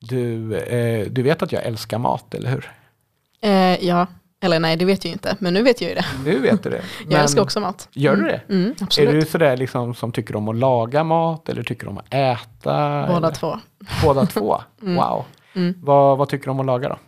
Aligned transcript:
Du, 0.00 0.56
eh, 0.56 1.06
du 1.10 1.22
vet 1.22 1.42
att 1.42 1.52
jag 1.52 1.64
älskar 1.64 1.98
mat, 1.98 2.34
eller 2.34 2.50
hur? 2.50 2.72
Eh, 3.42 3.84
ja, 3.86 4.06
eller 4.42 4.60
nej 4.60 4.76
det 4.76 4.84
vet 4.84 5.04
jag 5.04 5.12
inte, 5.12 5.36
men 5.38 5.54
nu 5.54 5.62
vet 5.62 5.80
jag 5.80 5.88
ju 5.88 5.94
det. 5.94 6.04
Nu 6.24 6.38
vet 6.38 6.62
du 6.62 6.70
det. 6.70 6.82
Jag 7.08 7.20
älskar 7.20 7.42
också 7.42 7.60
mat. 7.60 7.88
Gör 7.92 8.16
du 8.16 8.22
det? 8.22 8.40
Mm, 8.48 8.70
Är 8.70 8.84
absolut. 8.84 9.24
du 9.24 9.26
sådär 9.30 9.56
liksom 9.56 9.94
som 9.94 10.12
tycker 10.12 10.36
om 10.36 10.48
att 10.48 10.56
laga 10.56 11.04
mat 11.04 11.48
eller 11.48 11.62
tycker 11.62 11.88
om 11.88 11.98
att 11.98 12.14
äta? 12.14 13.06
Båda 13.06 13.16
eller? 13.16 13.30
två. 13.30 13.58
Båda 14.04 14.26
två? 14.26 14.60
Wow. 14.80 15.24
Mm. 15.54 15.74
Vad, 15.82 16.18
vad 16.18 16.28
tycker 16.28 16.44
du 16.44 16.50
om 16.50 16.60
att 16.60 16.66
laga 16.66 16.88
då? 16.88 16.98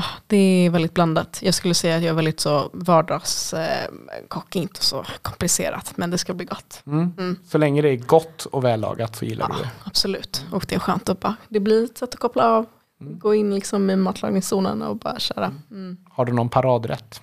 Ah, 0.00 0.04
Det 0.26 0.36
är 0.36 0.70
väldigt 0.70 0.94
blandat. 0.94 1.38
Jag 1.42 1.54
skulle 1.54 1.74
säga 1.74 1.96
att 1.96 2.02
jag 2.02 2.10
är 2.10 2.14
väldigt 2.14 2.40
så 2.40 2.70
vardagskock, 2.72 4.56
inte 4.56 4.84
så 4.84 5.04
komplicerat, 5.22 5.92
men 5.96 6.10
det 6.10 6.18
ska 6.18 6.34
bli 6.34 6.44
gott. 6.44 6.82
Mm. 6.86 7.12
Mm. 7.18 7.36
Så 7.48 7.58
länge 7.58 7.82
det 7.82 7.88
är 7.88 7.96
gott 7.96 8.44
och 8.46 8.64
vällagat 8.64 9.16
så 9.16 9.24
gillar 9.24 9.46
Ja, 9.50 9.56
du 9.56 9.62
det. 9.62 9.70
absolut. 9.84 10.44
Och 10.52 10.64
det 10.68 10.74
är 10.74 10.78
skönt 10.78 11.08
att 11.08 11.20
bara, 11.20 11.36
det 11.48 11.60
blir 11.60 11.84
ett 11.84 11.98
sätt 11.98 12.14
att 12.14 12.20
koppla 12.20 12.44
av, 12.48 12.66
Mm. 13.00 13.18
gå 13.18 13.34
in 13.34 13.54
liksom 13.54 13.90
i 13.90 13.96
matlagningszonen 13.96 14.82
och 14.82 14.96
bara 14.96 15.18
köra. 15.18 15.52
Mm. 15.70 15.96
Har 16.10 16.24
du 16.24 16.32
någon 16.32 16.48
paradrätt? 16.48 17.20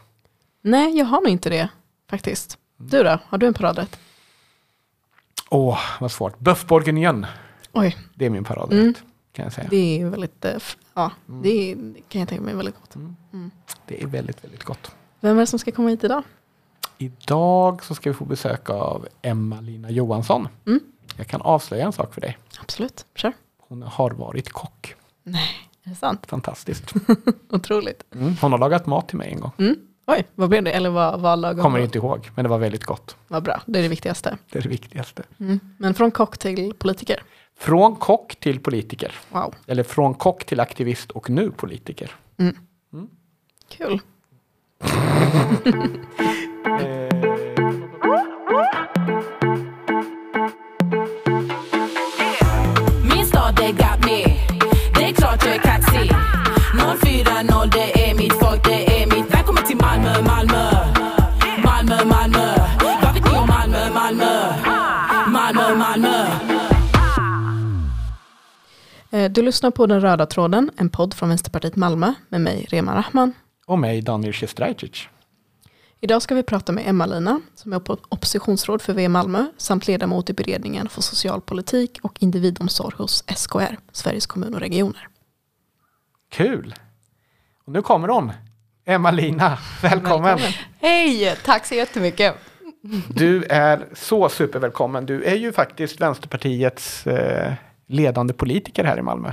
Nej, 0.61 0.97
jag 0.97 1.05
har 1.05 1.21
nog 1.21 1.29
inte 1.29 1.49
det 1.49 1.69
faktiskt. 2.09 2.57
Du 2.77 3.03
då, 3.03 3.19
har 3.27 3.37
du 3.37 3.47
en 3.47 3.53
paradrätt? 3.53 3.99
Åh, 5.49 5.79
vad 5.99 6.11
svårt. 6.11 6.39
Bœuf 6.39 6.67
bourguignon. 6.67 7.25
Oj, 7.71 7.97
Det 8.15 8.25
är 8.25 8.29
min 8.29 8.43
paradrätt. 8.43 8.79
Mm. 8.79 8.93
Kan 9.33 9.43
jag 9.45 9.53
säga. 9.53 9.67
det 9.69 10.01
är 10.01 10.05
väldigt, 10.09 10.45
eh, 10.45 10.57
ja, 10.95 11.11
Mm. 11.29 11.41
det, 11.41 11.75
kan 12.09 12.19
jag 12.21 12.29
tänka 12.29 12.43
mig 12.43 12.53
är 12.53 12.57
väldigt 12.57 12.75
gott. 12.75 12.95
Det 13.87 14.03
är 14.03 14.07
väldigt, 14.07 14.43
väldigt 14.43 14.63
gott. 14.63 14.91
Vem 15.19 15.35
är 15.37 15.39
det 15.41 15.47
som 15.47 15.59
ska 15.59 15.71
komma 15.71 15.89
hit 15.89 16.03
idag? 16.03 16.23
Idag 16.97 17.83
så 17.83 17.95
ska 17.95 18.09
vi 18.09 18.13
få 18.13 18.25
besök 18.25 18.69
av 18.69 19.07
Emma-Lina 19.21 19.89
Johansson. 19.91 20.47
Mm. 20.65 20.79
Jag 21.17 21.27
kan 21.27 21.41
avslöja 21.41 21.85
en 21.85 21.91
sak 21.93 22.13
för 22.13 22.21
dig. 22.21 22.37
Absolut, 22.61 23.05
kör. 23.15 23.33
Hon 23.67 23.81
har 23.83 24.11
varit 24.11 24.49
kock. 24.49 24.95
Nej, 25.23 25.49
är 25.83 25.89
det 25.89 25.95
sant? 25.95 26.25
Fantastiskt. 26.27 26.93
Otroligt. 27.49 28.03
Mm. 28.15 28.35
Hon 28.41 28.51
har 28.51 28.59
lagat 28.59 28.85
mat 28.85 29.07
till 29.07 29.17
mig 29.17 29.31
en 29.31 29.39
gång. 29.39 29.51
Mm. 29.57 29.75
Oj, 30.07 30.25
vad 30.35 30.49
blev 30.49 30.63
det? 30.63 30.71
Eller 30.71 30.89
vad, 30.89 31.19
vad 31.21 31.39
lagom? 31.39 31.63
Kommer 31.63 31.79
inte 31.79 31.97
ihåg, 31.97 32.29
men 32.35 32.43
det 32.43 32.49
var 32.49 32.57
väldigt 32.57 32.83
gott. 32.83 33.15
Vad 33.27 33.43
bra, 33.43 33.61
det 33.65 33.79
är 33.79 33.83
det 33.83 33.89
viktigaste. 33.89 34.37
Det 34.51 34.59
är 34.59 34.63
det 34.63 34.69
viktigaste. 34.69 35.23
Mm. 35.39 35.59
Men 35.77 35.93
från 35.93 36.11
kock 36.11 36.37
till 36.37 36.73
politiker. 36.73 37.23
Från 37.57 37.95
kock 37.95 38.35
till 38.35 38.59
politiker. 38.59 39.15
Wow, 39.29 39.55
Eller 39.67 39.83
från 39.83 40.13
kock 40.13 40.45
till 40.45 40.59
aktivist 40.59 41.11
och 41.11 41.29
nu 41.29 41.51
politiker. 41.51 42.11
kul. 43.69 43.99
Du 69.35 69.41
lyssnar 69.41 69.71
på 69.71 69.85
Den 69.85 70.01
röda 70.01 70.25
tråden, 70.25 70.71
en 70.77 70.89
podd 70.89 71.13
från 71.13 71.29
Vänsterpartiet 71.29 71.75
Malmö 71.75 72.13
med 72.29 72.41
mig, 72.41 72.65
Rema 72.69 72.95
Rahman. 72.95 73.33
Och 73.65 73.79
mig, 73.79 74.01
Daniel 74.01 74.33
Shestrajcic. 74.33 75.07
Idag 76.01 76.21
ska 76.21 76.35
vi 76.35 76.43
prata 76.43 76.71
med 76.71 76.83
Emma-Lina 76.87 77.41
som 77.55 77.73
är 77.73 77.77
op- 77.77 78.05
oppositionsråd 78.09 78.81
för 78.81 78.93
V 78.93 79.09
Malmö 79.09 79.45
samt 79.57 79.87
ledamot 79.87 80.29
i 80.29 80.33
beredningen 80.33 80.89
för 80.89 81.01
socialpolitik 81.01 81.99
och 82.01 82.17
individomsorg 82.19 82.95
hos 82.97 83.23
SKR, 83.35 83.77
Sveriges 83.91 84.25
kommun 84.25 84.53
och 84.53 84.59
regioner. 84.59 85.07
Kul! 86.31 86.75
Och 87.65 87.73
nu 87.73 87.81
kommer 87.81 88.07
hon. 88.07 88.31
Emma-Lina, 88.85 89.57
välkommen. 89.81 90.39
Hej, 90.79 91.35
tack 91.45 91.65
så 91.65 91.75
jättemycket. 91.75 92.35
Du 93.07 93.43
är 93.43 93.85
så 93.93 94.29
supervälkommen. 94.29 95.05
Du 95.05 95.23
är 95.23 95.35
ju 95.35 95.51
faktiskt 95.53 96.01
Vänsterpartiets 96.01 97.07
eh, 97.07 97.53
ledande 97.87 98.33
politiker 98.33 98.83
här 98.83 98.97
i 98.97 99.01
Malmö. 99.01 99.31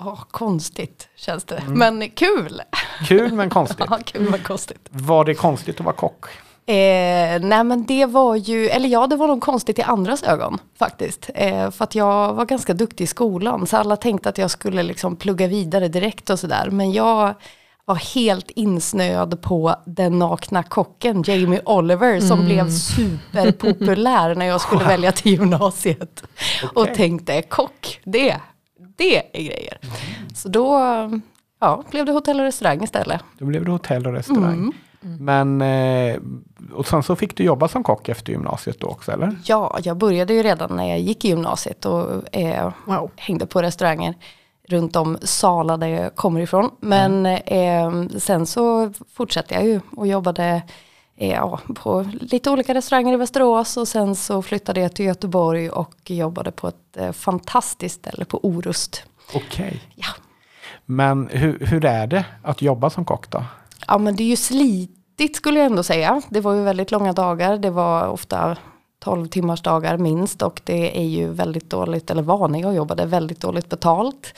Åh, 0.00 0.22
konstigt 0.30 1.08
känns 1.16 1.44
det, 1.44 1.56
Mm. 1.56 1.78
men 1.98 2.10
kul. 2.10 2.62
Kul 3.08 3.32
men 3.32 3.50
konstigt. 3.50 3.86
Ja, 3.90 3.98
kul 4.04 4.30
men 4.30 4.40
konstigt. 4.42 4.88
Var 4.90 5.24
det 5.24 5.34
konstigt 5.34 5.80
att 5.80 5.84
vara 5.86 5.94
kock? 5.96 6.24
Eh, 6.68 7.40
nej 7.40 7.64
men 7.64 7.84
det 7.84 8.06
var 8.06 8.36
ju, 8.36 8.68
eller 8.68 8.88
ja 8.88 9.06
det 9.06 9.16
var 9.16 9.26
nog 9.28 9.40
konstigt 9.40 9.78
i 9.78 9.82
andras 9.82 10.22
ögon 10.22 10.58
faktiskt. 10.78 11.30
Eh, 11.34 11.70
för 11.70 11.84
att 11.84 11.94
jag 11.94 12.34
var 12.34 12.44
ganska 12.44 12.74
duktig 12.74 13.04
i 13.04 13.06
skolan 13.06 13.66
så 13.66 13.76
alla 13.76 13.96
tänkte 13.96 14.28
att 14.28 14.38
jag 14.38 14.50
skulle 14.50 14.82
liksom 14.82 15.16
plugga 15.16 15.46
vidare 15.46 15.88
direkt 15.88 16.30
och 16.30 16.38
sådär. 16.38 16.68
Men 16.70 16.92
jag 16.92 17.34
var 17.86 17.94
helt 18.14 18.50
insnöad 18.50 19.42
på 19.42 19.74
den 19.86 20.18
nakna 20.18 20.62
kocken 20.62 21.22
Jamie 21.26 21.60
Oliver 21.64 22.20
som 22.20 22.44
blev 22.44 22.70
superpopulär 22.70 24.34
när 24.34 24.46
jag 24.46 24.60
skulle 24.60 24.84
välja 24.88 25.12
till 25.12 25.32
gymnasiet. 25.32 26.22
Och 26.74 26.82
Okej. 26.82 26.94
tänkte 26.94 27.42
kock, 27.42 28.00
det, 28.04 28.36
det 28.96 29.16
är 29.38 29.42
grejer. 29.42 29.78
Så 30.34 30.48
då 30.48 30.78
ja, 31.60 31.82
blev 31.90 32.06
det 32.06 32.12
hotell 32.12 32.40
och 32.40 32.46
restaurang 32.46 32.82
istället. 32.84 33.20
Då 33.38 33.44
blev 33.44 33.64
det 33.64 33.70
hotell 33.70 34.06
och 34.06 34.12
restaurang. 34.12 34.72
Men, 35.00 35.62
eh, 35.62 36.16
och 36.74 36.86
sen 36.86 37.02
så 37.02 37.16
fick 37.16 37.36
du 37.36 37.44
jobba 37.44 37.68
som 37.68 37.82
kock 37.82 38.08
efter 38.08 38.32
gymnasiet 38.32 38.80
då 38.80 38.86
också 38.86 39.12
eller? 39.12 39.36
Ja, 39.44 39.78
jag 39.82 39.96
började 39.96 40.34
ju 40.34 40.42
redan 40.42 40.76
när 40.76 40.88
jag 40.88 41.00
gick 41.00 41.24
i 41.24 41.28
gymnasiet 41.28 41.84
och 41.84 42.36
eh, 42.36 42.72
Wow. 42.84 43.10
hängde 43.16 43.46
på 43.46 43.62
restauranger 43.62 44.14
runt 44.66 44.96
om 44.96 45.18
Sala 45.22 45.76
där 45.76 45.86
jag 45.86 46.14
kommer 46.14 46.40
ifrån. 46.40 46.70
Men 46.80 47.26
eh, 47.26 48.18
sen 48.18 48.46
så 48.46 48.92
fortsatte 49.14 49.54
jag 49.54 49.64
ju 49.64 49.80
och 49.96 50.06
jobbade 50.06 50.62
eh, 51.16 51.30
ja, 51.30 51.60
på 51.74 52.08
lite 52.20 52.50
olika 52.50 52.74
restauranger 52.74 53.12
i 53.12 53.16
Västerås 53.16 53.76
och 53.76 53.88
sen 53.88 54.16
så 54.16 54.42
flyttade 54.42 54.80
jag 54.80 54.94
till 54.94 55.04
Göteborg 55.04 55.70
och 55.70 56.10
jobbade 56.10 56.52
på 56.52 56.68
ett 56.68 56.96
eh, 56.96 57.12
fantastiskt 57.12 57.94
ställe 57.94 58.24
på 58.24 58.44
Orust. 58.44 59.02
Okej. 59.34 59.82
Ja. 59.94 60.08
Men 60.84 61.28
hur, 61.32 61.58
hur 61.66 61.84
är 61.84 62.06
det 62.06 62.24
att 62.42 62.62
jobba 62.62 62.90
som 62.90 63.04
kock 63.04 63.30
då? 63.30 63.44
Ja 63.86 63.98
men 63.98 64.16
det 64.16 64.22
är 64.22 64.28
ju 64.28 64.36
slitigt 64.36 65.36
skulle 65.36 65.58
jag 65.58 65.66
ändå 65.66 65.82
säga. 65.82 66.22
Det 66.28 66.40
var 66.40 66.54
ju 66.54 66.62
väldigt 66.62 66.90
långa 66.90 67.12
dagar. 67.12 67.56
Det 67.58 67.70
var 67.70 68.08
ofta 68.08 68.56
12 68.98 69.26
timmars 69.26 69.62
dagar 69.62 69.98
minst 69.98 70.42
och 70.42 70.60
det 70.64 70.98
är 70.98 71.06
ju 71.06 71.32
väldigt 71.32 71.70
dåligt, 71.70 72.10
eller 72.10 72.22
var 72.22 72.48
när 72.48 72.60
jag 72.60 72.74
jobbade, 72.74 73.06
väldigt 73.06 73.40
dåligt 73.40 73.68
betalt. 73.68 74.34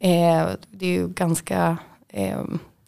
Eh, 0.00 0.46
det 0.70 0.86
är 0.86 0.90
ju 0.90 1.08
ganska 1.08 1.76
eh, 2.08 2.44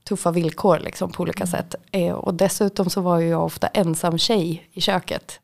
tuffa 0.09 0.31
villkor 0.31 0.79
liksom 0.79 1.12
på 1.12 1.23
olika 1.23 1.47
sätt. 1.47 1.75
Eh, 1.93 2.12
och 2.12 2.34
dessutom 2.34 2.91
så 2.91 3.01
var 3.01 3.19
ju 3.19 3.29
jag 3.29 3.45
ofta 3.45 3.67
ensam 3.67 4.19
tjej 4.19 4.69
i 4.73 4.81
köket. 4.81 5.41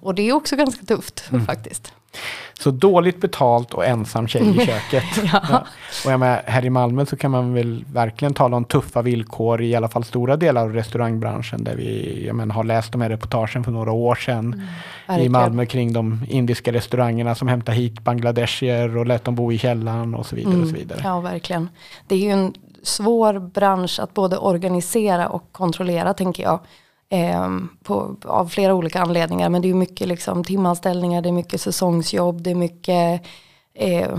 Och 0.00 0.14
det 0.14 0.22
är 0.22 0.32
också 0.32 0.56
ganska 0.56 0.86
tufft 0.86 1.20
faktiskt. 1.46 1.92
Så 2.58 2.70
dåligt 2.70 3.20
betalt 3.20 3.74
och 3.74 3.86
ensam 3.86 4.28
tjej 4.28 4.62
i 4.62 4.66
köket. 4.66 5.04
ja. 5.32 5.64
Och 6.04 6.12
jag 6.12 6.20
med, 6.20 6.42
här 6.46 6.64
i 6.64 6.70
Malmö 6.70 7.06
så 7.06 7.16
kan 7.16 7.30
man 7.30 7.54
väl 7.54 7.84
verkligen 7.92 8.34
tala 8.34 8.56
om 8.56 8.64
tuffa 8.64 9.02
villkor 9.02 9.62
i 9.62 9.74
alla 9.74 9.88
fall 9.88 10.04
stora 10.04 10.36
delar 10.36 10.62
av 10.62 10.72
restaurangbranschen 10.72 11.64
där 11.64 11.76
vi 11.76 12.22
jag 12.26 12.36
men, 12.36 12.50
har 12.50 12.64
läst 12.64 12.92
de 12.92 13.00
här 13.00 13.08
reportagen 13.08 13.64
för 13.64 13.72
några 13.72 13.92
år 13.92 14.14
sedan 14.14 14.54
i 14.54 15.08
Verkligen. 15.08 15.32
Malmö 15.32 15.66
kring 15.66 15.92
de 15.92 16.24
indiska 16.28 16.72
restaurangerna 16.72 17.34
som 17.34 17.48
hämtar 17.48 17.72
hit 17.72 18.04
bangladeshier 18.04 18.96
och 18.96 19.06
lät 19.06 19.24
dem 19.24 19.34
bo 19.34 19.52
i 19.52 19.58
källaren 19.58 20.14
och 20.14 20.26
så 20.26 20.36
vidare. 20.36 20.60
Och 20.62 20.68
så 20.68 20.74
vidare. 20.74 21.00
Ja, 21.04 21.20
verkligen. 21.20 21.68
Det 22.06 22.14
är 22.14 22.18
ju 22.18 22.30
en 22.30 22.54
svår 22.82 23.38
bransch 23.38 24.00
att 24.00 24.14
både 24.14 24.38
organisera 24.38 25.28
och 25.28 25.52
kontrollera, 25.52 26.14
tänker 26.14 26.42
jag. 26.42 26.60
Ehm, 27.10 27.68
på, 27.82 28.16
av 28.24 28.48
flera 28.48 28.74
olika 28.74 29.02
anledningar. 29.02 29.48
Men 29.48 29.62
det 29.62 29.70
är 29.70 29.74
mycket 29.74 30.08
liksom, 30.08 30.44
timanställningar, 30.44 31.22
det 31.22 31.28
är 31.28 31.32
mycket 31.32 31.60
säsongsjobb, 31.60 32.42
det 32.42 32.50
är 32.50 32.54
mycket 32.54 33.22
eh, 33.74 34.18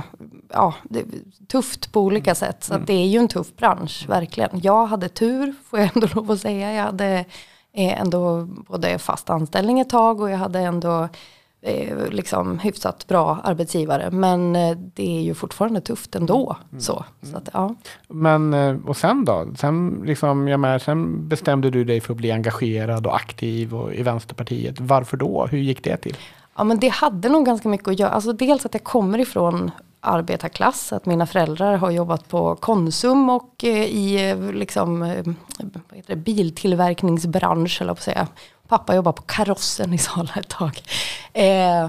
ja, 0.53 0.73
det 0.83 0.99
är 0.99 1.05
tufft 1.47 1.91
på 1.91 2.01
olika 2.01 2.35
sätt. 2.35 2.63
Så 2.63 2.73
att 2.73 2.87
det 2.87 2.93
är 2.93 3.05
ju 3.05 3.19
en 3.19 3.27
tuff 3.27 3.55
bransch, 3.55 4.05
verkligen. 4.09 4.49
Jag 4.63 4.85
hade 4.85 5.09
tur, 5.09 5.53
får 5.65 5.79
jag 5.79 5.89
ändå 5.95 6.07
lov 6.15 6.31
att 6.31 6.41
säga. 6.41 6.73
Jag 6.73 6.83
hade 6.83 7.25
eh, 7.73 8.01
ändå 8.01 8.45
både 8.45 8.99
fast 8.99 9.29
anställning 9.29 9.79
ett 9.79 9.89
tag 9.89 10.21
och 10.21 10.29
jag 10.29 10.37
hade 10.37 10.59
ändå 10.59 11.09
eh, 11.61 12.09
liksom 12.09 12.59
hyfsat 12.59 13.07
bra 13.07 13.37
arbetsgivare. 13.43 14.11
Men 14.11 14.55
eh, 14.55 14.77
det 14.77 15.17
är 15.17 15.21
ju 15.21 15.33
fortfarande 15.33 15.81
tufft 15.81 16.15
ändå. 16.15 16.57
Så, 16.79 17.05
så 17.21 17.37
att, 17.37 17.49
ja. 17.53 17.75
Men 18.07 18.53
eh, 18.53 18.75
och 18.85 18.97
sen 18.97 19.25
då? 19.25 19.47
Sen, 19.57 20.01
liksom, 20.05 20.47
jag 20.47 20.59
med, 20.59 20.81
sen 20.81 21.27
bestämde 21.27 21.69
du 21.69 21.83
dig 21.83 22.01
för 22.01 22.13
att 22.13 22.17
bli 22.17 22.31
engagerad 22.31 23.07
och 23.07 23.15
aktiv 23.15 23.75
och, 23.75 23.93
i 23.93 24.03
Vänsterpartiet. 24.03 24.79
Varför 24.79 25.17
då? 25.17 25.47
Hur 25.51 25.57
gick 25.57 25.83
det 25.83 25.97
till? 25.97 26.17
ja, 26.59 26.63
men 26.63 26.79
det 26.79 26.87
hade 26.87 27.29
nog 27.29 27.45
ganska 27.45 27.69
mycket 27.69 27.87
att 27.87 27.99
göra. 27.99 28.09
Alltså 28.09 28.33
dels 28.33 28.65
att 28.65 28.73
jag 28.73 28.83
kommer 28.83 29.19
ifrån 29.19 29.71
arbetarklass, 29.99 30.93
att 30.93 31.05
mina 31.05 31.27
föräldrar 31.27 31.77
har 31.77 31.91
jobbat 31.91 32.27
på 32.29 32.55
Konsum 32.55 33.29
och 33.29 33.63
i 33.63 34.35
liksom, 34.53 34.99
vad 34.99 35.97
heter 35.97 36.15
det, 36.15 36.21
biltillverkningsbransch, 36.21 37.81
eller 37.81 37.93
på 37.93 38.01
säga. 38.01 38.27
Pappa 38.69 38.95
jobbar 38.95 39.11
på 39.11 39.21
karossen 39.21 39.93
i 39.93 39.97
Sala 39.97 40.31
ett 40.35 40.47
tag. 40.47 40.81
Eh, 41.33 41.87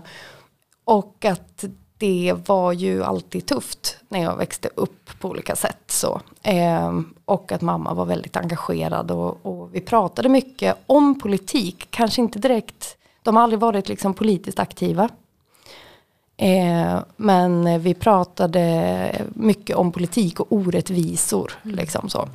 och 0.85 1.25
att 1.25 1.65
det 1.99 2.35
var 2.47 2.73
ju 2.73 3.05
alltid 3.05 3.47
tufft 3.47 3.97
när 4.09 4.23
jag 4.23 4.37
växte 4.37 4.69
upp 4.75 5.11
på 5.21 5.29
olika 5.29 5.56
sätt. 5.56 5.82
Så. 5.87 6.21
Eh, 6.43 7.00
och 7.25 7.53
att 7.53 7.61
mamma 7.61 7.94
var 7.94 8.05
väldigt 8.05 8.37
engagerad 8.37 9.11
och, 9.11 9.47
och, 9.47 9.75
vi 9.75 9.81
pratade 9.81 10.29
mycket 10.29 10.77
om 10.87 11.21
politik. 11.21 11.87
Kanske 11.91 12.21
inte 12.21 12.38
direkt, 12.38 12.97
de 13.23 13.37
har 13.37 13.43
aldrig 13.43 13.61
varit 13.61 13.88
liksom 13.88 14.15
politiskt 14.15 14.59
aktiva. 14.59 15.09
Eh, 16.37 16.99
men 17.17 17.81
vi 17.82 17.94
pratade 17.94 19.27
mycket 19.35 19.77
om 19.77 19.93
politik 19.93 20.41
och 20.41 20.53
orättvisor. 20.53 21.53
Liksom 21.62 22.09
så. 22.09 22.29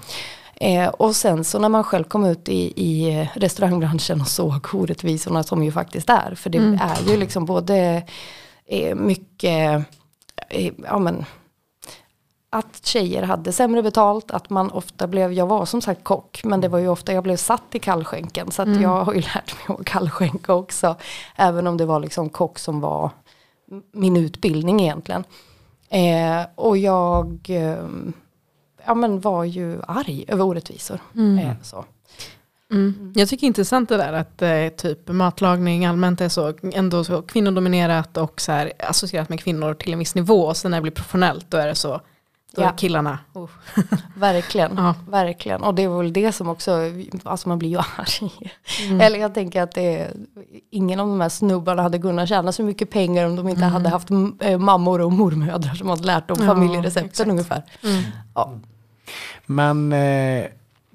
Eh, 0.55 0.87
och 0.87 1.15
sen 1.15 1.43
så 1.43 1.59
när 1.59 1.69
man 1.69 1.83
själv 1.83 2.03
kom 2.03 2.25
ut 2.25 2.49
i, 2.49 2.73
i 2.75 3.29
restaurangbranschen 3.33 4.21
och 4.21 4.27
såg 4.27 4.67
orättvisorna 4.73 5.43
som 5.43 5.63
ju 5.63 5.71
faktiskt 5.71 6.09
är. 6.09 6.35
För 6.35 6.49
det 6.49 6.57
mm. 6.57 6.79
är 6.81 7.11
ju 7.11 7.17
liksom 7.17 7.45
både 7.45 8.03
eh, 8.65 8.95
mycket, 8.95 9.85
eh, 10.49 10.71
ja 10.83 10.99
men 10.99 11.25
att 12.49 12.85
tjejer 12.85 13.23
hade 13.23 13.51
sämre 13.51 13.83
betalt, 13.83 14.31
att 14.31 14.49
man 14.49 14.71
ofta 14.71 15.07
blev, 15.07 15.33
jag 15.33 15.47
var 15.47 15.65
som 15.65 15.81
sagt 15.81 16.03
kock, 16.03 16.41
men 16.43 16.61
det 16.61 16.67
var 16.67 16.79
ju 16.79 16.87
ofta 16.87 17.13
jag 17.13 17.23
blev 17.23 17.37
satt 17.37 17.75
i 17.75 17.79
kallskänken. 17.79 18.51
Så 18.51 18.61
mm. 18.61 18.81
jag 18.81 19.03
har 19.03 19.13
ju 19.13 19.21
lärt 19.21 19.67
mig 19.67 19.77
att 19.79 19.85
kallskänka 19.85 20.53
också. 20.53 20.95
Även 21.35 21.67
om 21.67 21.77
det 21.77 21.85
var 21.85 21.99
liksom 21.99 22.29
kock 22.29 22.59
som 22.59 22.79
var 22.79 23.09
min 23.91 24.17
utbildning 24.17 24.81
egentligen. 24.81 25.23
Eh, 25.89 26.45
och 26.55 26.77
jag 26.77 27.45
eh, 27.49 27.85
ja, 28.85 28.93
men 28.93 29.19
var 29.19 29.43
ju 29.43 29.81
arg 29.87 30.25
över 30.27 30.43
orättvisor. 30.43 30.99
Mm. 31.15 31.37
Eh, 31.39 31.55
så. 31.61 31.85
Mm. 32.71 33.13
Jag 33.15 33.29
tycker 33.29 33.41
det 33.41 33.45
är 33.45 33.47
intressant 33.47 33.89
det 33.89 33.97
där 33.97 34.13
att 34.13 34.41
eh, 34.41 34.67
typ 34.67 35.07
matlagning 35.07 35.85
allmänt 35.85 36.21
är 36.21 36.29
så, 36.29 36.53
ändå 36.73 37.03
så 37.03 37.21
kvinnodominerat 37.21 38.17
och 38.17 38.41
så 38.41 38.51
här, 38.51 38.71
associerat 38.79 39.29
med 39.29 39.39
kvinnor 39.39 39.73
till 39.73 39.93
en 39.93 39.99
viss 39.99 40.15
nivå. 40.15 40.45
Och 40.45 40.57
sen 40.57 40.71
när 40.71 40.77
det 40.77 40.81
blir 40.81 40.91
professionellt 40.91 41.45
då 41.49 41.57
är 41.57 41.67
det 41.67 41.75
så, 41.75 42.01
då 42.55 42.61
ja. 42.61 42.69
är 42.69 42.77
killarna. 42.77 43.19
Oh. 43.33 43.49
verkligen, 44.15 44.71
ja. 44.77 44.95
verkligen. 45.09 45.63
Och 45.63 45.75
det 45.75 45.83
är 45.83 45.89
väl 45.89 46.13
det 46.13 46.31
som 46.31 46.49
också, 46.49 46.79
alltså 47.23 47.49
man 47.49 47.59
blir 47.59 47.69
ju 47.69 47.77
arg. 47.97 48.51
Mm. 48.87 49.01
Eller 49.01 49.19
jag 49.19 49.33
tänker 49.33 49.61
att 49.61 49.71
det 49.71 50.01
är, 50.01 50.13
ingen 50.71 50.99
av 50.99 51.07
de 51.07 51.21
här 51.21 51.29
snubbarna 51.29 51.81
hade 51.81 51.99
kunnat 51.99 52.29
tjäna 52.29 52.51
så 52.51 52.63
mycket 52.63 52.89
pengar 52.89 53.25
om 53.25 53.35
de 53.35 53.47
inte 53.47 53.61
mm. 53.61 53.73
hade 53.73 53.89
haft 53.89 54.09
äh, 54.39 54.57
mammor 54.57 55.01
och 55.01 55.11
mormödrar 55.11 55.73
som 55.73 55.89
hade 55.89 56.03
lärt 56.03 56.27
dem 56.27 56.37
ja, 56.39 56.45
familjerecepten 56.45 57.09
exakt. 57.09 57.29
ungefär. 57.29 57.63
Mm. 57.83 58.03
Ja. 58.35 58.53
Men 59.45 59.93
eh, 59.93 60.45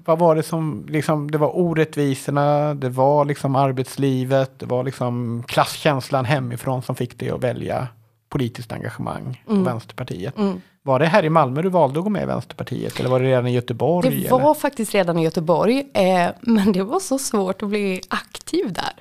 vad 0.04 0.18
var 0.18 0.36
det 0.36 0.42
som, 0.42 0.86
liksom, 0.88 1.30
det 1.30 1.38
var 1.38 1.58
orättvisorna, 1.58 2.74
det 2.74 2.88
var 2.88 3.24
liksom 3.24 3.56
arbetslivet, 3.56 4.58
det 4.58 4.66
var 4.66 4.84
liksom 4.84 5.42
klasskänslan 5.48 6.24
hemifrån 6.24 6.82
som 6.82 6.96
fick 6.96 7.18
dig 7.18 7.30
att 7.30 7.44
välja 7.44 7.88
politiskt 8.28 8.72
engagemang 8.72 9.42
mm. 9.48 9.64
Vänsterpartiet. 9.64 10.38
Mm. 10.38 10.60
Var 10.82 10.98
det 10.98 11.06
här 11.06 11.24
i 11.24 11.30
Malmö 11.30 11.62
du 11.62 11.68
valde 11.68 11.98
att 11.98 12.04
gå 12.04 12.10
med 12.10 12.22
i 12.22 12.26
Vänsterpartiet 12.26 13.00
eller 13.00 13.10
var 13.10 13.20
det 13.20 13.26
redan 13.26 13.46
i 13.46 13.52
Göteborg? 13.52 14.22
Det 14.22 14.30
var 14.30 14.40
eller? 14.40 14.54
faktiskt 14.54 14.94
redan 14.94 15.18
i 15.18 15.24
Göteborg, 15.24 15.86
eh, 15.94 16.30
men 16.40 16.72
det 16.72 16.82
var 16.82 17.00
så 17.00 17.18
svårt 17.18 17.62
att 17.62 17.68
bli 17.68 18.00
aktiv 18.08 18.72
där. 18.72 18.92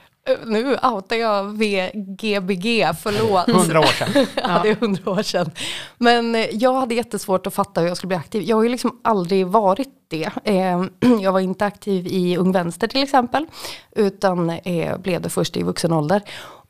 Nu 0.45 0.77
outar 0.83 1.15
jag 1.15 1.43
VGBG, 1.43 2.87
förlåt. 3.01 3.49
Hundra 3.49 3.79
år 3.79 3.85
sedan. 3.85 4.27
ja, 4.35 4.59
det 4.63 4.69
är 4.69 4.75
hundra 4.75 5.11
år 5.11 5.23
sedan. 5.23 5.51
Men 5.97 6.35
eh, 6.35 6.47
jag 6.51 6.73
hade 6.73 6.95
jättesvårt 6.95 7.47
att 7.47 7.53
fatta 7.53 7.81
hur 7.81 7.87
jag 7.87 7.97
skulle 7.97 8.07
bli 8.07 8.17
aktiv. 8.17 8.43
Jag 8.43 8.55
har 8.55 8.63
ju 8.63 8.69
liksom 8.69 8.99
aldrig 9.01 9.47
varit 9.47 9.89
det. 10.07 10.29
Eh, 10.43 10.83
jag 11.21 11.31
var 11.31 11.39
inte 11.39 11.65
aktiv 11.65 12.07
i 12.07 12.37
Ung 12.37 12.51
Vänster 12.51 12.87
till 12.87 13.03
exempel, 13.03 13.45
utan 13.91 14.49
eh, 14.49 14.97
blev 14.97 15.21
det 15.21 15.29
först 15.29 15.57
i 15.57 15.63
vuxen 15.63 15.93
ålder. 15.93 16.21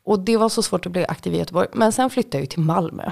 Och 0.04 0.18
det 0.18 0.36
var 0.36 0.48
så 0.48 0.62
svårt 0.62 0.86
att 0.86 0.92
bli 0.92 1.06
aktiv 1.06 1.34
i 1.34 1.38
Göteborg. 1.38 1.68
Men 1.72 1.92
sen 1.92 2.10
flyttade 2.10 2.38
jag 2.38 2.50
till 2.50 2.60
Malmö. 2.60 3.10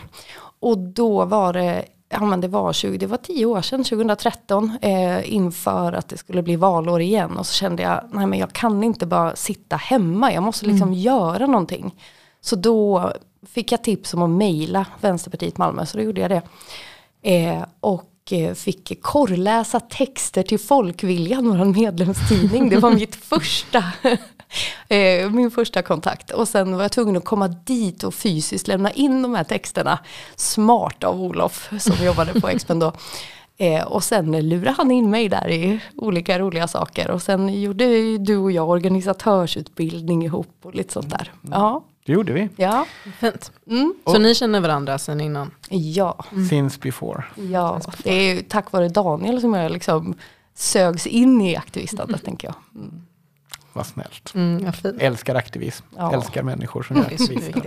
Och 0.60 0.78
då 0.78 1.24
var 1.24 1.52
det 1.52 1.84
ja, 2.08 2.24
men 2.24 2.40
det, 2.40 2.48
var 2.48 2.72
20, 2.72 2.98
det 2.98 3.06
var 3.06 3.16
tio 3.16 3.46
år 3.46 3.62
sedan, 3.62 3.84
2013, 3.84 4.78
eh, 4.82 5.34
inför 5.34 5.92
att 5.92 6.08
det 6.08 6.16
skulle 6.16 6.42
bli 6.42 6.56
valår 6.56 7.00
igen. 7.00 7.36
Och 7.36 7.46
så 7.46 7.54
kände 7.54 7.82
jag, 7.82 8.04
nej 8.12 8.26
men 8.26 8.38
jag 8.38 8.52
kan 8.52 8.84
inte 8.84 9.06
bara 9.06 9.36
sitta 9.36 9.76
hemma, 9.76 10.32
jag 10.32 10.42
måste 10.42 10.66
liksom 10.66 10.88
mm. 10.88 11.00
göra 11.00 11.46
någonting. 11.46 11.94
Så 12.40 12.56
då 12.56 13.12
fick 13.46 13.72
jag 13.72 13.84
tips 13.84 14.14
om 14.14 14.22
att 14.22 14.30
mejla 14.30 14.86
Vänsterpartiet 15.00 15.58
Malmö, 15.58 15.86
så 15.86 15.96
då 15.96 16.04
gjorde 16.04 16.20
jag 16.20 16.30
det. 16.30 16.42
Eh, 17.22 17.64
och 17.80 18.32
eh, 18.32 18.54
fick 18.54 19.02
korrläsa 19.02 19.80
texter 19.80 20.42
till 20.42 20.58
Folkviljan, 20.58 21.58
vår 21.58 21.64
medlemstidning. 21.64 22.68
Det 22.68 22.76
var 22.78 22.90
mitt 22.90 23.14
första 23.24 23.84
min 25.30 25.50
första 25.50 25.82
kontakt. 25.82 26.30
Och 26.30 26.48
sen 26.48 26.76
var 26.76 26.82
jag 26.82 26.92
tvungen 26.92 27.16
att 27.16 27.24
komma 27.24 27.48
dit 27.48 28.04
och 28.04 28.14
fysiskt 28.14 28.68
lämna 28.68 28.90
in 28.90 29.22
de 29.22 29.34
här 29.34 29.44
texterna. 29.44 29.98
Smart 30.36 31.04
av 31.04 31.22
Olof 31.22 31.70
som 31.78 32.06
jobbade 32.06 32.40
på 32.40 32.48
Expen 32.48 32.78
då. 32.78 32.92
Eh, 33.60 33.84
och 33.84 34.04
sen 34.04 34.48
lurade 34.48 34.74
han 34.76 34.90
in 34.90 35.10
mig 35.10 35.28
där 35.28 35.48
i 35.48 35.80
olika 35.96 36.38
roliga 36.38 36.68
saker. 36.68 37.10
Och 37.10 37.22
sen 37.22 37.60
gjorde 37.62 38.18
du 38.18 38.36
och 38.36 38.52
jag 38.52 38.68
organisatörsutbildning 38.68 40.24
ihop 40.24 40.56
och 40.62 40.74
lite 40.74 40.92
sånt 40.92 41.10
där. 41.10 41.32
Mm. 41.44 41.60
Ja. 41.60 41.84
Det 42.06 42.12
gjorde 42.12 42.32
vi. 42.32 42.48
Ja. 42.56 42.86
Fint. 43.20 43.52
Mm. 43.66 43.94
Så 44.04 44.14
och, 44.14 44.20
ni 44.20 44.34
känner 44.34 44.60
varandra 44.60 44.98
sen 44.98 45.20
innan? 45.20 45.50
Ja. 45.68 46.24
Mm. 46.32 46.48
Since 46.48 46.78
before. 46.82 47.24
Ja, 47.34 47.80
det 48.02 48.12
är 48.12 48.42
tack 48.42 48.72
vare 48.72 48.88
Daniel 48.88 49.40
som 49.40 49.54
jag 49.54 49.72
liksom 49.72 50.14
sögs 50.54 51.06
in 51.06 51.40
i 51.40 51.56
aktivistandet 51.56 52.24
tänker 52.24 52.48
jag. 52.48 52.54
Mm. 52.74 53.02
Vad 53.78 53.86
snällt. 53.86 54.34
Mm, 54.34 54.72
älskar 54.98 55.34
aktivism, 55.34 55.84
ja. 55.96 56.12
älskar 56.14 56.42
människor 56.42 56.82
som 56.82 56.96
gör 56.96 57.04
aktivism. 57.04 57.58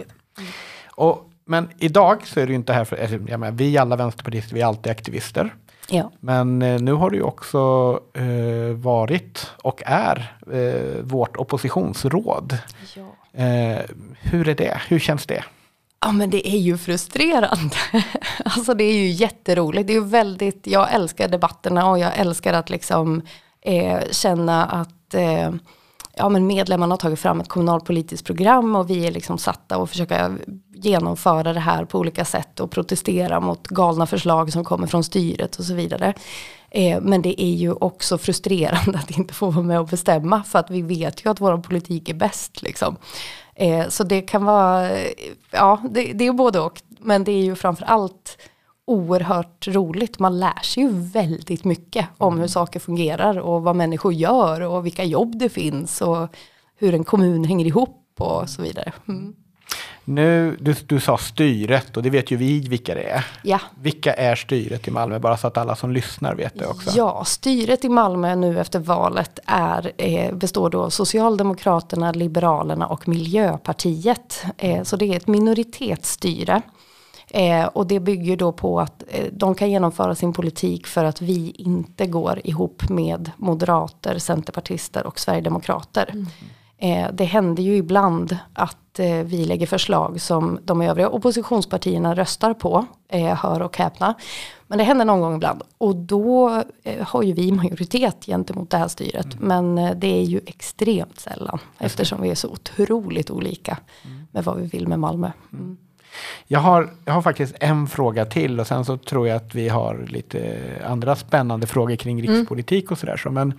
Och, 0.86 1.30
men 1.46 1.70
idag 1.78 2.28
så 2.28 2.40
är 2.40 2.48
du 2.48 2.54
inte 2.54 2.74
här 2.74 2.86
för, 2.86 2.98
jag 3.30 3.40
menar, 3.40 3.52
vi 3.52 3.78
alla 3.78 3.96
vänsterpartister, 3.96 4.54
vi 4.54 4.62
är 4.62 4.66
alltid 4.66 4.92
aktivister. 4.92 5.56
Ja. 5.90 6.12
Men 6.20 6.62
eh, 6.62 6.82
nu 6.82 6.94
har 6.94 7.10
du 7.10 7.22
också 7.22 8.00
eh, 8.14 8.76
varit 8.76 9.52
och 9.64 9.84
är 9.86 10.38
eh, 10.54 11.02
vårt 11.02 11.38
oppositionsråd. 11.38 12.58
Ja. 12.96 13.42
Eh, 13.44 13.80
hur 14.22 14.50
är 14.50 14.56
det? 14.56 14.82
Hur 14.88 15.00
känns 15.00 15.26
det? 15.26 15.44
Ja 16.00 16.12
men 16.12 16.30
det 16.30 16.48
är 16.48 16.60
ju 16.60 16.78
frustrerande. 16.78 17.76
alltså 18.46 18.74
det 18.74 18.84
är 18.84 18.94
ju 18.94 19.08
jätteroligt. 19.08 19.88
Det 19.88 19.96
är 19.96 20.02
väldigt, 20.02 20.68
jag 20.68 20.94
älskar 20.94 21.28
debatterna 21.28 21.90
och 21.90 22.00
jag 22.00 22.18
älskar 22.18 22.54
att 22.54 22.70
liksom 22.70 23.22
eh, 23.62 24.00
känna 24.12 24.66
att 24.66 25.14
eh, 25.14 25.52
ja, 26.16 26.30
men 26.30 26.48
medlemmarna 26.48 26.94
har 26.94 26.98
tagit 26.98 27.20
fram 27.20 27.40
ett 27.40 27.48
kommunalpolitiskt 27.48 28.28
program 28.28 28.76
och 28.76 28.90
vi 28.90 29.08
är 29.08 29.12
liksom 29.12 29.38
satta 29.38 29.76
att 29.76 29.90
försöka 29.90 30.32
genomföra 30.74 31.54
det 31.54 31.60
här 31.60 31.86
på 31.86 32.00
olika 32.00 32.26
sätt 32.26 32.60
och 32.60 32.72
protestera 32.72 33.40
mot 33.40 33.68
galna 33.68 34.08
förslag 34.08 34.52
som 34.52 34.64
kommer 34.64 34.88
från 34.88 35.04
styret 35.04 35.56
och 35.56 35.66
så 35.66 35.74
vidare. 35.74 36.14
Eh, 36.72 37.02
men 37.02 37.22
det 37.22 37.42
är 37.42 37.54
ju 37.54 37.74
också 37.74 38.18
frustrerande 38.18 38.98
att 39.04 39.12
inte 39.12 39.34
få 39.34 39.50
vara 39.50 39.66
med 39.66 39.80
och 39.80 39.88
bestämma 39.88 40.44
för 40.44 40.60
att 40.60 40.70
vi 40.70 40.82
vet 40.82 41.26
ju 41.26 41.30
att 41.30 41.42
vår 41.42 41.58
politik 41.58 42.10
är 42.10 42.14
bäst. 42.14 42.62
Liksom. 42.62 42.98
Eh, 43.56 43.88
så 43.88 44.04
det 44.04 44.22
kan 44.22 44.46
vara, 44.46 44.90
eh, 44.90 45.12
ja 45.52 45.82
det, 45.90 46.14
det 46.14 46.28
är 46.28 46.34
både 46.34 46.60
och. 46.60 46.82
Men 47.00 47.24
det 47.24 47.32
är 47.32 47.44
ju 47.44 47.56
framför 47.56 47.86
allt 47.86 48.38
oerhört 48.88 49.68
roligt. 49.68 50.20
Man 50.20 50.40
lär 50.40 50.62
sig 50.64 50.84
ju 50.84 50.90
väldigt 50.90 51.64
mycket 51.64 52.08
om 52.18 52.34
hur 52.34 52.40
mm. 52.40 52.50
saker 52.50 52.80
fungerar 52.80 53.40
och 53.40 53.64
vad 53.64 53.76
människor 53.76 54.14
gör 54.14 54.62
och 54.62 54.86
vilka 54.86 55.04
jobb 55.04 55.40
det 55.40 55.50
finns 55.50 56.02
och 56.02 56.28
hur 56.76 56.94
en 56.94 57.04
kommun 57.04 57.44
hänger 57.44 57.66
ihop 57.66 58.16
och 58.18 58.50
så 58.50 58.62
vidare. 58.62 58.94
Mm. 59.08 59.36
Nu, 60.06 60.58
du, 60.60 60.76
du 60.86 61.00
sa 61.00 61.18
styret 61.18 61.98
och 61.98 62.04
det 62.04 62.10
vet 62.10 62.32
ju 62.32 62.38
vi 62.38 62.60
vilka 62.60 62.96
det 62.96 63.04
är. 63.04 63.26
Ja. 63.44 63.60
Vilka 63.82 64.14
är 64.14 64.36
styret 64.36 64.88
i 64.88 64.92
Malmö? 64.92 65.20
Bara 65.20 65.38
så 65.38 65.48
att 65.48 65.58
alla 65.58 65.76
som 65.76 65.92
lyssnar 65.92 66.36
vet 66.36 66.60
det 66.60 66.68
också. 66.68 66.98
Ja, 66.98 67.24
styret 67.26 67.86
i 67.86 67.90
Malmö 67.90 68.36
nu 68.36 68.60
efter 68.60 68.80
valet 68.80 69.40
är, 69.46 69.92
eh, 69.98 70.34
består 70.34 70.70
då 70.70 70.84
av 70.84 70.90
Socialdemokraterna, 70.90 72.12
Liberalerna 72.12 72.88
och 72.88 73.08
Miljöpartiet. 73.08 74.46
Eh, 74.58 74.84
så 74.84 74.96
det 74.96 75.06
är 75.06 75.18
ett 75.18 75.28
minoritetsstyre. 75.28 76.62
Eh, 77.34 77.66
och 77.66 77.88
det 77.88 78.00
bygger 78.00 78.38
då 78.38 78.52
på 78.52 78.80
att 78.80 79.04
eh, 79.08 79.26
de 79.32 79.56
kan 79.56 79.72
genomföra 79.72 80.16
sin 80.16 80.34
politik 80.34 80.88
för 80.88 81.04
att 81.04 81.22
vi 81.22 81.50
inte 81.50 82.08
går 82.08 82.42
ihop 82.44 82.90
med 82.90 83.32
moderater, 83.38 84.18
centerpartister 84.18 85.08
och 85.08 85.20
sverigedemokrater. 85.20 86.10
Mm. 86.14 86.28
Eh, 86.78 87.12
det 87.14 87.24
händer 87.24 87.64
ju 87.64 87.76
ibland 87.76 88.38
att 88.54 89.00
eh, 89.00 89.16
vi 89.16 89.46
lägger 89.46 89.68
förslag 89.68 90.22
som 90.22 90.60
de 90.64 90.82
övriga 90.82 91.10
oppositionspartierna 91.10 92.16
röstar 92.16 92.54
på, 92.54 92.86
eh, 93.10 93.36
hör 93.36 93.62
och 93.62 93.78
häpna. 93.78 94.14
Men 94.68 94.78
det 94.78 94.84
händer 94.84 95.06
någon 95.06 95.22
gång 95.22 95.36
ibland 95.36 95.62
och 95.78 95.96
då 95.96 96.64
eh, 96.84 97.08
har 97.08 97.24
ju 97.24 97.34
vi 97.34 97.52
majoritet 97.52 98.26
gentemot 98.26 98.70
det 98.70 98.78
här 98.78 98.88
styret. 98.88 99.34
Mm. 99.34 99.48
Men 99.48 100.00
det 100.00 100.20
är 100.20 100.24
ju 100.24 100.42
extremt 100.46 101.20
sällan 101.20 101.60
eftersom 101.78 102.22
vi 102.22 102.30
är 102.30 102.36
så 102.36 102.50
otroligt 102.50 103.32
olika 103.32 103.78
mm. 104.06 104.28
med 104.32 104.44
vad 104.44 104.58
vi 104.58 104.68
vill 104.68 104.88
med 104.88 105.00
Malmö. 105.00 105.32
Mm. 105.54 105.78
Jag 106.48 106.60
har, 106.60 106.90
jag 107.06 107.14
har 107.14 107.22
faktiskt 107.22 107.56
en 107.60 107.88
fråga 107.88 108.26
till 108.26 108.60
och 108.60 108.68
sen 108.68 108.86
så 108.86 108.98
tror 108.98 109.28
jag 109.28 109.38
att 109.38 109.56
vi 109.56 109.70
har 109.70 110.06
lite 110.08 110.60
andra 110.86 111.16
spännande 111.16 111.68
frågor 111.68 111.96
kring 111.96 112.20
mm. 112.20 112.32
rikspolitik 112.32 112.84
mm. 112.84 112.92
och 112.92 112.98
sådär. 112.98 113.18
Så, 113.18 113.32
men 113.32 113.54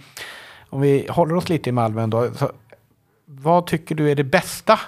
om 0.71 0.81
vi 0.81 1.07
håller 1.11 1.35
oss 1.35 1.49
lite 1.49 1.69
i 1.69 1.73
Malmö 1.73 2.03
ändå. 2.03 2.35
Så, 2.35 2.53
vad 3.27 3.67
tycker 3.67 3.95
du 3.95 4.11
är 4.11 4.15
det 4.15 4.25
bästa 4.25 4.81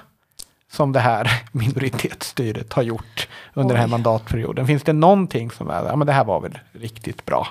som 0.71 0.93
det 0.93 1.01
här 1.01 1.43
minoritetsstyret 1.53 2.73
har 2.73 2.83
gjort 2.83 3.29
under 3.55 3.75
Oj. 3.75 3.79
den 3.79 3.81
här 3.81 3.99
mandatperioden? 3.99 4.67
Finns 4.67 4.83
det 4.83 4.93
någonting 4.93 5.51
som 5.51 5.71
är, 5.71 5.85
ja 5.85 5.97
men 5.97 6.07
det 6.07 6.13
här 6.13 6.25
var 6.25 6.41
väl 6.41 6.59
riktigt 6.73 7.25
bra? 7.25 7.49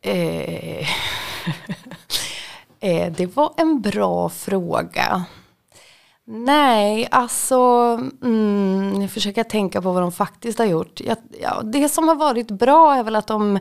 Eh, 0.00 0.88
eh, 2.80 3.12
det 3.12 3.36
var 3.36 3.52
en 3.56 3.80
bra 3.80 4.28
fråga. 4.28 5.24
Nej, 6.26 7.08
alltså, 7.10 7.56
mm, 8.22 9.00
jag 9.00 9.10
försöker 9.10 9.44
tänka 9.44 9.82
på 9.82 9.92
vad 9.92 10.02
de 10.02 10.12
faktiskt 10.12 10.58
har 10.58 10.66
gjort. 10.66 11.00
Ja, 11.00 11.16
ja, 11.42 11.62
det 11.62 11.88
som 11.88 12.08
har 12.08 12.14
varit 12.14 12.50
bra 12.50 12.94
är 12.94 13.02
väl 13.02 13.16
att 13.16 13.26
de 13.26 13.58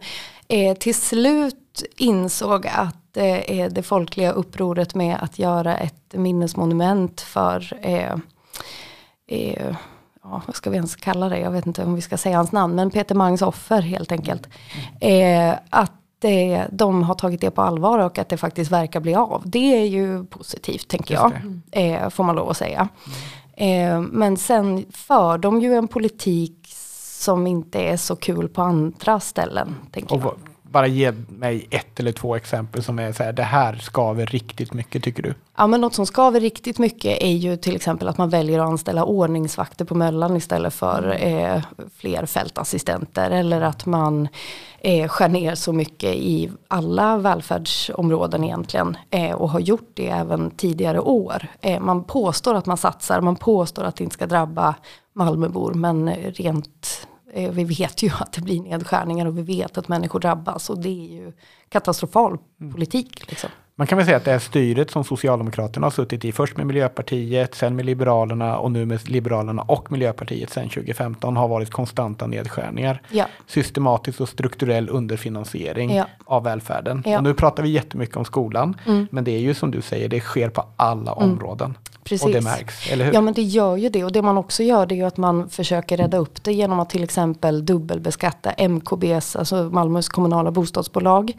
eh, 0.48 0.77
till 0.77 0.96
slut 0.96 1.84
insåg 1.98 2.68
att 2.68 3.18
eh, 3.18 3.72
det 3.72 3.84
folkliga 3.84 4.32
upproret 4.32 4.96
med 4.96 5.18
att 5.22 5.39
göra 5.39 5.77
ett 5.77 6.13
minnesmonument 6.13 7.22
för 7.22 7.80
eh, 7.82 8.15
eh, 9.27 9.75
ja, 10.24 10.41
vad 10.46 10.56
ska 10.56 10.70
vi 10.70 10.75
ens 10.75 10.96
kalla 10.96 11.30
det, 11.30 11.39
jag 11.39 11.51
vet 11.51 11.65
inte 11.65 11.84
om 11.84 11.96
vi 11.96 12.01
ska 12.01 12.18
säga 12.18 12.38
hans 12.38 12.51
namn, 12.51 12.75
men 12.75 12.91
Peter 12.91 13.15
Mangs 13.15 13.41
offer 13.41 13.82
helt 13.82 14.12
enkelt. 14.12 14.48
Eh, 15.00 15.53
att 15.70 16.00
det, 16.22 16.68
de 16.72 17.04
har 17.04 17.16
tagit 17.16 17.42
det 17.42 17.51
på 17.51 17.62
allvar 17.62 18.00
och 18.00 18.18
att 18.18 18.30
det 18.30 18.38
faktiskt 18.38 18.72
verkar 18.72 19.00
bli 19.00 19.16
av. 19.16 19.44
Det 19.46 19.82
är 19.82 19.86
ju 19.86 20.25
positivt 20.25 20.88
tänker 20.88 21.13
jag, 21.13 21.32
eh, 21.72 22.10
får 22.10 22.24
man 22.24 22.36
lov 22.36 22.50
att 22.50 22.58
säga. 22.58 22.90
Mm. 23.56 24.06
Eh, 24.06 24.10
men 24.12 24.38
sen 24.38 24.86
för 24.92 25.38
de 25.38 25.62
ju 25.62 25.75
en 25.75 25.88
politik 25.88 26.58
som 27.20 27.48
inte 27.48 27.80
är 27.80 27.98
så 27.98 28.16
kul 28.16 28.50
på 28.50 28.62
andra 28.62 29.20
ställen. 29.20 29.75
Tänker 29.92 30.16
och 30.16 30.22
jag 30.22 30.36
bara 30.72 30.88
ge 30.88 31.13
mig 31.28 31.68
ett 31.70 32.00
eller 32.00 32.12
två 32.12 32.36
exempel 32.36 32.84
som 32.84 33.00
är 33.00 33.12
så 33.12 33.24
här, 33.24 33.34
det 33.34 33.44
här 33.44 33.75
skaver 33.75 34.25
riktigt 34.25 34.74
mycket 34.74 35.04
tycker 35.04 35.24
du? 35.24 35.34
Ja 35.58 35.68
men 35.68 35.82
något 35.82 35.94
som 35.94 36.06
skaver 36.06 36.40
riktigt 36.40 36.80
mycket 36.80 37.22
är 37.22 37.32
ju 37.32 37.58
till 37.58 37.75
exempel 37.75 38.08
att 38.08 38.18
man 38.18 38.30
väljer 38.30 38.60
att 38.60 38.68
anställa 38.68 39.04
ordningsvakter 39.04 39.86
på 39.86 39.96
Möllan 39.96 40.38
istället 40.38 40.74
för 40.74 41.04
mm. 41.04 41.56
eh, 41.56 41.63
fler 41.98 42.25
fältassistenter. 42.25 43.32
Eller 43.32 43.62
att 43.62 43.86
man 43.86 44.28
eh, 44.83 45.07
skär 45.07 45.29
ner 45.29 45.55
så 45.55 45.73
mycket 45.73 46.15
i 46.15 46.51
alla 46.67 47.17
välfärdsområden 47.17 48.43
egentligen. 48.43 48.97
Eh, 49.09 49.31
och 49.31 49.50
har 49.50 49.59
gjort 49.59 49.91
det 49.93 50.07
även 50.09 50.51
tidigare 50.51 51.00
år. 51.00 51.47
Eh, 51.61 51.79
man 51.79 52.03
påstår 52.03 52.55
att 52.55 52.65
man 52.65 52.77
satsar, 52.77 53.21
man 53.21 53.35
påstår 53.35 53.83
att 53.83 53.95
det 53.95 54.03
inte 54.03 54.13
ska 54.13 54.25
drabba 54.25 54.75
Malmöbor 55.13 55.73
men 55.73 56.09
rent 56.13 57.07
Eh, 57.33 57.51
vi 57.51 57.63
vet 57.63 58.03
ju 58.03 58.09
att 58.19 58.33
det 58.33 58.41
blir 58.41 58.61
nedskärningar 58.61 59.25
och 59.25 59.38
vi 59.38 59.41
vet 59.41 59.77
att 59.77 59.88
människor 59.88 60.19
drabbas 60.19 60.69
och 60.69 60.79
det 60.79 60.89
är 60.89 61.13
ju 61.13 61.33
katastrofal 61.69 62.38
mm. 62.61 62.73
politik. 62.73 63.29
Liksom. 63.29 63.50
Man 63.75 63.88
kan 63.88 63.98
väl 63.98 64.06
säga 64.06 64.18
att 64.18 64.25
det 64.25 64.32
här 64.32 64.40
styret 64.40 64.92
som 64.92 65.04
Socialdemokraterna 65.04 65.86
har 65.86 65.92
suttit 65.92 66.25
i, 66.25 66.32
först 66.32 66.58
med 66.58 66.68
Miljöpartiet, 66.68 67.56
sen 67.56 67.75
med 67.75 67.86
Liberalerna 67.86 68.58
och 68.58 68.72
nu 68.72 68.86
med 68.86 69.10
Liberalerna 69.10 69.62
och 69.62 69.92
Miljöpartiet 69.92 70.50
sen 70.50 70.70
2015 70.70 71.38
har 71.38 71.48
varit 71.48 71.72
konstanta 71.72 72.28
nedskärningar. 72.28 73.01
Ja. 73.10 73.25
Systematisk 73.48 74.22
och 74.22 74.30
strukturell 74.30 74.90
underfinansiering 74.90 75.96
ja. 75.96 76.06
av 76.25 76.44
välfärden. 76.44 77.04
Ja. 77.06 77.18
Och 77.18 77.24
nu 77.24 77.34
pratar 77.34 77.63
vi 77.63 77.70
jättemycket 77.70 78.18
om 78.18 78.25
skolan, 78.25 78.78
mm. 78.86 79.08
men 79.12 79.24
det 79.24 79.32
är 79.32 79.40
ju 79.40 79.54
som 79.54 79.72
du 79.72 79.82
säger, 79.82 80.10
det 80.10 80.20
sker 80.20 80.50
på 80.50 80.66
alla 80.75 81.12
mm. 81.12 81.32
områden. 81.32 81.78
Precis. 82.04 82.25
Och 82.25 82.32
det 82.32 82.42
märks, 82.42 82.92
eller 82.92 83.06
hur? 83.06 83.13
Ja 83.13 83.22
men 83.22 83.34
det 83.34 83.42
gör 83.42 83.78
ju 83.78 83.90
det 83.90 84.04
och 84.04 84.12
det 84.12 84.22
man 84.22 84.38
också 84.38 84.63
gör 84.63 84.86
det 84.86 84.96
är 84.96 84.98
ju 84.98 85.04
att 85.04 85.18
man 85.18 85.50
försöker 85.50 85.98
rädda 85.98 86.18
upp 86.18 86.44
det 86.44 86.54
genom 86.54 86.80
att 86.80 86.90
till 86.90 87.04
exempel 87.04 87.66
dubbelbeskatta 87.66 88.51
MKBs, 88.51 89.36
alltså 89.36 89.56
Malmös 89.56 90.10
kommunala 90.10 90.51
bostadsbolag, 90.51 91.34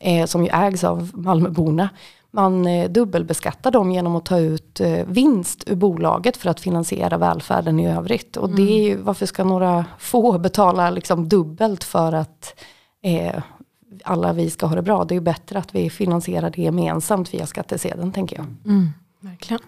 eh, 0.00 0.26
som 0.26 0.44
ju 0.44 0.50
ägs 0.50 0.84
av 0.84 1.10
Malmöborna. 1.14 1.88
Man 2.30 2.66
eh, 2.66 2.90
dubbelbeskattar 2.90 3.70
dem 3.70 3.92
genom 3.92 4.16
att 4.16 4.24
ta 4.24 4.38
ut 4.38 4.80
eh, 4.80 5.06
vinst 5.06 5.64
ur 5.66 5.74
bolaget 5.74 6.36
för 6.36 6.50
att 6.50 6.60
finansiera 6.60 7.18
välfärden 7.18 7.80
i 7.80 7.88
övrigt. 7.88 8.36
Och 8.36 8.48
mm. 8.48 8.56
det 8.56 8.72
är 8.72 8.88
ju, 8.88 8.96
varför 8.96 9.26
ska 9.26 9.44
några 9.44 9.84
få 9.98 10.38
betala 10.38 10.90
liksom 10.90 11.28
dubbelt 11.28 11.84
för 11.84 12.12
att 12.12 12.60
eh, 13.02 13.42
alla 14.04 14.32
vi 14.32 14.50
ska 14.50 14.66
ha 14.66 14.76
det 14.76 14.82
bra? 14.82 15.04
Det 15.04 15.12
är 15.12 15.16
ju 15.16 15.20
bättre 15.20 15.58
att 15.58 15.74
vi 15.74 15.90
finansierar 15.90 16.50
det 16.50 16.62
gemensamt 16.62 17.34
via 17.34 17.46
skattesedeln 17.46 18.12
tänker 18.12 18.36
jag. 18.36 18.46
Mm. 18.64 18.90
Verkligen. 19.20 19.60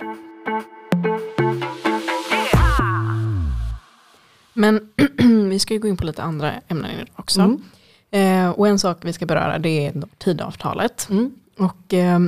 Men 4.52 4.88
vi 5.50 5.58
ska 5.58 5.74
ju 5.74 5.80
gå 5.80 5.88
in 5.88 5.96
på 5.96 6.04
lite 6.04 6.22
andra 6.22 6.52
ämnen 6.68 6.90
också. 7.16 7.40
Mm. 7.40 7.62
Eh, 8.10 8.50
och 8.50 8.68
en 8.68 8.78
sak 8.78 8.98
vi 9.00 9.12
ska 9.12 9.26
beröra 9.26 9.58
det 9.58 9.86
är 9.86 10.02
tidavtalet. 10.18 11.08
Mm. 11.10 11.34
Och 11.58 11.94
eh, 11.94 12.20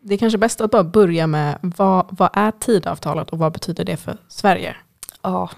det 0.00 0.14
är 0.14 0.18
kanske 0.18 0.38
bäst 0.38 0.60
att 0.60 0.70
bara 0.70 0.84
börja 0.84 1.26
med 1.26 1.58
vad, 1.62 2.06
vad 2.10 2.30
är 2.32 2.50
tidavtalet 2.50 3.30
och 3.30 3.38
vad 3.38 3.52
betyder 3.52 3.84
det 3.84 3.96
för 3.96 4.16
Sverige? 4.28 4.76
Ja, 5.22 5.50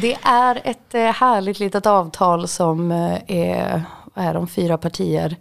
det 0.00 0.14
är 0.22 0.60
ett 0.64 0.94
eh, 0.94 1.00
härligt 1.00 1.58
litet 1.58 1.86
avtal 1.86 2.48
som 2.48 2.92
eh, 2.92 3.18
är, 3.26 3.82
är 4.14 4.34
de 4.34 4.48
fyra 4.48 4.78
partier 4.78 5.36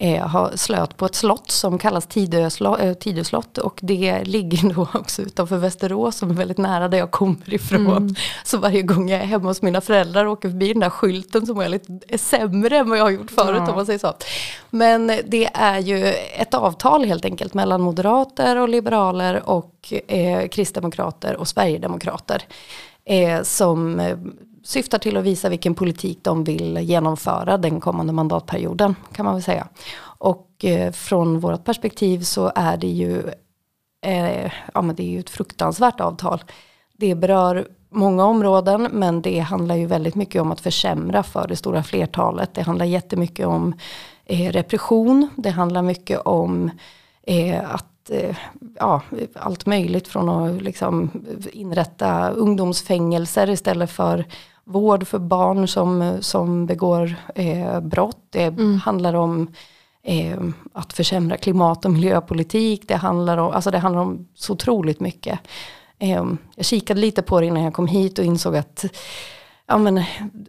eh, 0.00 0.26
har 0.26 0.56
slöt 0.56 0.96
på 0.96 1.06
ett 1.06 1.14
slott 1.14 1.50
som 1.50 1.78
kallas 1.78 2.06
Tidö, 2.06 2.48
eh, 2.80 2.94
Tidö 2.94 3.24
slott 3.24 3.58
och 3.58 3.78
det 3.82 4.24
ligger 4.24 4.74
då 4.74 4.88
också 4.94 5.22
utanför 5.22 5.56
Västerås 5.56 6.16
som 6.16 6.30
är 6.30 6.34
väldigt 6.34 6.58
nära 6.58 6.88
där 6.88 6.98
jag 6.98 7.10
kommer 7.10 7.54
ifrån. 7.54 7.86
Mm. 7.86 8.14
Så 8.44 8.58
varje 8.58 8.82
gång 8.82 9.10
jag 9.10 9.20
är 9.20 9.24
hemma 9.24 9.48
hos 9.48 9.62
mina 9.62 9.80
föräldrar 9.80 10.24
och 10.24 10.32
åker 10.32 10.48
förbi 10.48 10.72
den 10.72 10.80
där 10.80 10.90
skylten 10.90 11.46
som 11.46 11.60
är 11.60 11.68
lite 11.68 12.18
sämre 12.18 12.76
än 12.76 12.88
vad 12.88 12.98
jag 12.98 13.04
har 13.04 13.10
gjort 13.10 13.30
förut 13.30 13.62
ja. 13.64 13.70
om 13.70 13.76
man 13.76 13.86
säger 13.86 13.98
så. 13.98 14.12
Men 14.70 15.06
det 15.06 15.48
är 15.54 15.78
ju 15.78 16.06
ett 16.38 16.54
avtal 16.54 17.04
helt 17.04 17.24
enkelt 17.24 17.54
mellan 17.54 17.80
moderater 17.80 18.56
och 18.56 18.68
liberaler 18.68 19.48
och 19.48 19.92
eh, 20.08 20.48
kristdemokrater 20.48 21.36
och 21.36 21.48
sverigedemokrater. 21.48 22.42
Eh, 23.08 23.42
som 23.42 24.00
eh, 24.00 24.18
syftar 24.66 24.98
till 24.98 25.16
att 25.16 25.24
visa 25.24 25.48
vilken 25.48 25.74
politik 25.74 26.18
de 26.22 26.44
vill 26.44 26.76
genomföra 26.76 27.58
den 27.58 27.80
kommande 27.80 28.12
mandatperioden 28.12 28.94
kan 29.12 29.24
man 29.24 29.34
väl 29.34 29.42
säga. 29.42 29.68
Och 30.02 30.64
eh, 30.64 30.92
från 30.92 31.40
vårt 31.40 31.64
perspektiv 31.64 32.20
så 32.20 32.52
är 32.54 32.76
det 32.76 32.86
ju, 32.86 33.22
eh, 34.04 34.52
ja, 34.74 34.82
men 34.82 34.96
det 34.96 35.02
är 35.02 35.10
ju 35.10 35.20
ett 35.20 35.30
fruktansvärt 35.30 36.00
avtal. 36.00 36.44
Det 36.92 37.14
berör 37.14 37.68
många 37.90 38.24
områden 38.24 38.88
men 38.92 39.22
det 39.22 39.38
handlar 39.38 39.74
ju 39.74 39.86
väldigt 39.86 40.14
mycket 40.14 40.42
om 40.42 40.52
att 40.52 40.60
försämra 40.60 41.22
för 41.22 41.48
det 41.48 41.56
stora 41.56 41.82
flertalet. 41.82 42.54
Det 42.54 42.62
handlar 42.62 42.86
jättemycket 42.86 43.46
om 43.46 43.74
eh, 44.24 44.52
repression, 44.52 45.28
det 45.36 45.50
handlar 45.50 45.82
mycket 45.82 46.20
om 46.20 46.70
eh, 47.22 47.74
att 47.74 48.10
eh, 48.10 48.36
ja, 48.78 49.02
allt 49.34 49.66
möjligt 49.66 50.08
från 50.08 50.28
att 50.28 50.62
liksom 50.62 51.10
inrätta 51.52 52.30
ungdomsfängelser 52.30 53.50
istället 53.50 53.90
för 53.90 54.24
vård 54.66 55.06
för 55.06 55.18
barn 55.18 55.68
som, 55.68 56.18
som 56.20 56.66
begår 56.66 57.14
eh, 57.34 57.80
brott. 57.80 58.26
Det 58.30 58.42
mm. 58.42 58.78
handlar 58.78 59.14
om 59.14 59.48
eh, 60.02 60.38
att 60.72 60.92
försämra 60.92 61.36
klimat 61.36 61.84
och 61.84 61.90
miljöpolitik. 61.90 62.88
Det 62.88 62.96
handlar 62.96 63.38
om, 63.38 63.52
alltså 63.52 63.70
det 63.70 63.78
handlar 63.78 64.02
om 64.02 64.28
så 64.34 64.52
otroligt 64.52 65.00
mycket. 65.00 65.40
Eh, 65.98 66.24
jag 66.54 66.64
kikade 66.64 67.00
lite 67.00 67.22
på 67.22 67.40
det 67.40 67.46
innan 67.46 67.62
jag 67.62 67.74
kom 67.74 67.86
hit 67.86 68.18
och 68.18 68.24
insåg 68.24 68.56
att 68.56 68.84
ja, 69.66 69.78
men, 69.78 70.02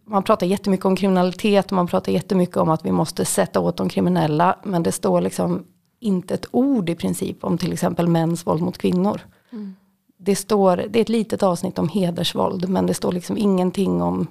man 0.05 0.24
pratar 0.24 0.47
jättemycket 0.47 0.86
om 0.86 0.95
kriminalitet 0.95 1.65
och 1.65 1.75
man 1.75 1.88
pratar 1.88 2.12
jättemycket 2.12 2.57
om 2.57 2.69
att 2.69 2.86
vi 2.86 2.91
måste 2.91 3.25
sätta 3.25 3.59
åt 3.59 3.77
de 3.77 3.89
kriminella. 3.89 4.55
Men 4.63 4.83
det 4.83 4.91
står 4.91 5.21
liksom 5.21 5.65
inte 6.00 6.33
ett 6.33 6.45
ord 6.51 6.89
i 6.89 6.95
princip 6.95 7.43
om 7.43 7.57
till 7.57 7.74
exempel 7.74 8.07
mäns 8.07 8.47
våld 8.47 8.62
mot 8.62 8.77
kvinnor. 8.77 9.21
Mm. 9.51 9.75
Det, 10.17 10.36
står, 10.36 10.77
det 10.89 11.00
är 11.00 11.01
ett 11.01 11.09
litet 11.09 11.43
avsnitt 11.43 11.79
om 11.79 11.89
hedersvåld 11.89 12.69
men 12.69 12.86
det 12.86 12.93
står 12.93 13.12
liksom 13.12 13.38
ingenting 13.38 14.01
om 14.01 14.27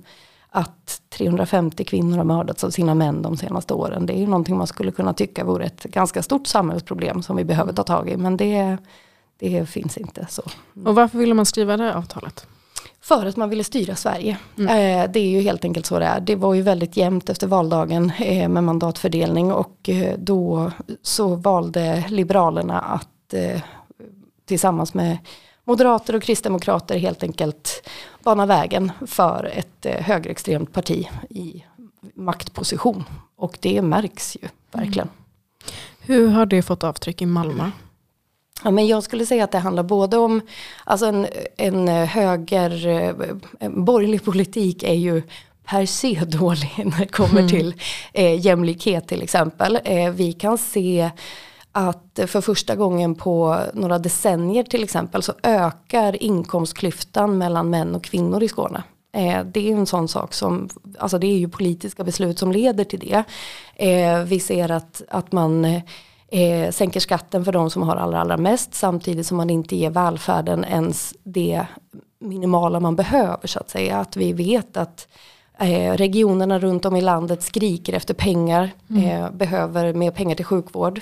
att 0.51 1.03
350 1.09 1.85
kvinnor 1.85 2.17
har 2.17 2.25
mördats 2.25 2.65
av 2.65 2.71
sina 2.71 2.95
män 2.95 3.23
de 3.23 3.37
senaste 3.37 3.75
åren. 3.75 4.07
Det 4.07 4.13
är 4.13 4.19
ju 4.19 4.27
någonting 4.27 4.57
man 4.57 4.67
skulle 4.67 4.93
kunna 4.93 5.15
tycka 5.15 5.45
vore 5.45 5.65
ett 5.65 5.83
ganska 5.83 6.23
stort 6.23 6.47
samhällsproblem 6.47 7.23
som 7.23 7.37
vi 7.37 7.45
behöver 7.45 7.73
ta 7.73 7.83
tag 7.83 8.09
i. 8.09 8.17
Men 8.17 8.37
det, 8.37 8.77
det 9.39 9.69
finns 9.69 9.97
inte 9.97 10.27
så. 10.31 10.43
Och 10.85 10.95
varför 10.95 11.19
ville 11.19 11.35
man 11.35 11.47
skriva 11.47 11.77
det 11.77 11.95
avtalet? 11.95 12.47
För 13.01 13.27
att 13.27 13.37
man 13.37 13.51
ville 13.51 13.65
styra 13.65 13.95
Sverige. 13.95 14.39
Mm. 14.59 14.69
Eh, 14.69 15.13
det 15.13 15.21
är 15.21 15.29
ju 15.29 15.41
helt 15.41 15.65
enkelt 15.65 15.87
så 15.87 15.99
det 15.99 16.05
är. 16.05 16.21
Det 16.21 16.37
var 16.37 16.55
ju 16.55 16.63
väldigt 16.63 16.97
jämnt 16.97 17.29
efter 17.29 17.47
valdagen 17.47 18.13
eh, 18.19 18.49
med 18.49 18.65
mandatfördelning 18.65 19.53
och 19.53 19.89
eh, 19.89 20.15
då 20.19 20.71
så 21.03 21.35
valde 21.35 22.05
Liberalerna 22.09 22.81
att 22.81 23.35
tillsammans 24.45 24.95
med 24.95 25.19
moderater 25.67 26.17
och 26.17 26.23
kristdemokrater 26.23 26.99
helt 26.99 27.23
enkelt 27.23 27.89
bana 28.23 28.47
vägen 28.47 28.93
för 29.07 29.51
ett 29.55 29.87
eh, 29.87 30.03
högerextremt 30.03 30.73
parti 30.73 31.09
i 31.31 31.65
maktposition. 32.15 33.05
Och 33.37 33.59
det 33.61 33.83
märks 33.83 34.37
ju 34.43 34.49
verkligen. 34.73 35.09
Mm. 35.09 35.73
Hur 36.01 36.29
har 36.29 36.47
det 36.47 36.63
fått 36.63 36.85
avtryck 36.85 37.23
i 37.23 37.27
Malmö? 37.27 37.71
Ja, 38.65 38.71
men 38.71 38.87
jag 38.87 39.03
skulle 39.03 39.27
säga 39.27 39.45
att 39.45 39.53
det 39.53 39.59
handlar 39.59 39.83
både 39.83 40.17
om 40.17 40.41
alltså 40.85 41.07
en, 41.07 41.27
en 41.57 41.89
höger, 41.89 42.87
en 43.61 43.85
borgerlig 43.85 44.25
politik 44.25 44.83
är 44.83 44.95
ju 44.95 45.23
per 45.67 45.87
se 45.87 46.21
dålig 46.27 46.73
när 46.77 46.99
det 46.99 47.07
kommer 47.07 47.41
mm. 47.41 47.49
till 47.49 47.75
eh, 48.13 48.47
jämlikhet 48.47 49.09
till 49.09 49.23
exempel. 49.23 49.79
Eh, 49.85 50.11
vi 50.11 50.33
kan 50.33 50.59
se 50.59 51.11
att 51.77 52.21
för 52.27 52.41
första 52.41 52.77
gången 52.77 53.15
på 53.15 53.59
några 53.75 53.99
decennier 53.99 54.63
till 54.63 54.85
exempel 54.85 55.23
så 55.23 55.33
ökar 55.43 56.23
inkomstklyftan 56.23 57.39
mellan 57.39 57.71
män 57.71 57.95
och 57.95 58.05
kvinnor 58.05 58.43
i 58.43 58.49
Skåne. 58.49 58.83
Eh, 59.13 59.45
det 59.45 59.73
är 59.73 59.77
en 59.77 59.87
sån 59.87 60.09
sak 60.09 60.35
som, 60.35 60.69
alltså 60.99 61.19
det 61.19 61.27
är 61.27 61.39
ju 61.39 61.49
politiska 61.49 62.05
beslut 62.05 62.39
som 62.39 62.53
leder 62.53 62.85
till 62.85 62.99
det. 62.99 63.25
Eh, 63.75 64.23
vi 64.23 64.41
ser 64.41 64.71
att, 64.71 65.03
att 65.09 65.33
man 65.33 65.65
eh, 66.29 66.71
sänker 66.71 67.01
skatten 67.01 67.45
för 67.45 67.53
de 67.53 67.71
som 67.71 67.83
har 67.83 67.97
allra, 67.97 68.21
allra 68.21 68.37
mest 68.37 68.75
samtidigt 68.75 69.27
som 69.27 69.37
man 69.37 69.51
inte 69.51 69.77
ger 69.77 69.91
välfärden 69.91 70.65
ens 70.65 71.15
det 71.23 71.67
minimala 72.19 72.81
man 72.81 72.97
behöver 72.97 73.47
så 73.47 73.59
att 73.59 73.71
säga. 73.71 73.99
Att 73.99 74.17
vi 74.17 74.33
vet 74.33 74.77
att 74.77 75.09
eh, 75.59 75.93
regionerna 75.93 76.59
runt 76.59 76.85
om 76.85 76.97
i 76.97 77.01
landet 77.01 77.43
skriker 77.43 77.93
efter 77.93 78.15
pengar, 78.15 78.71
mm. 78.91 79.05
eh, 79.05 79.31
behöver 79.31 79.95
mer 79.95 80.11
pengar 80.11 80.35
till 80.35 80.45
sjukvård. 80.45 81.01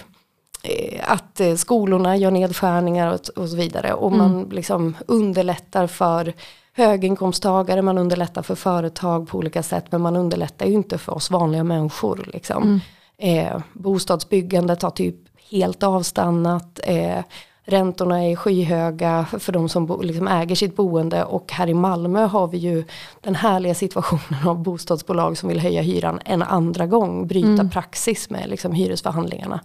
Eh, 0.65 1.13
att 1.13 1.41
eh, 1.41 1.55
skolorna 1.55 2.17
gör 2.17 2.31
nedskärningar 2.31 3.15
och, 3.15 3.43
och 3.43 3.49
så 3.49 3.57
vidare 3.57 3.95
och 3.95 4.13
mm. 4.13 4.19
man 4.19 4.49
liksom 4.53 4.97
underlättar 5.07 5.87
för 5.87 6.33
höginkomsttagare, 6.73 7.83
man 7.83 7.99
underlättar 7.99 8.43
för 8.43 8.55
företag 8.55 9.29
på 9.29 9.39
olika 9.39 9.63
sätt 9.63 9.85
men 9.91 10.01
man 10.01 10.17
underlättar 10.17 10.67
ju 10.67 10.73
inte 10.73 10.99
för 10.99 11.15
oss 11.15 11.31
vanliga 11.31 11.65
människor. 11.65 12.29
Liksom. 12.33 12.63
Mm. 12.63 12.81
Eh, 13.19 13.63
bostadsbyggandet 13.73 14.83
har 14.83 14.91
typ 14.91 15.17
helt 15.51 15.83
avstannat. 15.83 16.81
Eh, 16.83 17.25
räntorna 17.65 18.25
är 18.25 18.37
skyhöga 18.37 19.27
för 19.39 19.53
de 19.53 19.69
som 19.69 20.01
liksom 20.03 20.29
äger 20.29 20.55
sitt 20.55 20.77
boende 20.77 21.25
och 21.25 21.53
här 21.53 21.69
i 21.69 21.75
Malmö 21.75 22.27
har 22.27 22.49
vi 22.49 22.59
ju 22.59 22.85
den 23.21 23.35
härliga 23.35 23.75
situationen 23.75 24.49
av 24.49 24.63
bostadsbolag 24.63 25.39
som 25.39 25.49
vill 25.49 25.61
höja 25.61 25.83
hyran 25.83 26.21
en 26.25 26.43
andra 26.43 26.87
gång, 26.87 27.27
bryta 27.27 27.49
mm. 27.49 27.71
praxis 27.71 28.31
med 28.31 28.49
liksom 28.49 28.73
hyresförhandlingarna 28.73 29.61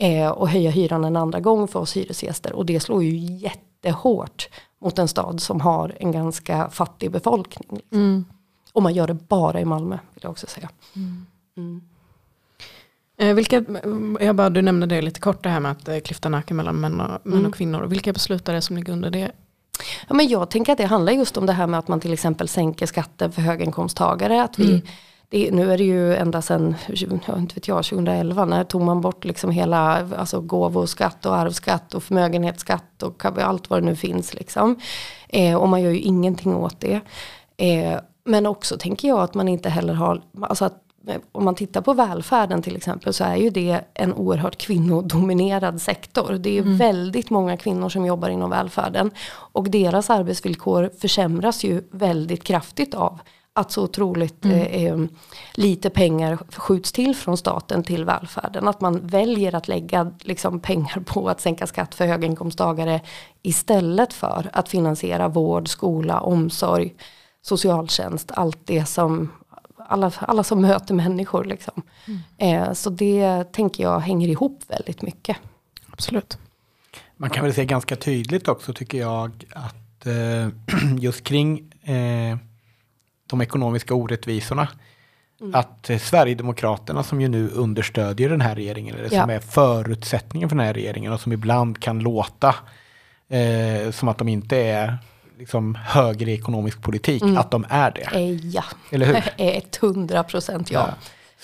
eh, 0.00 0.28
och 0.28 0.48
höja 0.48 0.70
hyran 0.70 1.04
en 1.04 1.16
andra 1.16 1.40
gång 1.40 1.68
för 1.68 1.80
oss 1.80 1.96
hyresgäster 1.96 2.52
och 2.52 2.66
det 2.66 2.80
slår 2.80 3.04
ju 3.04 3.16
jättehårt 3.16 4.48
mot 4.80 4.98
en 4.98 5.08
stad 5.08 5.40
som 5.40 5.60
har 5.60 5.96
en 6.00 6.12
ganska 6.12 6.68
fattig 6.70 7.10
befolkning. 7.10 7.68
Liksom. 7.70 7.98
Mm. 7.98 8.24
Och 8.72 8.82
man 8.82 8.94
gör 8.94 9.06
det 9.06 9.14
bara 9.14 9.60
i 9.60 9.64
Malmö 9.64 9.98
vill 10.14 10.22
jag 10.22 10.30
också 10.30 10.46
säga. 10.46 10.68
Mm. 10.96 11.26
mm. 11.56 11.80
Eh, 13.18 13.34
vilka, 13.34 13.64
jag 14.20 14.36
bara, 14.36 14.50
du 14.50 14.62
nämnde 14.62 14.86
det 14.86 15.02
lite 15.02 15.20
kort 15.20 15.42
det 15.42 15.48
här 15.48 15.60
med 15.60 15.72
att 15.72 15.88
eh, 15.88 15.98
klyftan 15.98 16.34
ökar 16.34 16.54
mellan 16.54 16.80
män 16.80 17.00
och, 17.00 17.08
män 17.08 17.18
och 17.24 17.38
mm. 17.38 17.52
kvinnor. 17.52 17.86
Vilka 17.86 18.12
beslut 18.12 18.48
är 18.48 18.52
det 18.52 18.62
som 18.62 18.76
ligger 18.76 18.92
under 18.92 19.10
det? 19.10 19.30
Ja, 20.08 20.14
men 20.14 20.28
jag 20.28 20.50
tänker 20.50 20.72
att 20.72 20.78
det 20.78 20.84
handlar 20.84 21.12
just 21.12 21.36
om 21.36 21.46
det 21.46 21.52
här 21.52 21.66
med 21.66 21.78
att 21.78 21.88
man 21.88 22.00
till 22.00 22.12
exempel 22.12 22.48
sänker 22.48 22.86
skatten 22.86 23.32
för 23.32 23.42
höginkomsttagare. 23.42 24.42
Att 24.42 24.58
vi, 24.58 24.70
mm. 24.70 24.86
Det, 25.30 25.50
nu 25.50 25.72
är 25.72 25.78
det 25.78 25.84
ju 25.84 26.14
ända 26.14 26.42
sedan 26.42 26.74
inte 26.88 27.54
vet 27.54 27.68
jag, 27.68 27.84
2011 27.84 28.44
när 28.44 28.64
tog 28.64 28.82
man 28.82 29.00
bort 29.00 29.24
liksom 29.24 29.50
hela 29.50 30.08
alltså 30.16 30.40
gåvoskatt 30.40 31.26
och 31.26 31.36
arvsskatt 31.36 31.94
och 31.94 32.02
förmögenhetsskatt 32.02 33.02
och 33.02 33.24
allt 33.24 33.70
vad 33.70 33.82
det 33.82 33.86
nu 33.86 33.96
finns. 33.96 34.34
Liksom. 34.34 34.80
Eh, 35.28 35.54
och 35.54 35.68
man 35.68 35.82
gör 35.82 35.90
ju 35.90 35.98
ingenting 35.98 36.54
åt 36.54 36.80
det. 36.80 37.00
Eh, 37.56 38.00
men 38.24 38.46
också 38.46 38.76
tänker 38.78 39.08
jag 39.08 39.20
att 39.20 39.34
man 39.34 39.48
inte 39.48 39.68
heller 39.68 39.94
har, 39.94 40.22
alltså 40.40 40.64
att 40.64 40.82
om 41.32 41.44
man 41.44 41.54
tittar 41.54 41.80
på 41.80 41.92
välfärden 41.92 42.62
till 42.62 42.76
exempel 42.76 43.12
så 43.12 43.24
är 43.24 43.36
ju 43.36 43.50
det 43.50 43.80
en 43.94 44.14
oerhört 44.14 44.58
kvinnodominerad 44.58 45.82
sektor. 45.82 46.32
Det 46.32 46.58
är 46.58 46.62
mm. 46.62 46.76
väldigt 46.76 47.30
många 47.30 47.56
kvinnor 47.56 47.88
som 47.88 48.06
jobbar 48.06 48.28
inom 48.28 48.50
välfärden. 48.50 49.10
Och 49.30 49.70
deras 49.70 50.10
arbetsvillkor 50.10 50.90
försämras 51.00 51.64
ju 51.64 51.82
väldigt 51.90 52.44
kraftigt 52.44 52.94
av 52.94 53.20
att 53.52 53.72
så 53.72 53.84
otroligt 53.84 54.44
mm. 54.44 54.58
eh, 54.58 54.84
eh 54.84 54.98
lite 55.54 55.90
pengar 55.90 56.38
skjuts 56.56 56.92
till 56.92 57.16
från 57.16 57.36
staten 57.36 57.82
till 57.82 58.04
välfärden. 58.04 58.68
Att 58.68 58.80
man 58.80 59.06
väljer 59.06 59.54
att 59.54 59.68
lägga 59.68 60.12
liksom, 60.20 60.60
pengar 60.60 61.00
på 61.06 61.28
att 61.28 61.40
sänka 61.40 61.66
skatt 61.66 61.94
för 61.94 62.06
höginkomsttagare 62.06 63.00
istället 63.42 64.12
för 64.12 64.50
att 64.52 64.68
finansiera 64.68 65.28
vård, 65.28 65.68
skola, 65.68 66.20
omsorg, 66.20 66.94
socialtjänst, 67.42 68.30
allt 68.34 68.58
det 68.64 68.84
som 68.84 69.32
alla, 69.76 70.12
alla 70.18 70.44
som 70.44 70.60
möter 70.60 70.94
människor. 70.94 71.44
Liksom. 71.44 71.82
Mm. 72.06 72.20
Eh, 72.38 72.72
så 72.72 72.90
det 72.90 73.52
tänker 73.52 73.82
jag 73.82 74.00
hänger 74.00 74.28
ihop 74.28 74.62
väldigt 74.68 75.02
mycket. 75.02 75.36
Absolut. 75.92 76.38
Man 77.16 77.30
kan 77.30 77.44
väl 77.44 77.54
se 77.54 77.64
ganska 77.64 77.96
tydligt 77.96 78.48
också 78.48 78.72
tycker 78.72 78.98
jag 78.98 79.44
att 79.52 80.06
eh, 80.06 80.48
just 80.98 81.24
kring 81.24 81.72
eh, 81.82 82.36
de 83.30 83.40
ekonomiska 83.40 83.94
orättvisorna. 83.94 84.68
Mm. 85.40 85.54
Att 85.54 85.90
eh, 85.90 85.98
Sverigedemokraterna 85.98 87.02
som 87.02 87.20
ju 87.20 87.28
nu 87.28 87.48
understödjer 87.48 88.28
den 88.28 88.40
här 88.40 88.54
regeringen, 88.54 88.94
eller 88.94 89.14
ja. 89.14 89.20
som 89.20 89.30
är 89.30 89.40
förutsättningen 89.40 90.48
för 90.48 90.56
den 90.56 90.66
här 90.66 90.74
regeringen 90.74 91.12
och 91.12 91.20
som 91.20 91.32
ibland 91.32 91.82
kan 91.82 91.98
låta 91.98 92.54
eh, 93.28 93.90
som 93.90 94.08
att 94.08 94.18
de 94.18 94.28
inte 94.28 94.56
är 94.56 94.98
liksom 95.38 95.78
i 96.18 96.32
ekonomisk 96.32 96.82
politik, 96.82 97.22
mm. 97.22 97.38
att 97.38 97.50
de 97.50 97.66
är 97.68 97.90
det. 97.90 98.08
Eh, 98.12 98.46
ja, 98.46 98.64
eller 98.90 99.06
hur? 99.06 99.22
100 99.82 100.22
procent 100.22 100.70
ja. 100.70 100.86
ja. 100.88 100.94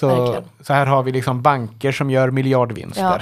Så, 0.01 0.43
så 0.61 0.73
här 0.73 0.87
har 0.87 1.03
vi 1.03 1.13
liksom 1.13 1.43
banker 1.43 1.93
som 1.93 2.11
gör 2.11 2.31
miljardvinster. 2.31 3.03
Ja. 3.03 3.21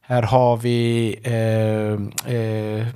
Här 0.00 0.22
har 0.22 0.56
vi 0.56 1.16
eh, 1.22 2.34
eh, 2.34 2.86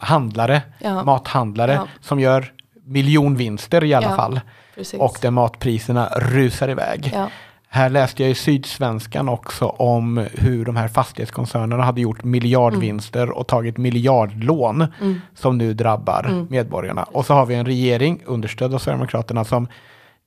handlare, 0.00 0.62
ja. 0.78 1.04
mathandlare 1.04 1.80
som 2.00 2.20
gör 2.20 2.52
miljonvinster 2.88 3.84
i 3.84 3.94
alla 3.94 4.16
fall. 4.16 4.40
Precis. 4.74 5.00
Och 5.00 5.18
där 5.22 5.30
matpriserna 5.30 6.08
rusar 6.16 6.68
iväg. 6.68 7.14
Här 7.70 7.90
läste 7.90 8.22
jag 8.22 8.30
i 8.30 8.34
Sydsvenskan 8.34 9.28
också 9.28 9.66
om 9.66 10.26
hur 10.32 10.64
de 10.64 10.76
här 10.76 10.88
fastighetskoncernerna 10.88 11.84
hade 11.84 12.00
gjort 12.00 12.24
miljardvinster 12.24 13.22
mm. 13.22 13.34
och 13.34 13.46
tagit 13.46 13.76
miljardlån 13.76 14.86
mm. 15.00 15.20
som 15.34 15.58
nu 15.58 15.74
drabbar 15.74 16.24
mm. 16.28 16.46
medborgarna. 16.50 17.02
Och 17.02 17.26
så 17.26 17.34
har 17.34 17.46
vi 17.46 17.54
en 17.54 17.66
regering 17.66 18.22
understödd 18.26 18.74
av 18.74 18.78
Sverigedemokraterna 18.78 19.44
som 19.44 19.68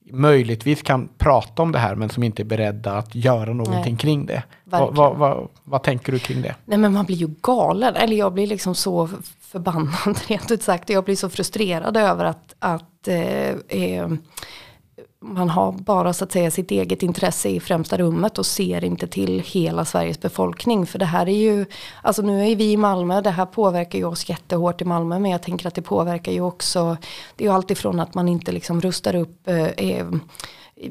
möjligtvis 0.09 0.81
kan 0.81 1.09
prata 1.17 1.61
om 1.61 1.71
det 1.71 1.79
här 1.79 1.95
men 1.95 2.09
som 2.09 2.23
inte 2.23 2.41
är 2.41 2.45
beredda 2.45 2.91
att 2.91 3.15
göra 3.15 3.53
någonting 3.53 3.93
Nej, 3.93 3.97
kring 3.97 4.25
det. 4.25 4.43
Vad, 4.63 4.95
vad, 4.95 5.17
vad, 5.17 5.47
vad, 5.63 5.83
tänker 5.83 6.11
du 6.11 6.19
kring 6.19 6.41
det? 6.41 6.55
Nej 6.65 6.77
men 6.77 6.93
man 6.93 7.05
blir 7.05 7.15
ju 7.15 7.29
galen, 7.41 7.95
eller 7.95 8.17
jag 8.17 8.33
blir 8.33 8.47
liksom 8.47 8.75
så 8.75 9.09
förbannad 9.41 10.19
rent 10.27 10.51
ut 10.51 10.63
sagt. 10.63 10.89
Jag 10.89 11.03
blir 11.03 11.15
så 11.15 11.29
frustrerad 11.29 11.97
över 11.97 12.25
att, 12.25 12.55
att 12.59 13.07
eh, 13.07 13.49
eh, 13.67 14.09
man 15.23 15.49
har 15.49 15.71
bara 15.71 16.13
så 16.13 16.23
att 16.23 16.31
säga 16.31 16.51
sitt 16.51 16.71
eget 16.71 17.03
intresse 17.03 17.49
i 17.49 17.59
främsta 17.59 17.97
rummet 17.97 18.37
och 18.37 18.45
ser 18.45 18.83
inte 18.83 19.07
till 19.07 19.39
hela 19.39 19.85
Sveriges 19.85 20.21
befolkning. 20.21 20.85
För 20.85 20.99
det 20.99 21.05
här 21.05 21.29
är 21.29 21.37
ju, 21.37 21.65
alltså 22.01 22.21
nu 22.21 22.47
är 22.47 22.55
vi 22.55 22.71
i 22.71 22.77
Malmö, 22.77 23.21
det 23.21 23.29
här 23.29 23.45
påverkar 23.45 23.99
ju 23.99 24.05
oss 24.05 24.29
jättehårt 24.29 24.81
i 24.81 24.85
Malmö 24.85 25.19
men 25.19 25.31
jag 25.31 25.43
tänker 25.43 25.67
att 25.67 25.75
det 25.75 25.81
påverkar 25.81 26.31
ju 26.31 26.41
också, 26.41 26.97
det 27.35 27.43
är 27.43 27.47
ju 27.47 27.53
alltifrån 27.53 27.99
att 27.99 28.13
man 28.13 28.27
inte 28.27 28.51
liksom 28.51 28.81
rustar 28.81 29.15
upp 29.15 29.47
eh, 29.47 29.65
eh, 29.67 30.07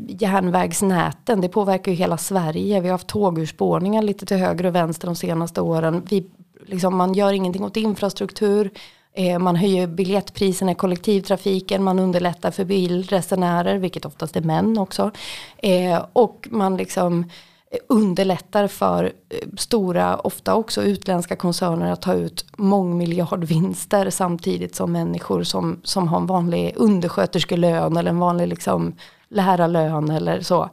järnvägsnäten, 0.09 1.41
det 1.41 1.49
påverkar 1.49 1.93
ju 1.93 1.99
hela 1.99 2.17
Sverige. 2.17 2.81
Vi 2.81 2.89
har 2.89 2.95
haft 2.95 3.07
tågurspårningar 3.07 4.03
lite 4.03 4.27
till 4.27 4.37
höger 4.37 4.67
och 4.67 4.75
vänster 4.75 5.07
de 5.07 5.17
senaste 5.17 5.61
åren. 5.61 6.03
Vi, 6.11 6.27
liksom, 6.67 6.97
man 6.97 7.15
gör 7.15 7.33
ingenting 7.33 7.65
åt 7.65 7.77
infrastruktur 7.77 8.71
Eh, 9.13 9.39
man 9.39 9.57
höjer 9.57 9.87
biljettpriserna 9.87 10.73
i 10.73 10.75
kollektivtrafiken, 10.75 11.83
man 11.83 11.99
underlättar 11.99 12.51
för 12.51 12.65
bilresenärer, 12.65 13.79
vilket 13.79 14.05
oftast 14.05 14.37
är 14.37 14.41
män 14.41 14.79
också. 14.79 15.11
Eh, 15.57 16.05
och 16.13 16.49
man 16.51 16.77
liksom 16.77 17.25
eh, 17.71 17.79
underlättar 17.89 18.67
för 18.67 19.13
stora, 19.57 20.17
ofta 20.17 20.55
också 20.55 20.83
utländska 20.83 21.37
koncerner 21.37 21.93
att 21.93 22.03
ta 22.03 22.15
ut 22.15 22.45
mångmiljardvinster 22.57 24.11
samtidigt 24.11 24.75
som 24.75 24.93
människor 24.93 25.43
som, 25.43 25.81
som 25.85 26.09
har 26.09 26.19
en 26.19 26.27
vanlig 26.27 26.73
undersköterskelön 26.77 27.97
eller 27.97 28.11
en 28.11 28.19
vanlig 28.19 28.49
liksom 28.49 28.95
lärarlön 29.29 30.11
eller 30.11 30.41
så 30.41 30.71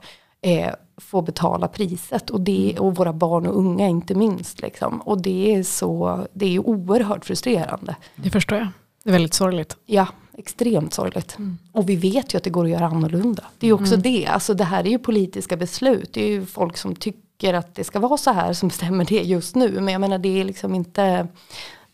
får 0.97 1.21
betala 1.21 1.67
priset 1.67 2.29
och, 2.29 2.41
det, 2.41 2.75
och 2.79 2.95
våra 2.95 3.13
barn 3.13 3.45
och 3.45 3.57
unga 3.57 3.87
inte 3.87 4.15
minst. 4.15 4.61
Liksom. 4.61 5.01
Och 5.01 5.21
det 5.21 5.55
är, 5.55 5.63
så, 5.63 6.19
det 6.33 6.55
är 6.55 6.59
oerhört 6.59 7.25
frustrerande. 7.25 7.95
Det 8.15 8.29
förstår 8.29 8.57
jag. 8.57 8.67
Det 9.03 9.09
är 9.09 9.13
väldigt 9.13 9.33
sorgligt. 9.33 9.77
Ja, 9.85 10.07
extremt 10.37 10.93
sorgligt. 10.93 11.37
Mm. 11.37 11.57
Och 11.71 11.89
vi 11.89 11.95
vet 11.95 12.33
ju 12.33 12.37
att 12.37 12.43
det 12.43 12.49
går 12.49 12.65
att 12.65 12.71
göra 12.71 12.85
annorlunda. 12.85 13.43
Det 13.59 13.65
är 13.65 13.67
ju 13.67 13.73
också 13.73 13.93
mm. 13.93 14.01
det. 14.01 14.25
Alltså 14.25 14.53
det 14.53 14.63
här 14.63 14.83
är 14.83 14.89
ju 14.89 14.99
politiska 14.99 15.57
beslut. 15.57 16.13
Det 16.13 16.21
är 16.21 16.27
ju 16.27 16.45
folk 16.45 16.77
som 16.77 16.95
tycker 16.95 17.53
att 17.53 17.75
det 17.75 17.83
ska 17.83 17.99
vara 17.99 18.17
så 18.17 18.31
här 18.31 18.53
som 18.53 18.67
bestämmer 18.69 19.05
det 19.05 19.21
just 19.21 19.55
nu. 19.55 19.71
Men 19.71 19.87
jag 19.87 20.01
menar 20.01 20.17
det 20.17 20.41
är 20.41 20.43
liksom 20.43 20.75
inte 20.75 21.27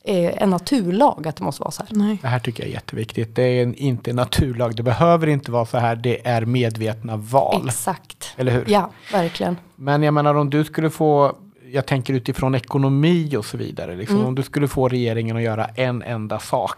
en 0.05 0.49
naturlag 0.49 1.27
att 1.27 1.35
det 1.35 1.43
måste 1.43 1.61
vara 1.61 1.71
så 1.71 1.83
här. 1.83 1.97
Nej. 1.97 2.17
Det 2.21 2.27
här 2.27 2.39
tycker 2.39 2.63
jag 2.63 2.69
är 2.69 2.73
jätteviktigt. 2.73 3.35
Det 3.35 3.43
är 3.43 3.63
en, 3.63 3.75
inte 3.75 4.09
en 4.09 4.15
naturlag. 4.15 4.75
Det 4.75 4.83
behöver 4.83 5.27
inte 5.27 5.51
vara 5.51 5.65
så 5.65 5.77
här. 5.77 5.95
Det 5.95 6.27
är 6.27 6.45
medvetna 6.45 7.17
val. 7.17 7.67
Exakt. 7.67 8.33
Eller 8.37 8.51
hur? 8.51 8.65
Ja, 8.67 8.91
verkligen. 9.11 9.57
Men 9.75 10.03
jag 10.03 10.13
menar 10.13 10.35
om 10.35 10.49
du 10.49 10.63
skulle 10.63 10.89
få, 10.89 11.35
jag 11.71 11.85
tänker 11.85 12.13
utifrån 12.13 12.55
ekonomi 12.55 13.35
och 13.37 13.45
så 13.45 13.57
vidare. 13.57 13.95
Liksom, 13.95 14.15
mm. 14.15 14.27
Om 14.27 14.35
du 14.35 14.43
skulle 14.43 14.67
få 14.67 14.87
regeringen 14.87 15.37
att 15.37 15.43
göra 15.43 15.65
en 15.65 16.01
enda 16.01 16.39
sak. 16.39 16.77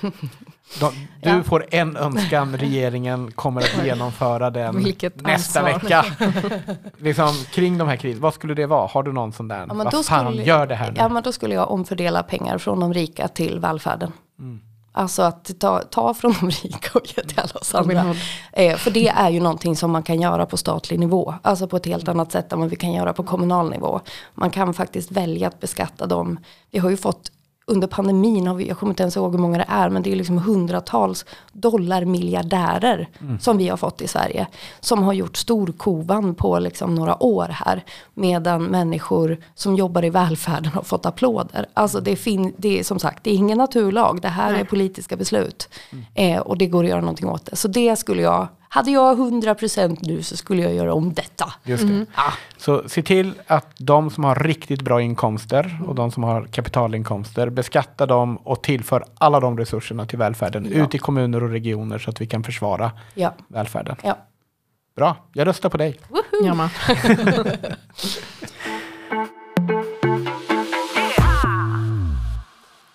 De, 0.80 0.92
du 1.22 1.30
Ja. 1.30 1.42
får 1.42 1.66
en 1.70 1.96
önskan, 1.96 2.56
regeringen 2.56 3.32
kommer 3.32 3.60
att 3.60 3.84
genomföra 3.86 4.50
den 4.50 4.84
Vilket 4.84 5.20
nästa 5.20 5.60
ansvar. 5.60 5.80
vecka. 5.80 6.04
liksom, 6.98 7.28
kring 7.52 7.78
de 7.78 7.88
här 7.88 7.96
kriserna, 7.96 8.22
vad 8.22 8.34
skulle 8.34 8.54
det 8.54 8.66
vara? 8.66 8.86
Har 8.86 9.02
du 9.02 9.12
någon 9.12 9.32
sån 9.32 9.48
där? 9.48 9.66
Ja, 9.68 9.74
vad 9.74 10.04
fan, 10.06 10.26
skulle- 10.26 10.42
gör 10.44 10.66
det 10.66 10.74
här 10.74 10.90
nu. 10.90 10.96
Ja 10.98 11.08
men 11.08 11.22
då 11.22 11.32
skulle 11.32 11.54
jag 11.54 11.70
omfördela 11.70 12.22
pengar 12.22 12.58
från 12.58 12.80
de 12.80 12.94
rika 12.94 13.28
till 13.28 13.58
välfärden. 13.60 14.12
Mm. 14.38 14.60
Alltså 14.94 15.22
att 15.22 15.50
ta, 15.60 15.78
ta 15.82 16.14
från 16.14 16.34
de 16.40 16.50
rika 16.50 16.98
och 16.98 17.06
ge 17.16 17.22
till 17.24 17.38
alla 17.40 17.52
oss 17.60 17.74
andra. 17.74 18.14
Eh, 18.52 18.76
för 18.76 18.90
det 18.90 19.08
är 19.08 19.30
ju 19.30 19.40
någonting 19.40 19.76
som 19.76 19.90
man 19.90 20.02
kan 20.02 20.20
göra 20.20 20.46
på 20.46 20.56
statlig 20.56 20.98
nivå. 20.98 21.34
Alltså 21.42 21.68
på 21.68 21.76
ett 21.76 21.86
helt 21.86 22.08
annat 22.08 22.32
sätt 22.32 22.52
än 22.52 22.60
vad 22.60 22.70
vi 22.70 22.76
kan 22.76 22.92
göra 22.92 23.12
på 23.12 23.22
kommunal 23.22 23.70
nivå. 23.70 24.00
Man 24.34 24.50
kan 24.50 24.74
faktiskt 24.74 25.10
välja 25.12 25.48
att 25.48 25.60
beskatta 25.60 26.06
dem. 26.06 26.38
Vi 26.70 26.78
har 26.78 26.90
ju 26.90 26.96
fått 26.96 27.32
under 27.72 27.88
pandemin, 27.88 28.46
har 28.46 28.54
vi, 28.54 28.68
jag 28.68 28.78
kommer 28.78 28.92
inte 28.92 29.02
ens 29.02 29.16
ihåg 29.16 29.32
hur 29.32 29.38
många 29.38 29.58
det 29.58 29.66
är, 29.68 29.88
men 29.90 30.02
det 30.02 30.12
är 30.12 30.16
liksom 30.16 30.38
hundratals 30.38 31.24
dollarmiljardärer 31.52 33.08
som 33.40 33.58
vi 33.58 33.68
har 33.68 33.76
fått 33.76 34.02
i 34.02 34.08
Sverige. 34.08 34.46
Som 34.80 35.02
har 35.02 35.12
gjort 35.12 35.36
storkovan 35.36 36.34
på 36.34 36.58
liksom 36.58 36.94
några 36.94 37.22
år 37.22 37.48
här. 37.50 37.84
Medan 38.14 38.64
människor 38.64 39.38
som 39.54 39.74
jobbar 39.76 40.04
i 40.04 40.10
välfärden 40.10 40.72
har 40.72 40.82
fått 40.82 41.06
applåder. 41.06 41.66
Alltså 41.74 42.00
det, 42.00 42.16
fin- 42.16 42.54
det 42.56 42.78
är 42.78 42.84
som 42.84 42.98
sagt, 42.98 43.24
det 43.24 43.30
är 43.30 43.34
ingen 43.34 43.58
naturlag, 43.58 44.18
det 44.22 44.28
här 44.28 44.52
Nej. 44.52 44.60
är 44.60 44.64
politiska 44.64 45.16
beslut. 45.16 45.68
Eh, 46.14 46.38
och 46.40 46.58
det 46.58 46.66
går 46.66 46.84
att 46.84 46.90
göra 46.90 47.00
någonting 47.00 47.28
åt 47.28 47.46
det. 47.46 47.56
Så 47.56 47.68
det 47.68 47.96
skulle 47.96 48.22
jag, 48.22 48.48
hade 48.74 48.90
jag 48.90 49.18
100% 49.18 49.98
nu 50.02 50.22
så 50.22 50.36
skulle 50.36 50.62
jag 50.62 50.74
göra 50.74 50.94
om 50.94 51.12
detta. 51.12 51.52
Just 51.64 51.88
det. 51.88 52.06
Så 52.56 52.88
se 52.88 53.02
till 53.02 53.32
att 53.46 53.66
de 53.78 54.10
som 54.10 54.24
har 54.24 54.34
riktigt 54.34 54.82
bra 54.82 55.02
inkomster 55.02 55.78
och 55.86 55.94
de 55.94 56.10
som 56.10 56.22
har 56.22 56.44
kapitalinkomster, 56.46 57.50
beskatta 57.50 58.06
dem 58.06 58.36
och 58.36 58.62
tillför 58.62 59.04
alla 59.18 59.40
de 59.40 59.58
resurserna 59.58 60.06
till 60.06 60.18
välfärden 60.18 60.68
Ja. 60.74 60.84
ut 60.84 60.94
i 60.94 60.98
kommuner 60.98 61.42
och 61.42 61.50
regioner 61.50 61.98
så 61.98 62.10
att 62.10 62.20
vi 62.20 62.26
kan 62.26 62.44
försvara 62.44 62.92
Ja, 63.14 63.34
välfärden. 63.48 63.96
ja. 64.02 64.18
Bra, 64.96 65.16
jag 65.32 65.46
röstar 65.46 65.68
på 65.68 65.76
dig. 65.76 66.00
Med. 66.42 66.68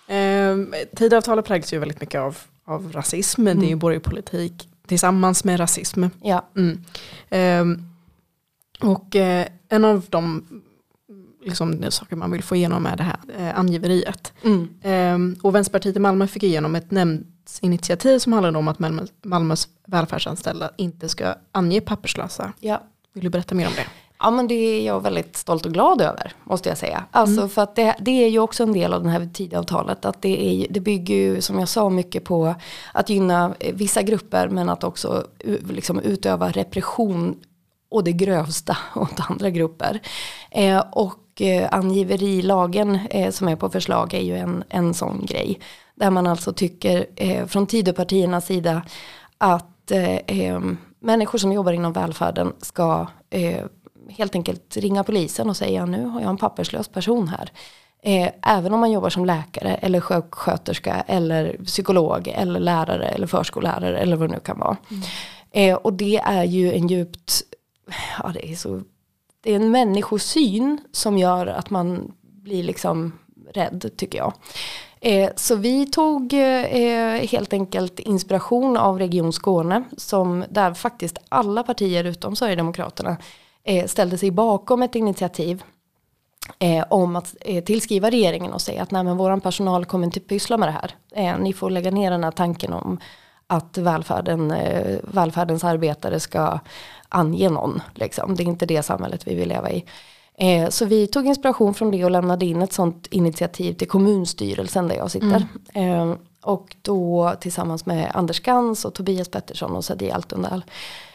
Ehm, 0.08 0.74
Tidöavtalet 0.96 1.44
präglas 1.46 1.72
ju 1.72 1.78
väldigt 1.78 2.00
mycket 2.00 2.20
av, 2.20 2.36
av 2.64 2.92
rasism, 2.92 3.42
men 3.42 3.60
det 3.60 3.66
är 3.66 3.68
ju 3.68 3.76
borgerpolitik 3.76 4.68
tillsammans 4.88 5.44
med 5.44 5.60
rasism. 5.60 6.04
ja. 6.22 6.48
Mm. 6.56 6.84
Ehm, 7.30 7.84
och 8.80 9.16
eh, 9.16 9.46
en 9.68 9.84
av 9.84 10.06
de 10.08 10.44
liksom, 11.44 11.90
saker 11.90 12.16
man 12.16 12.30
vill 12.30 12.42
få 12.42 12.56
igenom 12.56 12.86
är 12.86 12.96
det 12.96 13.02
här 13.02 13.18
eh, 13.38 13.58
angiveriet. 13.58 14.32
Mm. 14.42 14.68
Ehm, 14.82 15.36
och 15.42 15.54
Vänsterpartiet 15.54 15.96
i 15.96 15.98
Malmö 15.98 16.26
fick 16.26 16.42
igenom 16.42 16.74
ett 16.76 16.90
nämndsinitiativ 16.90 18.18
som 18.18 18.32
handlade 18.32 18.58
om 18.58 18.68
att 18.68 18.78
Malmö, 18.78 19.02
Malmös 19.22 19.68
välfärdsanställda 19.86 20.70
inte 20.76 21.08
ska 21.08 21.34
ange 21.52 21.80
papperslösa. 21.80 22.52
ja. 22.60 22.82
Vill 23.12 23.24
du 23.24 23.30
berätta 23.30 23.54
mer 23.54 23.66
om 23.66 23.72
det? 23.76 23.86
Ja 24.20 24.30
men 24.30 24.48
det 24.48 24.54
är 24.54 24.86
jag 24.86 25.02
väldigt 25.02 25.36
stolt 25.36 25.66
och 25.66 25.72
glad 25.72 26.00
över 26.00 26.32
måste 26.44 26.68
jag 26.68 26.78
säga. 26.78 27.04
Alltså 27.10 27.48
för 27.48 27.62
att 27.62 27.76
det, 27.76 27.96
det 28.00 28.24
är 28.24 28.28
ju 28.28 28.38
också 28.38 28.62
en 28.62 28.72
del 28.72 28.92
av 28.92 29.02
det 29.02 29.10
här 29.10 29.28
tidavtalet. 29.34 30.04
Att 30.04 30.22
det, 30.22 30.46
är, 30.46 30.66
det 30.70 30.80
bygger 30.80 31.14
ju 31.14 31.40
som 31.40 31.58
jag 31.58 31.68
sa 31.68 31.90
mycket 31.90 32.24
på 32.24 32.54
att 32.92 33.10
gynna 33.10 33.54
eh, 33.60 33.74
vissa 33.74 34.02
grupper 34.02 34.48
men 34.48 34.68
att 34.68 34.84
också 34.84 35.26
liksom 35.70 36.00
utöva 36.00 36.50
repression 36.50 37.36
och 37.90 38.04
det 38.04 38.12
grövsta 38.12 38.76
åt 38.94 39.30
andra 39.30 39.50
grupper. 39.50 40.00
Eh, 40.50 40.84
och 40.92 41.42
eh, 41.42 41.68
angiverilagen 41.72 42.98
eh, 43.10 43.30
som 43.30 43.48
är 43.48 43.56
på 43.56 43.68
förslag 43.68 44.14
är 44.14 44.22
ju 44.22 44.36
en, 44.36 44.64
en 44.68 44.94
sån 44.94 45.26
grej. 45.26 45.60
Där 45.94 46.10
man 46.10 46.26
alltså 46.26 46.52
tycker 46.52 47.06
eh, 47.16 47.46
från 47.46 47.66
Tidöpartiernas 47.66 48.46
sida 48.46 48.82
att 49.38 49.90
eh, 49.90 50.16
eh, 50.16 50.60
människor 51.00 51.38
som 51.38 51.52
jobbar 51.52 51.72
inom 51.72 51.92
välfärden 51.92 52.52
ska 52.60 53.06
helt 54.08 54.34
enkelt 54.34 54.76
ringa 54.76 55.04
polisen 55.04 55.48
och 55.48 55.56
säga 55.56 55.86
nu 55.86 56.04
har 56.04 56.20
jag 56.20 56.30
en 56.30 56.36
papperslös 56.36 56.88
person 56.88 57.28
här. 57.28 57.52
Eh, 58.02 58.30
även 58.42 58.74
om 58.74 58.80
man 58.80 58.92
jobbar 58.92 59.10
som 59.10 59.24
läkare 59.24 59.74
eller 59.74 60.00
sjuksköterska 60.00 61.04
eller 61.06 61.56
psykolog 61.64 62.28
eller 62.28 62.60
lärare 62.60 63.08
eller 63.08 63.26
förskollärare 63.26 63.98
eller 63.98 64.16
vad 64.16 64.28
det 64.28 64.34
nu 64.34 64.40
kan 64.40 64.58
vara. 64.58 64.76
Eh, 65.50 65.76
och 65.76 65.92
det 65.92 66.16
är 66.16 66.44
ju 66.44 66.72
en 66.72 66.86
djupt, 66.86 67.42
ja 68.22 68.30
det 68.34 68.50
är 68.52 68.56
så, 68.56 68.80
det 69.40 69.52
är 69.52 69.56
en 69.56 69.70
människosyn 69.70 70.80
som 70.92 71.18
gör 71.18 71.46
att 71.46 71.70
man 71.70 72.12
blir 72.20 72.62
liksom 72.62 73.12
rädd 73.54 73.90
tycker 73.96 74.18
jag. 74.18 74.32
Eh, 75.00 75.30
så 75.36 75.56
vi 75.56 75.86
tog 75.86 76.32
eh, 76.32 77.28
helt 77.28 77.52
enkelt 77.52 77.98
inspiration 77.98 78.76
av 78.76 78.98
Region 78.98 79.32
Skåne 79.32 79.84
som 79.96 80.44
där 80.50 80.74
faktiskt 80.74 81.18
alla 81.28 81.62
partier 81.62 82.04
utom 82.04 82.36
Sverigedemokraterna 82.36 83.16
ställde 83.86 84.18
sig 84.18 84.30
bakom 84.30 84.82
ett 84.82 84.94
initiativ 84.94 85.62
eh, 86.58 86.84
om 86.90 87.16
att 87.16 87.36
eh, 87.40 87.64
tillskriva 87.64 88.10
regeringen 88.10 88.52
och 88.52 88.60
säga 88.60 88.82
att 88.82 88.90
nej 88.90 89.04
men 89.04 89.16
våran 89.16 89.40
personal 89.40 89.84
kommer 89.84 90.04
inte 90.04 90.20
pyssla 90.20 90.56
med 90.56 90.68
det 90.68 90.72
här. 90.72 90.94
Eh, 91.12 91.38
ni 91.38 91.52
får 91.52 91.70
lägga 91.70 91.90
ner 91.90 92.10
den 92.10 92.24
här 92.24 92.30
tanken 92.30 92.72
om 92.72 92.98
att 93.46 93.78
välfärden, 93.78 94.50
eh, 94.50 94.98
välfärdens 95.02 95.64
arbetare 95.64 96.20
ska 96.20 96.58
ange 97.08 97.48
någon. 97.50 97.82
Liksom. 97.94 98.34
Det 98.34 98.42
är 98.42 98.46
inte 98.46 98.66
det 98.66 98.82
samhället 98.82 99.26
vi 99.26 99.34
vill 99.34 99.48
leva 99.48 99.70
i. 99.70 99.84
Eh, 100.34 100.68
så 100.68 100.84
vi 100.84 101.06
tog 101.06 101.26
inspiration 101.26 101.74
från 101.74 101.90
det 101.90 102.04
och 102.04 102.10
lämnade 102.10 102.46
in 102.46 102.62
ett 102.62 102.72
sånt 102.72 103.06
initiativ 103.06 103.72
till 103.72 103.88
kommunstyrelsen 103.88 104.88
där 104.88 104.96
jag 104.96 105.10
sitter. 105.10 105.46
Eh, 105.74 106.14
och 106.42 106.76
då 106.82 107.32
tillsammans 107.40 107.86
med 107.86 108.10
Anders 108.14 108.40
Gans 108.40 108.84
och 108.84 108.94
Tobias 108.94 109.28
Pettersson 109.28 109.76
och 109.76 109.84
Sadi 109.84 110.10
Altundal. 110.10 110.64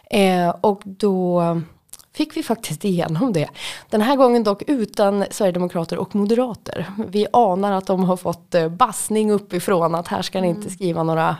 Eh, 0.09 0.49
och 0.61 0.81
då 0.85 1.41
fick 2.13 2.37
vi 2.37 2.43
faktiskt 2.43 2.85
igenom 2.85 3.33
det. 3.33 3.49
Den 3.89 4.01
här 4.01 4.15
gången 4.15 4.43
dock 4.43 4.63
utan 4.67 5.25
Sverigedemokrater 5.31 5.97
och 5.97 6.15
Moderater. 6.15 6.85
Vi 7.07 7.27
anar 7.33 7.71
att 7.71 7.87
de 7.87 8.03
har 8.03 8.17
fått 8.17 8.55
eh, 8.55 8.69
bassning 8.69 9.31
uppifrån 9.31 9.95
att 9.95 10.07
här 10.07 10.21
ska 10.21 10.41
ni 10.41 10.47
inte 10.47 10.69
skriva 10.69 11.03
några 11.03 11.37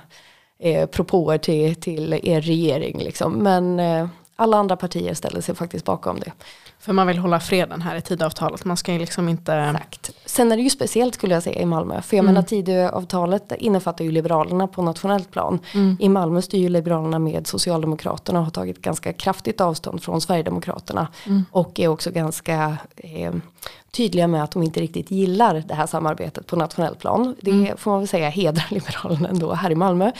eh, 0.59 0.85
propåer 0.85 1.37
till, 1.37 1.75
till 1.75 2.19
er 2.23 2.41
regering. 2.41 2.99
Liksom. 2.99 3.33
Men 3.33 3.79
eh, 3.79 4.07
alla 4.35 4.57
andra 4.57 4.75
partier 4.75 5.13
ställde 5.13 5.41
sig 5.41 5.55
faktiskt 5.55 5.85
bakom 5.85 6.19
det. 6.19 6.31
För 6.83 6.93
man 6.93 7.07
vill 7.07 7.17
hålla 7.17 7.39
freden 7.39 7.81
här 7.81 7.95
i 7.95 8.01
tidavtalet. 8.01 8.65
Man 8.65 8.77
ska 8.77 8.93
ju 8.93 8.99
liksom 8.99 9.29
inte... 9.29 9.53
Exakt. 9.53 10.11
Sen 10.25 10.51
är 10.51 10.57
det 10.57 10.63
ju 10.63 10.69
speciellt 10.69 11.15
skulle 11.15 11.33
jag 11.33 11.43
säga 11.43 11.61
i 11.61 11.65
Malmö. 11.65 12.01
För 12.01 12.17
jag 12.17 12.25
menar 12.25 12.41
Tidöavtalet 12.41 13.51
innefattar 13.57 14.05
ju 14.05 14.11
Liberalerna 14.11 14.67
på 14.67 14.81
nationellt 14.81 15.31
plan. 15.31 15.59
I 15.99 16.09
Malmö 16.09 16.41
styr 16.41 16.59
ju 16.59 16.69
Liberalerna 16.69 17.19
med 17.19 17.47
Socialdemokraterna 17.47 18.39
och 18.39 18.45
har 18.45 18.51
tagit 18.51 18.81
ganska 18.81 19.13
kraftigt 19.13 19.61
avstånd 19.61 20.03
från 20.03 20.21
Sverigedemokraterna. 20.21 21.07
Och 21.51 21.79
är 21.79 21.87
också 21.87 22.11
ganska 22.11 22.77
eh, 22.95 23.33
tydliga 23.91 24.27
med 24.27 24.43
att 24.43 24.51
de 24.51 24.63
inte 24.63 24.79
riktigt 24.79 25.11
gillar 25.11 25.63
det 25.67 25.73
här 25.73 25.87
samarbetet 25.87 26.47
på 26.47 26.55
nationellt 26.55 26.99
plan. 26.99 27.35
Det 27.41 27.73
får 27.77 27.91
man 27.91 27.99
väl 27.99 28.07
säga 28.07 28.29
hedrar 28.29 28.67
Liberalerna 28.69 29.29
ändå 29.29 29.53
här 29.53 29.71
i 29.71 29.75
Malmö. 29.75 30.11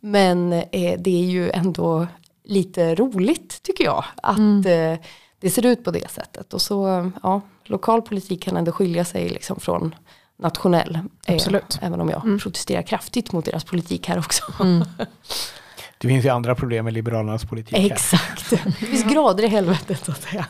Men 0.00 0.52
eh, 0.52 0.94
det 0.98 1.22
är 1.22 1.26
ju 1.26 1.50
ändå 1.50 2.06
lite 2.44 2.94
roligt 2.94 3.62
tycker 3.62 3.84
jag. 3.84 4.04
Att 4.22 4.66
eh, 4.66 5.06
det 5.40 5.50
ser 5.50 5.66
ut 5.66 5.84
på 5.84 5.90
det 5.90 6.10
sättet. 6.10 6.54
Och 6.54 6.62
så, 6.62 7.10
ja, 7.22 7.40
lokal 7.64 8.02
politik 8.02 8.42
kan 8.42 8.56
ändå 8.56 8.72
skilja 8.72 9.04
sig 9.04 9.28
liksom 9.28 9.60
från 9.60 9.94
nationell. 10.36 10.98
Eh, 11.26 11.34
Absolut. 11.34 11.78
även 11.82 12.00
om 12.00 12.08
jag 12.08 12.40
protesterar 12.42 12.82
kraftigt 12.82 13.32
mot 13.32 13.44
deras 13.44 13.64
politik 13.64 14.08
här 14.08 14.18
också. 14.18 14.44
Det 15.98 16.08
finns 16.08 16.24
ju 16.24 16.28
andra 16.28 16.54
problem 16.54 16.84
med 16.84 16.94
Liberalernas 16.94 17.44
politik 17.44 17.78
här. 17.78 17.86
Exakt. 17.86 18.50
Det 18.50 18.86
finns 18.86 19.04
grader 19.04 19.44
i 19.44 19.46
helvetet 19.46 20.04
så 20.04 20.10
att 20.12 20.22
säga. 20.22 20.46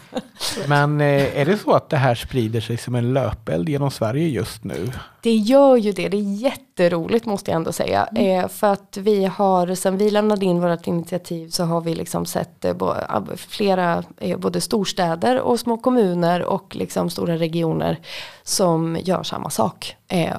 Men 0.68 1.00
eh, 1.00 1.38
är 1.40 1.44
det 1.44 1.58
så 1.58 1.72
att 1.72 1.90
det 1.90 1.96
här 1.96 2.14
sprider 2.14 2.60
sig 2.60 2.76
som 2.76 2.94
en 2.94 3.12
löpeld 3.12 3.68
genom 3.68 3.90
Sverige 3.90 4.28
just 4.28 4.64
nu? 4.64 4.92
Det 5.22 5.34
gör 5.34 5.76
ju 5.76 5.92
det, 5.92 6.08
det 6.08 6.16
är 6.16 6.22
jätteroligt 6.42 7.26
måste 7.26 7.50
jag 7.50 7.56
ändå 7.56 7.72
säga. 7.72 8.06
Eh, 8.16 8.48
för 8.48 8.72
att 8.72 8.96
vi 9.00 9.24
har, 9.24 9.74
sen 9.74 9.96
vi 9.98 10.10
lämnade 10.10 10.44
in 10.46 10.60
vårt 10.60 10.86
initiativ 10.86 11.48
så 11.48 11.64
har 11.64 11.80
vi 11.80 11.94
liksom 11.94 12.26
sett 12.26 12.64
eh, 12.64 12.74
ab- 13.08 13.36
flera, 13.36 14.04
både 14.38 14.60
storstäder 14.60 15.40
och 15.40 15.60
små 15.60 15.76
kommuner 15.78 16.42
och 16.42 16.76
liksom 16.76 17.10
stora 17.10 17.36
regioner 17.36 17.98
som 18.42 18.98
gör 19.02 19.22
samma 19.22 19.50
sak. 19.50 19.96
Eh, 20.08 20.36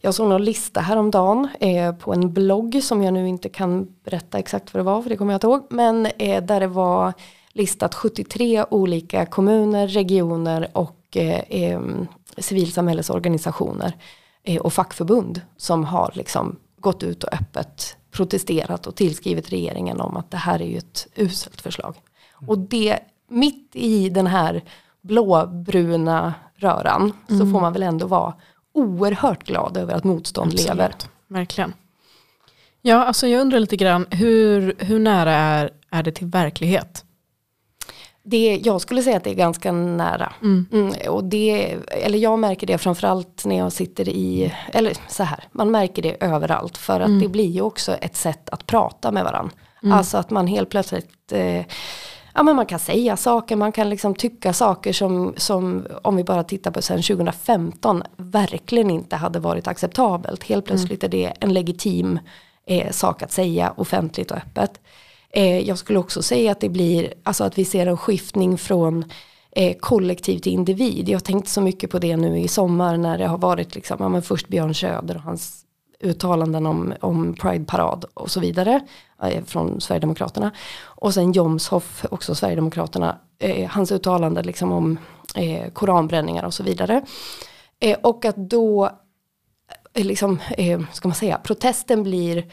jag 0.00 0.14
såg 0.14 0.28
någon 0.28 0.44
lista 0.44 0.80
häromdagen 0.80 1.48
eh, 1.60 1.94
på 1.94 2.12
en 2.12 2.32
blogg 2.32 2.80
som 2.82 3.02
jag 3.02 3.14
nu 3.14 3.28
inte 3.28 3.48
kan 3.48 3.94
berätta 4.04 4.38
exakt 4.38 4.74
vad 4.74 4.80
det 4.80 4.84
var 4.84 5.02
för 5.02 5.10
det 5.10 5.16
kommer 5.16 5.32
jag 5.32 5.36
inte 5.36 5.46
ihåg. 5.46 5.66
Men 5.70 6.06
eh, 6.06 6.44
där 6.44 6.60
det 6.60 6.66
var 6.66 7.12
listat 7.52 7.94
73 7.94 8.64
olika 8.70 9.26
kommuner, 9.26 9.88
regioner 9.88 10.68
och 10.72 11.16
eh, 11.16 11.40
eh, 11.48 11.80
civilsamhällesorganisationer 12.38 13.92
och 14.60 14.72
fackförbund 14.72 15.40
som 15.56 15.84
har 15.84 16.10
liksom 16.14 16.56
gått 16.78 17.02
ut 17.02 17.24
och 17.24 17.34
öppet 17.34 17.96
protesterat 18.10 18.86
och 18.86 18.94
tillskrivit 18.94 19.52
regeringen 19.52 20.00
om 20.00 20.16
att 20.16 20.30
det 20.30 20.36
här 20.36 20.62
är 20.62 20.66
ju 20.66 20.78
ett 20.78 21.06
uselt 21.16 21.60
förslag. 21.60 21.94
Och 22.46 22.58
det, 22.58 22.98
mitt 23.28 23.70
i 23.72 24.08
den 24.08 24.26
här 24.26 24.64
blåbruna 25.00 26.34
röran 26.56 27.12
så 27.28 27.38
får 27.38 27.60
man 27.60 27.72
väl 27.72 27.82
ändå 27.82 28.06
vara 28.06 28.34
oerhört 28.74 29.44
glad 29.44 29.76
över 29.76 29.94
att 29.94 30.04
motstånd 30.04 30.52
lever. 30.52 30.70
Absolut. 30.84 31.08
Verkligen. 31.28 31.72
Ja, 32.82 33.04
alltså 33.04 33.26
jag 33.26 33.40
undrar 33.40 33.60
lite 33.60 33.76
grann, 33.76 34.06
hur, 34.10 34.74
hur 34.78 34.98
nära 34.98 35.32
är, 35.32 35.70
är 35.90 36.02
det 36.02 36.12
till 36.12 36.26
verklighet? 36.26 37.04
Det, 38.26 38.60
jag 38.64 38.80
skulle 38.80 39.02
säga 39.02 39.16
att 39.16 39.24
det 39.24 39.30
är 39.30 39.34
ganska 39.34 39.72
nära. 39.72 40.32
Mm. 40.42 40.66
Mm, 40.72 40.94
och 41.08 41.24
det, 41.24 41.76
eller 41.88 42.18
jag 42.18 42.38
märker 42.38 42.66
det 42.66 42.78
framförallt 42.78 43.44
när 43.44 43.58
jag 43.58 43.72
sitter 43.72 44.08
i, 44.08 44.54
eller 44.72 44.92
så 45.08 45.22
här, 45.22 45.44
man 45.52 45.70
märker 45.70 46.02
det 46.02 46.16
överallt. 46.24 46.76
För 46.78 47.00
att 47.00 47.08
Mm. 47.08 47.20
det 47.20 47.28
blir 47.28 47.50
ju 47.50 47.60
också 47.60 47.92
ett 47.94 48.16
sätt 48.16 48.48
att 48.50 48.66
prata 48.66 49.12
med 49.12 49.24
varandra. 49.24 49.52
Mm. 49.82 49.98
Alltså 49.98 50.18
att 50.18 50.30
man 50.30 50.46
helt 50.46 50.70
plötsligt, 50.70 51.32
eh, 51.32 51.64
ja 52.34 52.42
men 52.42 52.56
man 52.56 52.66
kan 52.66 52.78
säga 52.78 53.16
saker, 53.16 53.56
man 53.56 53.72
kan 53.72 53.90
liksom 53.90 54.14
tycka 54.14 54.52
saker 54.52 54.92
som, 54.92 55.34
som 55.36 55.86
om 56.02 56.16
vi 56.16 56.24
bara 56.24 56.44
tittar 56.44 56.70
på 56.70 56.82
sen 56.82 57.02
2015, 57.02 58.02
verkligen 58.16 58.90
inte 58.90 59.16
hade 59.16 59.38
varit 59.38 59.66
acceptabelt. 59.66 60.44
Helt 60.44 60.64
plötsligt 60.64 61.04
är 61.04 61.08
det 61.08 61.32
en 61.40 61.54
legitim 61.54 62.18
eh, 62.66 62.90
sak 62.90 63.22
att 63.22 63.32
säga 63.32 63.74
offentligt 63.76 64.30
och 64.30 64.36
öppet. 64.36 64.80
Eh, 65.30 65.58
jag 65.58 65.78
skulle 65.78 65.98
också 65.98 66.22
säga 66.22 66.52
att 66.52 66.60
det 66.60 66.68
blir, 66.68 67.14
alltså 67.22 67.44
att 67.44 67.58
vi 67.58 67.64
ser 67.64 67.86
en 67.86 67.96
skiftning 67.96 68.58
från 68.58 69.04
eh, 69.50 69.76
kollektiv 69.80 70.38
till 70.38 70.52
individ. 70.52 71.08
Jag 71.08 71.14
har 71.14 71.20
tänkt 71.20 71.48
så 71.48 71.60
mycket 71.60 71.90
på 71.90 71.98
det 71.98 72.16
nu 72.16 72.38
i 72.38 72.48
sommar 72.48 72.96
när 72.96 73.18
det 73.18 73.26
har 73.26 73.38
varit 73.38 73.74
liksom, 73.74 73.96
ja, 74.00 74.08
men 74.08 74.22
först 74.22 74.48
Björn 74.48 74.74
Söder 74.74 75.16
och 75.16 75.22
hans 75.22 75.63
uttalanden 76.04 76.66
om, 76.66 76.94
om 77.00 77.34
Pride-parad 77.34 78.04
och 78.14 78.30
så 78.30 78.40
vidare 78.40 78.80
eh, 79.22 79.44
från 79.44 79.80
Sverigedemokraterna. 79.80 80.50
Och 80.84 81.14
sen 81.14 81.32
Jomshoff, 81.32 82.04
också 82.10 82.34
Sverigedemokraterna, 82.34 83.18
eh, 83.38 83.70
hans 83.70 83.92
uttalande 83.92 84.42
liksom 84.42 84.72
om 84.72 84.98
eh, 85.34 85.70
koranbränningar 85.72 86.44
och 86.44 86.54
så 86.54 86.62
vidare. 86.62 87.02
Eh, 87.80 87.98
och 88.02 88.24
att 88.24 88.36
då, 88.36 88.90
eh, 89.94 90.04
liksom, 90.04 90.40
eh, 90.58 90.80
ska 90.92 91.08
man 91.08 91.14
säga, 91.14 91.38
protesten 91.38 92.02
blir, 92.02 92.44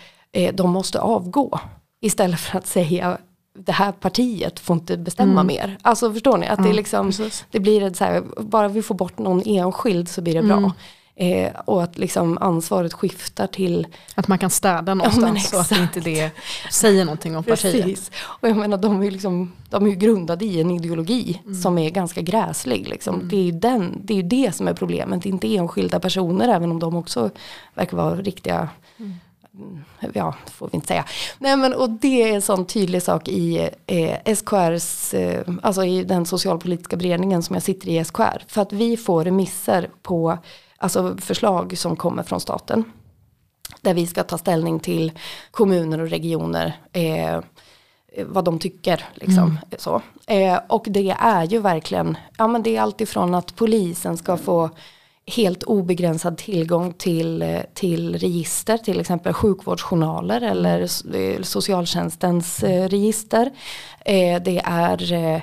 de 0.53 0.69
måste 0.69 0.99
avgå. 0.99 1.59
Istället 2.01 2.39
för 2.39 2.57
att 2.57 2.67
säga 2.67 3.17
det 3.53 3.71
här 3.71 3.91
partiet 3.91 4.59
får 4.59 4.73
inte 4.73 4.97
bestämma 4.97 5.41
Mm. 5.41 5.47
mer. 5.47 5.77
Alltså 5.81 6.13
förstår 6.13 6.37
ni? 6.37 6.47
Att 6.47 6.57
det, 6.57 6.63
är 6.63 6.67
Ja, 6.67 6.73
liksom, 6.75 7.05
precis. 7.05 7.45
det 7.51 7.59
blir 7.59 7.83
ett 7.83 7.95
så 7.97 8.03
här, 8.03 8.23
bara 8.37 8.67
vi 8.67 8.81
får 8.81 8.95
bort 8.95 9.19
någon 9.19 9.41
enskild 9.45 10.09
så 10.09 10.21
blir 10.21 10.33
det 10.33 10.43
bra. 10.43 10.71
Mm. 11.15 11.45
Eh, 11.45 11.59
och 11.65 11.83
att 11.83 11.97
liksom 11.97 12.37
ansvaret 12.41 12.93
skiftar 12.93 13.47
till 13.47 13.87
Att 14.15 14.27
man 14.27 14.37
kan 14.37 14.49
städa 14.49 14.93
någonstans 14.93 15.49
så 15.49 15.59
att 15.59 15.71
inte 15.71 15.99
det 15.99 16.31
säger 16.71 17.05
någonting 17.05 17.37
om 17.37 17.43
partiet. 17.43 17.85
Precis. 17.85 18.11
Och 18.17 18.49
jag 18.49 18.57
menar 18.57 18.77
de 18.77 19.03
är 19.03 19.11
liksom, 19.11 19.51
de 19.69 19.87
är 19.87 19.91
grundade 19.91 20.45
i 20.45 20.61
en 20.61 20.71
ideologi 20.71 21.41
Mm. 21.45 21.61
som 21.61 21.77
är 21.77 21.89
ganska 21.89 22.21
gräslig. 22.21 22.87
Liksom. 22.87 23.27
Det, 23.29 23.37
är 23.37 23.43
ju 23.43 23.51
den, 23.51 24.01
det 24.03 24.13
är 24.13 24.15
ju 24.15 24.23
det 24.23 24.55
som 24.55 24.67
är 24.67 24.73
problemet, 24.73 25.25
inte 25.25 25.55
enskilda 25.55 25.99
personer 25.99 26.47
även 26.47 26.71
om 26.71 26.79
de 26.79 26.95
också 26.95 27.29
verkar 27.73 27.97
vara 27.97 28.15
riktiga 28.15 28.69
mm, 28.99 29.19
Ja, 30.13 30.35
det 30.45 30.51
får 30.51 30.69
vi 30.71 30.75
inte 30.75 30.87
säga. 30.87 31.05
Nej 31.39 31.57
men 31.57 31.73
och 31.73 31.89
det 31.89 32.21
är 32.21 32.35
en 32.35 32.41
sån 32.41 32.65
tydlig 32.65 33.03
sak 33.03 33.27
i 33.27 33.69
eh, 33.87 34.35
SKRs, 34.35 35.13
eh, 35.13 35.43
alltså 35.61 35.85
i 35.85 36.03
den 36.03 36.25
socialpolitiska 36.25 36.95
beredningen 36.95 37.43
som 37.43 37.53
jag 37.53 37.63
sitter 37.63 37.89
i 37.89 38.03
SKR. 38.05 38.43
För 38.47 38.61
att 38.61 38.73
vi 38.73 38.97
får 38.97 39.25
remisser 39.25 39.89
på 40.01 40.37
alltså 40.81 41.17
förslag 41.17 41.77
som 41.77 41.95
kommer 41.95 42.23
från 42.23 42.41
staten. 42.41 42.83
Där 43.81 43.93
vi 43.93 44.07
ska 44.07 44.23
ta 44.23 44.37
ställning 44.37 44.79
till 44.79 45.11
kommuner 45.51 46.01
och 46.01 46.09
regioner. 46.09 46.77
Eh, 46.93 47.39
vad 48.25 48.45
de 48.45 48.59
tycker. 48.59 49.05
Liksom, 49.13 49.57
så. 49.77 50.01
Eh, 50.27 50.59
och 50.69 50.85
det 50.89 51.15
är 51.19 51.43
ju 51.43 51.59
verkligen, 51.59 52.17
ja 52.37 52.47
men 52.47 52.63
det 52.63 52.77
är 52.77 52.81
alltifrån 52.81 53.33
att 53.33 53.55
polisen 53.55 54.17
ska 54.17 54.37
få 54.37 54.69
helt 55.25 55.63
obegränsad 55.63 56.37
tillgång 56.37 56.93
till, 56.93 57.41
eh, 57.41 57.61
till 57.73 58.19
register, 58.19 58.77
till 58.77 58.99
exempel 58.99 59.33
sjukvårdsjournaler 59.33 60.41
eller 60.41 60.81
eh, 61.15 61.41
socialtjänstens 61.41 62.63
eh, 62.63 62.87
register. 62.87 63.51
Det 64.43 64.61
är 64.65 65.41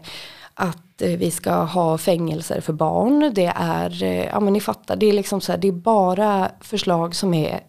att 0.55 0.88
vi 1.01 1.31
ska 1.31 1.53
ha 1.53 1.99
fängelser 1.99 2.61
för 2.61 2.73
barn. 2.73 3.33
Det 3.35 3.53
är, 3.57 4.03
eh, 4.03 4.25
ja 4.25 4.41
men 4.41 4.53
ni 4.53 4.61
fattar, 4.61 4.97
det 4.97 5.07
är 5.07 5.13
liksom 5.13 5.41
så 5.41 5.53
här, 5.53 5.59
det 5.59 5.69
är 5.69 5.73
bara 5.73 6.51
förslag 6.61 7.15
som 7.15 7.35
är 7.35 7.61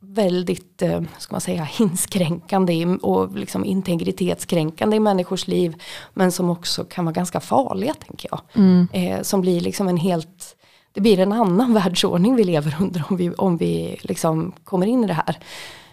väldigt, 0.00 0.82
eh, 0.82 1.02
ska 1.18 1.34
man 1.34 1.40
säga, 1.40 1.68
inskränkande 1.80 2.86
och 2.86 3.36
liksom 3.36 3.64
integritetskränkande 3.64 4.96
i 4.96 5.00
människors 5.00 5.48
liv. 5.48 5.82
Men 6.14 6.32
som 6.32 6.50
också 6.50 6.84
kan 6.84 7.04
vara 7.04 7.12
ganska 7.12 7.40
farliga 7.40 7.94
tänker 7.94 8.30
jag. 8.30 8.40
Eh, 8.92 9.22
som 9.22 9.40
blir 9.40 9.60
liksom 9.60 9.88
en 9.88 9.96
helt, 9.96 10.56
det 10.92 11.00
blir 11.00 11.18
en 11.18 11.32
annan 11.32 11.74
världsordning 11.82 12.36
vi 12.36 12.44
lever 12.44 12.76
under 12.80 13.04
om 13.08 13.16
vi, 13.16 13.30
om 13.30 13.56
vi 13.56 13.98
liksom 14.00 14.52
kommer 14.64 14.86
in 14.86 15.04
i 15.04 15.06
det 15.06 15.22
här. 15.26 15.38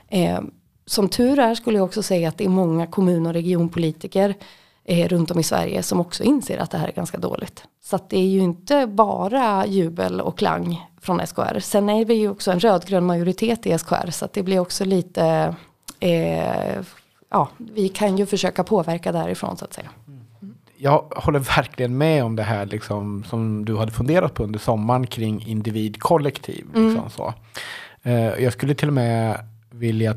Eh, 0.07 0.39
som 0.85 1.09
tur 1.09 1.39
är 1.39 1.55
skulle 1.55 1.77
jag 1.77 1.85
också 1.85 2.03
säga 2.03 2.29
att 2.29 2.37
det 2.37 2.45
är 2.45 2.49
många 2.49 2.87
kommun 2.87 3.25
och 3.25 3.33
regionpolitiker 3.33 4.35
eh, 4.85 5.07
runt 5.07 5.31
om 5.31 5.39
i 5.39 5.43
Sverige 5.43 5.83
som 5.83 5.99
också 5.99 6.23
inser 6.23 6.57
att 6.57 6.71
det 6.71 6.77
här 6.77 6.87
är 6.87 6.91
ganska 6.91 7.17
dåligt. 7.17 7.63
Så 7.83 7.95
att 7.95 8.09
det 8.09 8.17
är 8.17 8.27
ju 8.27 8.39
inte 8.39 8.87
bara 8.87 9.65
jubel 9.65 10.21
och 10.21 10.37
klang 10.37 10.85
från 11.01 11.27
SKR. 11.27 11.59
Sen 11.59 11.89
är 11.89 12.05
vi 12.05 12.13
ju 12.13 12.29
också 12.29 12.51
en 12.51 12.59
rödgrön 12.59 13.05
majoritet 13.05 13.65
i 13.65 13.77
SKR 13.77 14.11
så 14.11 14.25
att 14.25 14.33
det 14.33 14.43
blir 14.43 14.59
också 14.59 14.85
lite, 14.85 15.55
eh, 15.99 16.77
ja 17.29 17.49
vi 17.57 17.89
kan 17.89 18.17
ju 18.17 18.25
försöka 18.25 18.63
påverka 18.63 19.11
därifrån 19.11 19.57
så 19.57 19.65
att 19.65 19.73
säga. 19.73 19.89
Jag 20.77 21.13
håller 21.15 21.39
verkligen 21.39 21.97
med 21.97 22.23
om 22.23 22.35
det 22.35 22.43
här 22.43 22.65
liksom, 22.65 23.23
som 23.23 23.65
du 23.65 23.77
hade 23.77 23.91
funderat 23.91 24.33
på 24.33 24.43
under 24.43 24.59
sommaren 24.59 25.07
kring 25.07 25.47
individ-kollektiv. 25.47 26.65
Liksom, 26.73 27.09
så. 27.09 27.33
Eh, 28.03 28.43
jag 28.43 28.53
skulle 28.53 28.75
till 28.75 28.87
och 28.87 28.93
med 28.93 29.47
vilja 29.71 30.15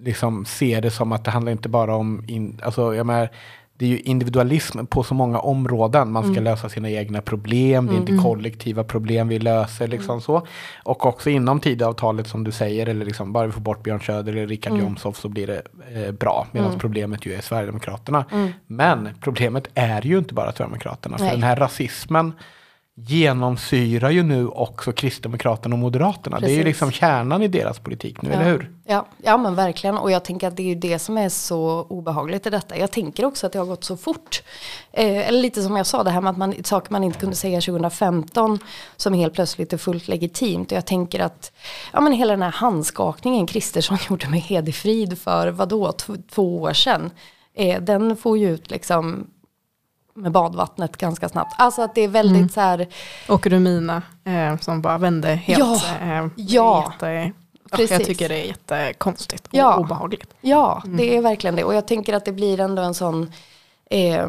liksom, 0.00 0.44
se 0.44 0.80
det 0.80 0.90
som 0.90 1.12
att 1.12 1.24
det 1.24 1.30
handlar 1.30 1.52
inte 1.52 1.68
bara 1.68 1.96
om, 1.96 2.24
in, 2.28 2.60
alltså, 2.62 2.94
jag 2.94 3.06
menar, 3.06 3.28
det 3.82 3.86
är 3.86 3.90
ju 3.90 3.98
individualism 3.98 4.86
på 4.86 5.02
så 5.02 5.14
många 5.14 5.38
områden. 5.38 6.12
Man 6.12 6.32
ska 6.32 6.40
lösa 6.40 6.68
sina 6.68 6.90
egna 6.90 7.20
problem, 7.20 7.86
det 7.86 7.94
är 7.94 7.96
inte 7.96 8.22
kollektiva 8.22 8.84
problem 8.84 9.28
vi 9.28 9.38
löser. 9.38 9.88
Liksom 9.88 10.20
så. 10.20 10.46
Och 10.82 11.06
också 11.06 11.30
inom 11.30 11.60
Tidöavtalet 11.60 12.26
som 12.26 12.44
du 12.44 12.52
säger, 12.52 12.86
eller 12.86 13.04
liksom, 13.04 13.32
bara 13.32 13.46
vi 13.46 13.52
får 13.52 13.60
bort 13.60 13.82
Björn 13.82 14.00
Söder 14.00 14.32
eller 14.32 14.46
Richard 14.46 14.78
Jomshof 14.78 15.16
så 15.16 15.28
blir 15.28 15.46
det 15.46 15.62
eh, 15.94 16.12
bra. 16.12 16.46
Medan 16.52 16.78
problemet 16.78 17.26
ju 17.26 17.34
är 17.34 17.40
Sverigedemokraterna. 17.40 18.24
Men 18.66 19.08
problemet 19.20 19.68
är 19.74 20.02
ju 20.02 20.18
inte 20.18 20.34
bara 20.34 20.52
Sverigedemokraterna. 20.52 21.18
För 21.18 21.24
Nej. 21.24 21.34
den 21.34 21.42
här 21.42 21.56
rasismen 21.56 22.32
genomsyrar 22.94 24.10
ju 24.10 24.22
nu 24.22 24.48
också 24.48 24.92
Kristdemokraterna 24.92 25.74
och 25.74 25.78
Moderaterna. 25.78 26.40
Det 26.40 26.46
är 26.46 26.48
ju 26.48 26.56
Precis. 26.56 26.66
liksom 26.66 26.90
kärnan 26.90 27.42
i 27.42 27.48
deras 27.48 27.78
politik 27.78 28.22
nu, 28.22 28.32
eller 28.32 28.44
hur? 28.44 28.70
Ja, 28.84 29.06
ja 29.22 29.36
men 29.36 29.54
verkligen 29.54 29.98
och 29.98 30.10
jag 30.10 30.24
tänker 30.24 30.48
att 30.48 30.56
det 30.56 30.62
är 30.62 30.66
ju 30.66 30.74
det 30.74 30.98
som 30.98 31.18
är 31.18 31.28
så 31.28 31.86
obehagligt 31.88 32.46
i 32.46 32.50
detta. 32.50 32.76
Jag 32.76 32.90
tänker 32.90 33.24
också 33.24 33.46
att 33.46 33.52
det 33.52 33.58
har 33.58 33.66
gått 33.66 33.84
så 33.84 33.96
fort. 33.96 34.42
Eh, 34.92 35.28
eller 35.28 35.42
lite 35.42 35.62
som 35.62 35.76
jag 35.76 35.86
sa 35.86 36.04
det 36.04 36.10
här 36.10 36.20
med 36.20 36.30
att 36.30 36.36
man, 36.36 36.54
saker 36.64 36.92
man 36.92 37.04
inte 37.04 37.18
kunde 37.18 37.36
säga 37.36 37.60
2015 37.60 38.58
som 38.96 39.14
helt 39.14 39.34
plötsligt 39.34 39.72
är 39.72 39.78
fullt 39.78 40.08
legitimt. 40.08 40.72
Och 40.72 40.76
jag 40.76 40.86
tänker 40.86 41.20
att 41.20 41.52
ja, 41.92 42.00
men 42.00 42.12
hela 42.12 42.32
den 42.32 42.42
här 42.42 42.52
handskakningen 42.52 43.46
Kristersson 43.46 43.98
gjorde 44.10 44.28
med 44.28 44.40
Hedefrid 44.40 45.18
för 45.18 45.48
vadå, 45.48 45.92
två 46.30 46.62
år 46.62 46.72
sedan. 46.72 47.10
Eh, 47.54 47.82
den 47.82 48.16
får 48.16 48.38
ju 48.38 48.50
ut 48.50 48.70
liksom 48.70 49.26
med 50.14 50.32
badvattnet 50.32 50.96
ganska 50.96 51.28
snabbt. 51.28 51.54
Alltså 51.58 51.82
att 51.82 51.94
det 51.94 52.00
är 52.00 52.08
väldigt 52.08 52.52
så 52.52 52.60
här 52.60 52.86
Och 53.28 53.46
Rumina 53.46 54.02
eh, 54.24 54.58
som 54.58 54.82
bara 54.82 54.98
vände 54.98 55.28
helt. 55.28 55.58
Ja, 55.58 55.80
eh, 56.02 56.26
ja, 56.36 56.92
jätte, 56.92 57.06
ja, 57.06 57.30
jag 57.70 57.88
precis. 57.88 58.06
tycker 58.06 58.28
det 58.28 58.34
är 58.40 58.44
jättekonstigt 58.46 59.46
och 59.46 59.54
Ja. 59.54 59.76
obehagligt. 59.76 60.34
Ja, 60.40 60.82
det 60.86 61.16
är 61.16 61.20
verkligen 61.20 61.56
det. 61.56 61.64
Och 61.64 61.74
jag 61.74 61.86
tänker 61.86 62.14
att 62.14 62.24
det 62.24 62.32
blir 62.32 62.60
ändå 62.60 62.82
en 62.82 62.94
sån, 62.94 63.32
eh, 63.90 64.26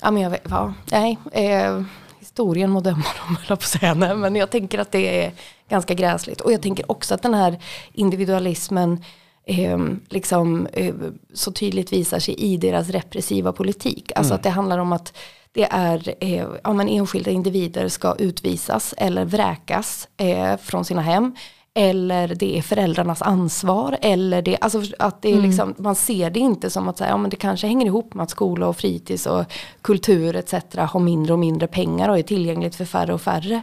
ja 0.00 0.10
men 0.10 0.16
jag 0.22 0.30
vet, 0.30 0.42
ja, 0.50 0.72
nej, 0.92 1.18
eh, 1.32 1.82
historien 2.18 2.70
må 2.70 2.80
döma 2.80 3.04
dem, 3.26 3.36
på 3.48 3.52
att 3.54 3.62
säga. 3.62 3.94
Nej, 3.94 4.16
men 4.16 4.36
jag 4.36 4.50
tänker 4.50 4.78
att 4.78 4.92
det 4.92 5.24
är 5.24 5.32
ganska 5.68 5.94
gräsligt. 5.94 6.40
Och 6.40 6.52
jag 6.52 6.62
tänker 6.62 6.90
också 6.90 7.14
att 7.14 7.22
den 7.22 7.34
här 7.34 7.58
individualismen 7.92 9.04
eh, 9.44 9.78
liksom 10.08 10.66
eh, 10.72 10.94
så 11.34 11.52
tydligt 11.52 11.92
visar 11.92 12.18
sig 12.18 12.34
i 12.34 12.56
deras 12.56 12.88
repressiva 12.88 13.52
politik. 13.52 14.12
Alltså 14.14 14.34
att 14.34 14.42
det 14.42 14.50
handlar 14.50 14.78
om 14.78 14.92
att 14.92 15.16
det 15.52 15.68
är, 15.70 16.14
eh, 16.20 16.46
ja 16.64 16.72
men 16.72 16.88
enskilda 16.88 17.30
individer 17.30 17.88
ska 17.88 18.14
utvisas 18.18 18.94
eller 18.96 19.24
vräkas 19.24 20.08
eh, 20.16 20.56
från 20.56 20.84
sina 20.84 21.02
hem. 21.02 21.34
Eller 21.74 22.28
det 22.28 22.58
är 22.58 22.62
föräldrarnas 22.62 23.22
ansvar. 23.22 23.98
Eller 24.00 24.42
det, 24.42 24.58
alltså 24.60 24.82
att 24.98 25.22
det 25.22 25.32
är 25.32 25.40
liksom, 25.40 25.74
man 25.78 25.94
ser 25.94 26.30
det 26.30 26.40
inte 26.40 26.70
som 26.70 26.88
att 26.88 26.98
säga, 26.98 27.10
ja, 27.10 27.16
men 27.16 27.30
det 27.30 27.36
kanske 27.36 27.66
hänger 27.66 27.86
ihop 27.86 28.14
med 28.14 28.24
att 28.24 28.30
skola 28.30 28.68
och 28.68 28.76
fritids 28.76 29.26
och 29.26 29.44
kultur 29.82 30.36
etc. 30.36 30.54
har 30.76 31.00
mindre 31.00 31.32
och 31.32 31.38
mindre 31.38 31.66
pengar 31.66 32.08
och 32.08 32.18
är 32.18 32.22
tillgängligt 32.22 32.74
för 32.74 32.84
färre 32.84 33.14
och 33.14 33.22
färre. 33.22 33.62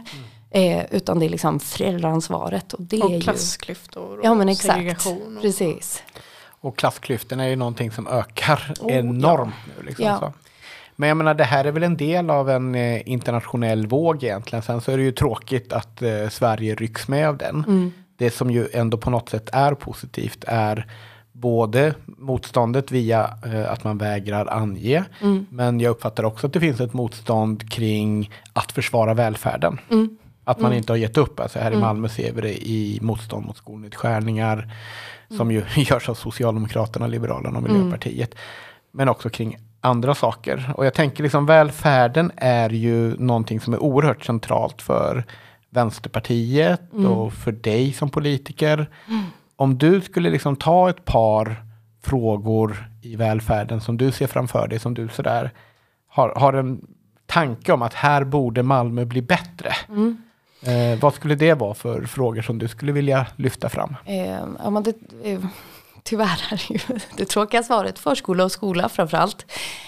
Eh, 0.50 0.84
utan 0.90 1.18
det 1.18 1.24
är 1.26 1.28
liksom 1.30 1.60
föräldraansvaret. 1.60 2.72
Och 2.72 2.82
det 2.82 2.96
är 2.96 3.04
Och 3.04 3.10
ju, 3.10 3.20
klassklyftor 3.20 4.18
och 4.18 4.24
Ja 4.24 4.34
men 4.34 4.48
exakt, 4.48 4.74
segregation. 4.74 5.36
Och, 5.36 5.42
precis. 5.42 6.02
Och 6.62 6.76
klassklyftorna 6.78 7.44
är 7.44 7.48
ju 7.48 7.56
någonting 7.56 7.90
som 7.90 8.08
ökar 8.08 8.74
Oh, 8.80 8.92
enormt 8.92 9.54
nu. 9.78 9.86
Liksom, 9.86 10.04
Ja. 10.04 10.18
så. 10.18 10.32
Men 10.96 11.08
jag 11.08 11.16
menar, 11.16 11.34
det 11.34 11.44
här 11.44 11.64
är 11.64 11.72
väl 11.72 11.82
en 11.82 11.96
del 11.96 12.30
av 12.30 12.50
en 12.50 12.74
eh, 12.74 13.08
internationell 13.08 13.86
våg 13.86 14.22
egentligen. 14.24 14.62
Sen 14.62 14.80
så 14.80 14.92
är 14.92 14.96
det 14.96 15.02
ju 15.02 15.12
tråkigt 15.12 15.72
att 15.72 16.02
eh, 16.02 16.28
Sverige 16.28 16.74
rycks 16.74 17.08
med 17.08 17.28
av 17.28 17.36
den. 17.36 17.64
Mm. 17.68 17.92
det 18.16 18.30
som 18.30 18.50
ju 18.50 18.68
ändå 18.72 18.96
på 18.98 19.10
något 19.10 19.28
sätt 19.28 19.50
är 19.52 19.74
positivt 19.74 20.44
är 20.46 20.86
både 21.32 21.94
motståndet 22.06 22.90
via 22.90 23.30
eh, 23.46 23.72
att 23.72 23.84
man 23.84 23.98
vägrar 23.98 24.46
ange, 24.46 25.04
Mm. 25.22 25.46
men 25.50 25.80
jag 25.80 25.90
uppfattar 25.90 26.24
också 26.24 26.46
att 26.46 26.52
det 26.52 26.60
finns 26.60 26.80
ett 26.80 26.92
motstånd 26.92 27.70
kring 27.72 28.30
att 28.52 28.72
försvara 28.72 29.14
välfärden. 29.14 29.80
Mm. 29.90 30.18
Att 30.50 30.60
man 30.60 30.72
inte 30.72 30.92
har 30.92 30.96
gett 30.96 31.16
upp. 31.16 31.40
Alltså 31.40 31.58
här 31.58 31.72
i 31.72 31.76
Malmö 31.76 32.08
ser 32.08 32.32
vi 32.32 32.40
det 32.40 32.68
i 32.68 32.98
motstånd 33.02 33.46
mot 33.46 33.56
skolnedskärningar 33.56 34.72
som 35.36 35.50
ju 35.52 35.62
görs 35.76 36.08
av 36.08 36.14
Socialdemokraterna, 36.14 37.06
Liberalerna 37.06 37.58
och 37.58 37.62
Miljöpartiet. 37.62 38.34
Men 38.92 39.08
också 39.08 39.30
kring 39.30 39.56
andra 39.80 40.14
saker. 40.14 40.72
Och 40.76 40.86
jag 40.86 40.94
tänker 40.94 41.22
liksom 41.22 41.46
välfärden 41.46 42.32
är 42.36 42.70
ju 42.70 43.16
någonting 43.16 43.60
som 43.60 43.72
är 43.72 43.82
oerhört 43.82 44.24
centralt 44.24 44.82
för 44.82 45.24
Vänsterpartiet 45.70 46.80
och 47.06 47.32
för 47.32 47.52
dig 47.52 47.92
som 47.92 48.10
politiker. 48.10 48.90
Om 49.56 49.78
du 49.78 50.00
skulle 50.00 50.30
liksom 50.30 50.56
ta 50.56 50.90
ett 50.90 51.04
par 51.04 51.64
frågor 52.02 52.90
i 53.02 53.16
välfärden 53.16 53.80
som 53.80 53.96
du 53.96 54.12
ser 54.12 54.26
framför 54.26 54.68
dig, 54.68 54.78
som 54.78 54.94
du 54.94 55.08
sådär 55.08 55.50
har, 56.08 56.28
har 56.36 56.52
en 56.52 56.86
tanke 57.26 57.72
om 57.72 57.82
att 57.82 57.94
här 57.94 58.24
borde 58.24 58.62
Malmö 58.62 59.04
bli 59.04 59.22
bättre. 59.22 59.72
Eh, 60.62 60.98
vad 61.00 61.14
skulle 61.14 61.34
det 61.34 61.54
vara 61.54 61.74
för 61.74 62.02
frågor 62.02 62.42
som 62.42 62.58
du 62.58 62.68
skulle 62.68 62.92
vilja 62.92 63.26
lyfta 63.36 63.68
fram? 63.68 63.96
Eh, 64.04 64.38
ja, 64.58 64.70
men 64.70 64.82
det, 64.82 64.94
eh, 65.22 65.40
tyvärr 66.02 66.42
är 66.50 66.56
det 66.68 66.74
ju 66.74 66.98
det 67.16 67.24
tråkiga 67.24 67.62
svaret 67.62 67.98
förskola 67.98 68.44
och 68.44 68.52
skola 68.52 68.88
framförallt. 68.88 69.46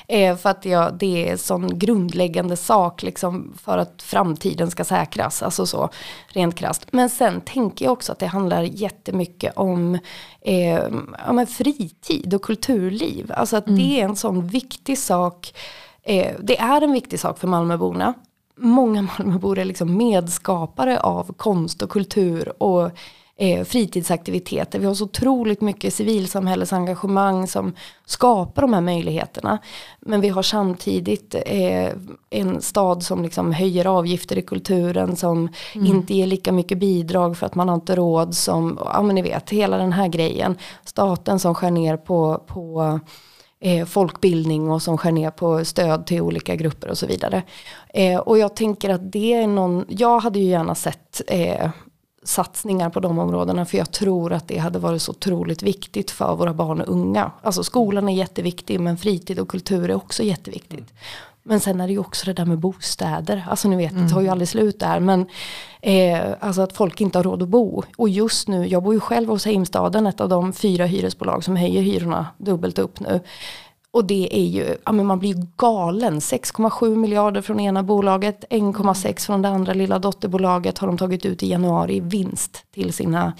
Eh, 0.08 0.36
för 0.36 0.50
att 0.50 0.64
ja, 0.64 0.90
det 0.90 1.28
är 1.28 1.36
sån 1.36 1.78
grundläggande 1.78 2.56
sak 2.56 3.02
liksom, 3.02 3.54
för 3.62 3.78
att 3.78 4.02
framtiden 4.02 4.70
ska 4.70 4.84
säkras. 4.84 5.42
Alltså 5.42 5.66
så 5.66 5.90
rent 6.28 6.54
krasst. 6.54 6.86
Men 6.90 7.10
sen 7.10 7.40
tänker 7.40 7.84
jag 7.84 7.92
också 7.92 8.12
att 8.12 8.18
det 8.18 8.26
handlar 8.26 8.62
jättemycket 8.62 9.56
om 9.56 9.98
eh, 10.40 10.82
ja, 11.26 11.32
men 11.32 11.46
fritid 11.46 12.34
och 12.34 12.42
kulturliv. 12.42 13.32
Alltså 13.36 13.56
att 13.56 13.66
det 13.66 14.00
är 14.00 14.04
en 14.04 14.16
sån 14.16 14.46
viktig 14.46 14.98
sak. 14.98 15.54
Eh, 16.02 16.32
det 16.40 16.58
är 16.58 16.82
en 16.82 16.92
viktig 16.92 17.20
sak 17.20 17.38
för 17.38 17.48
Malmöborna 17.48 18.14
många 18.56 19.02
Malmöbor 19.02 19.58
är 19.58 19.64
liksom 19.64 19.96
medskapare 19.96 21.00
av 21.00 21.32
konst 21.32 21.82
och 21.82 21.90
kultur 21.90 22.62
och 22.62 22.90
eh, 23.36 23.64
fritidsaktiviteter. 23.64 24.78
Vi 24.78 24.86
har 24.86 24.94
så 24.94 25.04
otroligt 25.04 25.60
mycket 25.60 25.94
civilsamhällesengagemang 25.94 27.46
som 27.46 27.74
skapar 28.06 28.62
de 28.62 28.72
här 28.72 28.80
möjligheterna. 28.80 29.58
Men 30.00 30.20
vi 30.20 30.28
har 30.28 30.42
samtidigt 30.42 31.34
eh, 31.46 31.90
en 32.30 32.62
stad 32.62 33.02
som 33.02 33.22
liksom 33.22 33.52
höjer 33.52 33.86
avgifter 33.86 34.38
i 34.38 34.42
kulturen 34.42 35.16
som 35.16 35.48
inte 35.74 36.14
ger 36.14 36.26
lika 36.26 36.52
mycket 36.52 36.78
bidrag 36.78 37.36
för 37.36 37.46
att 37.46 37.54
man 37.54 37.68
har 37.68 37.74
inte 37.74 37.96
råd 37.96 38.34
som, 38.34 38.78
ja 38.84 39.02
men 39.02 39.14
ni 39.14 39.22
vet, 39.22 39.50
hela 39.50 39.76
den 39.76 39.92
här 39.92 40.08
grejen. 40.08 40.58
Staten 40.84 41.38
som 41.38 41.54
skär 41.54 41.70
ner 41.70 41.96
på, 41.96 42.42
på 42.46 43.00
eh, 43.62 43.86
folkbildning 43.86 44.70
och 44.70 44.82
som 44.82 44.98
skär 44.98 45.12
ner 45.12 45.30
på 45.30 45.64
stöd 45.64 46.06
till 46.06 46.20
olika 46.20 46.56
grupper 46.56 46.88
och 46.88 46.98
så 46.98 47.06
vidare. 47.06 47.42
Eh, 47.94 48.18
och 48.18 48.38
jag 48.38 48.56
tänker 48.56 48.90
att 48.90 49.12
det 49.12 49.34
är 49.34 49.46
någon, 49.46 49.84
jag 49.88 50.18
hade 50.18 50.38
ju 50.38 50.44
gärna 50.44 50.74
sett 50.74 51.22
eh, 51.26 51.70
satsningar 52.24 52.90
på 52.90 53.00
de 53.00 53.18
områdena 53.18 53.64
för 53.64 53.78
jag 53.78 53.92
tror 53.92 54.32
att 54.32 54.48
det 54.48 54.58
hade 54.58 54.78
varit 54.78 55.02
så 55.02 55.12
otroligt 55.12 55.62
viktigt 55.62 56.10
för 56.10 56.36
våra 56.36 56.54
barn 56.54 56.80
och 56.80 56.88
unga. 56.88 57.30
Alltså 57.42 57.64
skolan 57.64 58.08
är 58.08 58.14
jätteviktig 58.14 58.80
men 58.80 58.96
fritid 58.96 59.38
och 59.38 59.48
kultur 59.48 59.90
är 59.90 59.94
också 59.94 60.22
jätteviktigt. 60.22 60.94
Men 61.44 61.60
sen 61.60 61.80
är 61.80 61.86
det 61.86 61.92
ju 61.92 61.98
också 61.98 62.26
det 62.26 62.32
där 62.32 62.44
med 62.44 62.58
bostäder. 62.58 63.46
Alltså 63.48 63.68
ni 63.68 63.76
vet, 63.76 63.94
det 63.94 64.08
tar 64.08 64.20
ju 64.20 64.28
aldrig 64.28 64.48
slut 64.48 64.80
där. 64.80 65.00
Men 65.00 65.26
eh, 65.80 66.20
alltså 66.40 66.62
att 66.62 66.72
folk 66.72 67.00
inte 67.00 67.18
har 67.18 67.22
råd 67.22 67.42
att 67.42 67.48
bo. 67.48 67.82
Och 67.96 68.08
just 68.08 68.48
nu, 68.48 68.66
jag 68.66 68.82
bor 68.82 68.94
ju 68.94 69.00
själv 69.00 69.28
hos 69.28 69.44
Heimstaden, 69.44 70.06
ett 70.06 70.20
av 70.20 70.28
de 70.28 70.52
fyra 70.52 70.84
hyresbolag 70.84 71.44
som 71.44 71.56
höjer 71.56 71.82
hyrorna 71.82 72.26
dubbelt 72.38 72.78
upp 72.78 73.00
nu. 73.00 73.20
Och 73.92 74.04
det 74.04 74.36
är 74.36 74.44
ju, 74.44 74.76
ja 74.84 74.92
men 74.92 75.06
man 75.06 75.18
blir 75.18 75.34
ju 75.34 75.46
galen. 75.56 76.18
6,7 76.20 76.96
miljarder 76.96 77.42
från 77.42 77.60
ena 77.60 77.82
bolaget, 77.82 78.44
1,6 78.50 79.26
från 79.26 79.42
det 79.42 79.48
andra 79.48 79.72
lilla 79.72 79.98
dotterbolaget 79.98 80.78
har 80.78 80.86
de 80.86 80.98
tagit 80.98 81.26
ut 81.26 81.42
i 81.42 81.50
januari 81.50 81.96
i 81.96 82.00
vinst 82.00 82.64
till 82.70 82.92
sina 82.92 83.32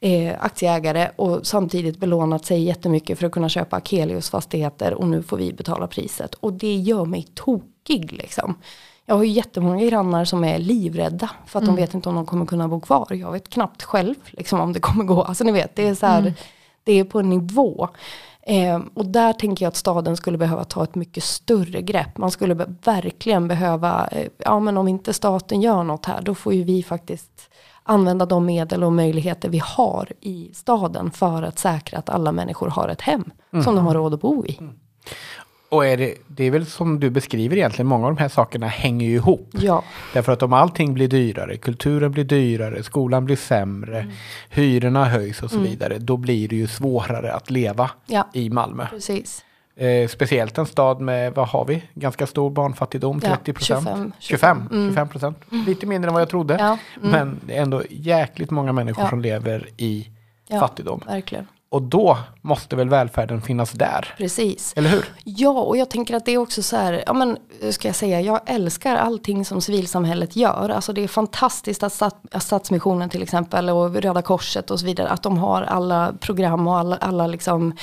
eh, 0.00 0.34
aktieägare 0.40 1.10
och 1.16 1.46
samtidigt 1.46 1.98
belånat 1.98 2.44
sig 2.44 2.62
jättemycket 2.62 3.18
för 3.18 3.26
att 3.26 3.32
kunna 3.32 3.48
köpa 3.48 3.76
Akelius 3.76 4.30
fastigheter 4.30 4.94
och 4.94 5.06
nu 5.06 5.22
får 5.22 5.36
vi 5.36 5.52
betala 5.52 5.86
priset. 5.86 6.34
Och 6.34 6.52
det 6.52 6.74
gör 6.74 7.04
mig 7.04 7.26
tokig 7.34 8.12
liksom. 8.12 8.54
Jag 9.06 9.14
har 9.14 9.24
ju 9.24 9.30
jättemånga 9.30 9.84
grannar 9.84 10.24
som 10.24 10.44
är 10.44 10.58
livrädda 10.58 11.30
för 11.46 11.58
att 11.58 11.66
de 11.66 11.76
vet 11.76 11.94
inte 11.94 12.08
om 12.08 12.14
de 12.14 12.26
kommer 12.26 12.46
kunna 12.46 12.68
bo 12.68 12.80
kvar. 12.80 13.06
Jag 13.10 13.32
vet 13.32 13.48
knappt 13.48 13.82
själv 13.82 14.14
liksom, 14.30 14.60
om 14.60 14.72
det 14.72 14.80
kommer 14.80 15.04
gå. 15.04 15.22
Alltså 15.22 15.44
ni 15.44 15.52
vet, 15.52 15.76
det 15.76 15.88
är 15.88 15.94
så 15.94 16.06
här, 16.06 16.34
det 16.84 16.92
är 16.92 17.04
på 17.04 17.20
en 17.20 17.30
nivå. 17.30 17.88
Eh, 18.46 18.80
och 18.94 19.06
där 19.06 19.32
tänker 19.32 19.64
jag 19.64 19.68
att 19.68 19.76
staden 19.76 20.16
skulle 20.16 20.38
behöva 20.38 20.64
ta 20.64 20.84
ett 20.84 20.94
mycket 20.94 21.24
större 21.24 21.82
grepp. 21.82 22.18
Man 22.18 22.30
skulle 22.30 22.54
be- 22.54 22.74
verkligen 22.84 23.48
behöva, 23.48 24.06
eh, 24.12 24.28
ja 24.38 24.60
men 24.60 24.76
om 24.76 24.88
inte 24.88 25.12
staten 25.12 25.60
gör 25.60 25.82
något 25.84 26.06
här, 26.06 26.22
då 26.22 26.34
får 26.34 26.54
ju 26.54 26.62
vi 26.64 26.82
faktiskt 26.82 27.30
använda 27.82 28.26
de 28.26 28.46
medel 28.46 28.84
och 28.84 28.92
möjligheter 28.92 29.48
vi 29.48 29.58
har 29.64 30.12
i 30.20 30.50
staden 30.54 31.10
för 31.10 31.42
att 31.42 31.58
säkra 31.58 31.98
att 31.98 32.08
alla 32.10 32.32
människor 32.32 32.68
har 32.68 32.88
ett 32.88 33.00
hem 33.00 33.24
som 33.64 33.74
de 33.76 33.86
har 33.86 33.94
råd 33.94 34.14
att 34.14 34.20
bo 34.20 34.46
i. 34.46 34.58
Och 35.72 35.86
är 35.86 35.96
det, 35.96 36.14
det 36.26 36.44
är 36.44 36.50
väl 36.50 36.66
som 36.66 37.00
du 37.00 37.10
beskriver 37.10 37.56
egentligen, 37.56 37.86
många 37.86 38.06
av 38.06 38.14
de 38.14 38.20
här 38.20 38.28
sakerna 38.28 38.66
hänger 38.66 39.06
ju 39.06 39.14
ihop. 39.14 39.48
Ja, 39.52 39.84
Därför 40.14 40.32
att 40.32 40.42
om 40.42 40.52
allting 40.52 40.94
blir 40.94 41.08
dyrare, 41.08 41.56
kulturen 41.56 42.12
blir 42.12 42.24
dyrare, 42.24 42.82
skolan 42.82 43.24
blir 43.24 43.36
sämre, 43.36 43.98
Mm. 44.00 44.12
hyrorna 44.50 45.04
höjs 45.04 45.42
och 45.42 45.50
så 45.50 45.58
vidare, 45.58 45.98
då 45.98 46.16
blir 46.16 46.48
det 46.48 46.56
ju 46.56 46.66
svårare 46.66 47.32
att 47.32 47.50
leva 47.50 47.90
Ja. 48.06 48.28
i 48.32 48.50
Malmö. 48.50 48.86
precis. 48.90 49.44
Eh, 49.76 50.08
speciellt 50.08 50.58
en 50.58 50.66
stad 50.66 51.00
med, 51.00 51.34
vad 51.34 51.48
har 51.48 51.64
vi, 51.64 51.82
ganska 51.94 52.26
stor 52.26 52.50
barnfattigdom, 52.50 53.20
Ja, 53.22 53.28
30 53.28 53.52
procent. 53.52 53.84
25, 53.88 54.12
25, 54.18 54.68
25 54.88 55.08
procent. 55.08 55.38
Lite 55.66 55.86
mindre 55.86 56.08
än 56.08 56.14
vad 56.14 56.20
jag 56.22 56.28
trodde. 56.28 56.56
Ja, 56.60 56.78
mm. 57.02 57.10
Men 57.10 57.40
ändå 57.56 57.82
jäkligt 57.90 58.50
många 58.50 58.72
människor 58.72 59.08
som 59.08 59.20
lever 59.20 59.68
i 59.76 60.08
fattigdom. 60.60 61.00
Verkligen. 61.06 61.46
Och 61.72 61.82
då 61.82 62.18
måste 62.40 62.76
väl 62.76 62.88
välfärden 62.88 63.42
finnas 63.42 63.72
där? 63.72 64.14
Precis. 64.16 64.72
Eller 64.76 64.90
hur? 64.90 65.04
Ja, 65.24 65.50
och 65.50 65.76
jag 65.76 65.90
tänker 65.90 66.14
att 66.14 66.24
det 66.24 66.32
är 66.32 66.38
också 66.38 66.62
så 66.62 66.76
här, 66.76 67.02
ja 67.06 67.12
men 67.12 67.38
hur 67.60 67.72
ska 67.72 67.88
jag 67.88 67.94
säga, 67.94 68.20
jag 68.20 68.40
älskar 68.46 68.96
allting 68.96 69.44
som 69.44 69.60
civilsamhället 69.60 70.36
gör. 70.36 70.68
Alltså 70.68 70.92
det 70.92 71.04
är 71.04 71.08
fantastiskt 71.08 71.82
att, 71.82 71.92
stat, 71.92 72.16
att 72.30 72.42
Stadsmissionen 72.42 73.10
till 73.10 73.22
exempel 73.22 73.70
och 73.70 73.94
Röda 73.94 74.22
Korset 74.22 74.70
och 74.70 74.80
så 74.80 74.86
vidare, 74.86 75.08
att 75.08 75.22
de 75.22 75.38
har 75.38 75.62
alla 75.62 76.14
program 76.20 76.68
och 76.68 76.78
alla, 76.78 76.96
alla 76.96 77.26
liksom 77.26 77.76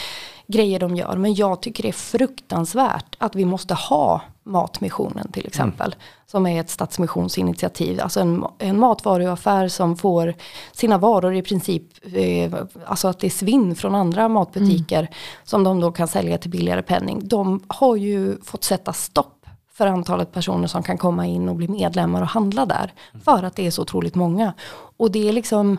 grejer 0.48 0.80
de 0.80 0.96
gör. 0.96 1.16
Men 1.16 1.34
jag 1.34 1.62
tycker 1.62 1.84
det 1.84 1.90
är 1.90 1.94
fruktansvärt 1.94 3.16
att 3.18 3.36
vi 3.36 3.46
måste 3.46 3.74
ha 3.74 4.22
Matmissionen 4.50 5.32
till 5.32 5.48
exempel. 5.48 5.96
Som 6.26 6.46
är 6.46 6.60
ett 6.60 6.70
stadsmissionsinitiativ. 6.70 8.02
Alltså 8.02 8.20
en, 8.20 8.46
en 8.58 8.80
matvaruaffär 8.80 9.68
som 9.68 9.98
får 9.98 10.34
sina 10.72 10.98
varor 10.98 11.36
i 11.36 11.42
princip, 11.42 11.84
eh, 12.14 12.54
alltså 12.86 13.08
att 13.08 13.20
det 13.20 13.28
är 13.28 13.32
svinn 13.32 13.76
från 13.76 13.96
andra 13.96 14.28
matbutiker. 14.28 15.10
Som 15.44 15.64
de 15.64 15.80
då 15.80 15.92
kan 15.92 16.08
sälja 16.08 16.38
till 16.38 16.50
billigare 16.50 16.82
penning. 16.82 17.20
De 17.24 17.64
har 17.68 17.96
ju 17.96 18.38
fått 18.44 18.64
sätta 18.64 18.94
stopp 18.94 19.46
för 19.74 19.88
antalet 19.88 20.32
personer 20.32 20.68
som 20.68 20.84
kan 20.84 20.98
komma 20.98 21.26
in 21.26 21.50
och 21.50 21.56
bli 21.56 21.68
medlemmar 21.68 22.22
och 22.22 22.28
handla 22.28 22.66
där. 22.66 22.94
För 23.24 23.44
att 23.44 23.56
det 23.56 23.68
är 23.68 23.72
så 23.72 23.82
otroligt 23.82 24.16
många. 24.16 24.54
Och 24.98 25.12
det 25.12 25.30
är 25.30 25.34
liksom 25.34 25.78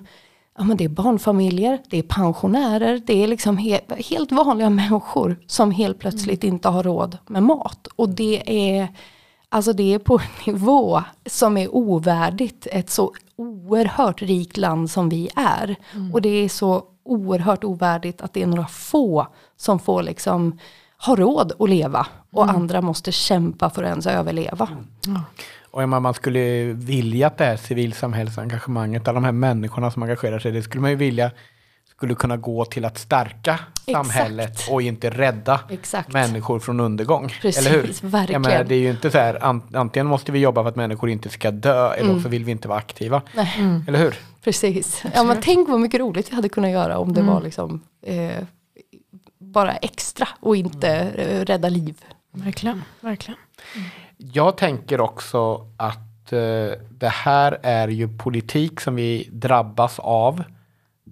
Ja, 0.60 0.64
men 0.64 0.76
det 0.76 0.84
är 0.84 0.88
barnfamiljer, 0.88 1.78
det 1.90 1.98
är 1.98 2.02
pensionärer, 2.02 3.02
det 3.06 3.22
är 3.22 3.28
liksom 3.28 3.56
he 3.56 3.80
helt 3.98 4.32
vanliga 4.32 4.70
människor 4.70 5.36
som 5.46 5.70
helt 5.70 5.98
plötsligt 5.98 6.44
inte 6.44 6.68
har 6.68 6.82
råd 6.82 7.18
med 7.26 7.42
mat. 7.42 7.86
Och 7.96 8.08
det 8.08 8.42
är, 8.70 8.88
alltså 9.48 9.72
det 9.72 9.94
är 9.94 9.98
på 9.98 10.14
en 10.14 10.52
nivå 10.52 11.02
som 11.26 11.56
är 11.56 11.74
ovärdigt 11.74 12.66
ett 12.70 12.90
så 12.90 13.12
oerhört 13.36 14.22
rikt 14.22 14.56
land 14.56 14.90
som 14.90 15.08
vi 15.08 15.28
är. 15.36 15.76
Och 16.12 16.22
det 16.22 16.28
är 16.28 16.48
så 16.48 16.82
oerhört 17.04 17.64
ovärdigt 17.64 18.20
att 18.20 18.32
det 18.32 18.42
är 18.42 18.46
några 18.46 18.66
få 18.66 19.26
som 19.56 19.78
får 19.78 20.02
liksom 20.02 20.58
ha 21.06 21.16
råd 21.16 21.52
att 21.58 21.70
leva 21.70 22.06
och 22.32 22.50
andra 22.50 22.80
måste 22.80 23.12
kämpa 23.12 23.70
för 23.70 23.82
att 23.82 23.88
ens 23.88 24.06
överleva. 24.06 24.68
Och 25.70 25.80
menar, 25.80 26.00
man 26.00 26.14
skulle 26.14 26.62
vilja 26.72 27.26
att 27.26 27.38
det 27.38 27.44
här 27.44 27.56
civilsamhällsengagemanget, 27.56 29.08
alla 29.08 29.14
de 29.14 29.24
här 29.24 29.32
människorna 29.32 29.90
som 29.90 30.02
engagerar 30.02 30.38
sig, 30.38 30.52
det 30.52 30.62
skulle 30.62 30.80
man 30.80 30.90
ju 30.90 30.96
vilja 30.96 31.30
skulle 31.96 32.14
kunna 32.14 32.36
gå 32.36 32.64
till 32.64 32.84
att 32.84 32.98
stärka 32.98 33.60
samhället 33.92 34.68
och 34.70 34.82
inte 34.82 35.10
rädda 35.10 35.60
Exakt. 35.70 36.12
människor 36.12 36.58
från 36.58 36.80
undergång. 36.80 37.28
Precis, 37.42 37.66
eller 37.66 37.76
hur? 37.82 38.08
Verkligen. 38.08 38.42
menar, 38.42 38.64
det 38.64 38.74
är 38.74 38.78
ju 38.78 38.90
inte 38.90 39.10
så 39.10 39.18
här, 39.18 39.44
an, 39.44 39.62
antingen 39.74 40.06
måste 40.06 40.32
vi 40.32 40.38
jobba 40.38 40.62
för 40.62 40.68
att 40.68 40.76
människor 40.76 41.10
inte 41.10 41.28
ska 41.28 41.50
dö 41.50 41.92
eller 41.92 42.10
Mm. 42.10 42.22
så 42.22 42.28
vill 42.28 42.44
vi 42.44 42.50
inte 42.52 42.68
vara 42.68 42.78
aktiva. 42.78 43.22
Nej. 43.34 43.48
Eller 43.88 43.98
hur? 43.98 44.14
Precis. 44.44 45.02
Ja, 45.14 45.22
men 45.24 45.36
tänk 45.42 45.68
vad 45.68 45.80
mycket 45.80 46.00
roligt 46.00 46.30
vi 46.32 46.34
hade 46.36 46.48
kunnat 46.48 46.70
göra 46.70 46.98
om 46.98 47.12
det 47.12 47.20
Mm. 47.20 47.32
var 47.34 47.40
liksom, 47.42 47.80
eh, 48.02 48.44
bara 49.38 49.72
extra 49.76 50.28
och 50.40 50.56
inte 50.56 50.88
eh, 50.92 51.44
rädda 51.44 51.68
liv. 51.68 51.94
Verkligen, 52.32 52.82
verkligen. 53.00 53.38
Jag 54.32 54.56
tänker 54.56 55.00
också 55.00 55.66
att 55.76 56.32
eh, 56.32 56.70
det 56.90 57.08
här 57.08 57.58
är 57.62 57.88
ju 57.88 58.08
politik 58.18 58.80
som 58.80 58.94
vi 58.94 59.28
drabbas 59.32 59.98
av 59.98 60.44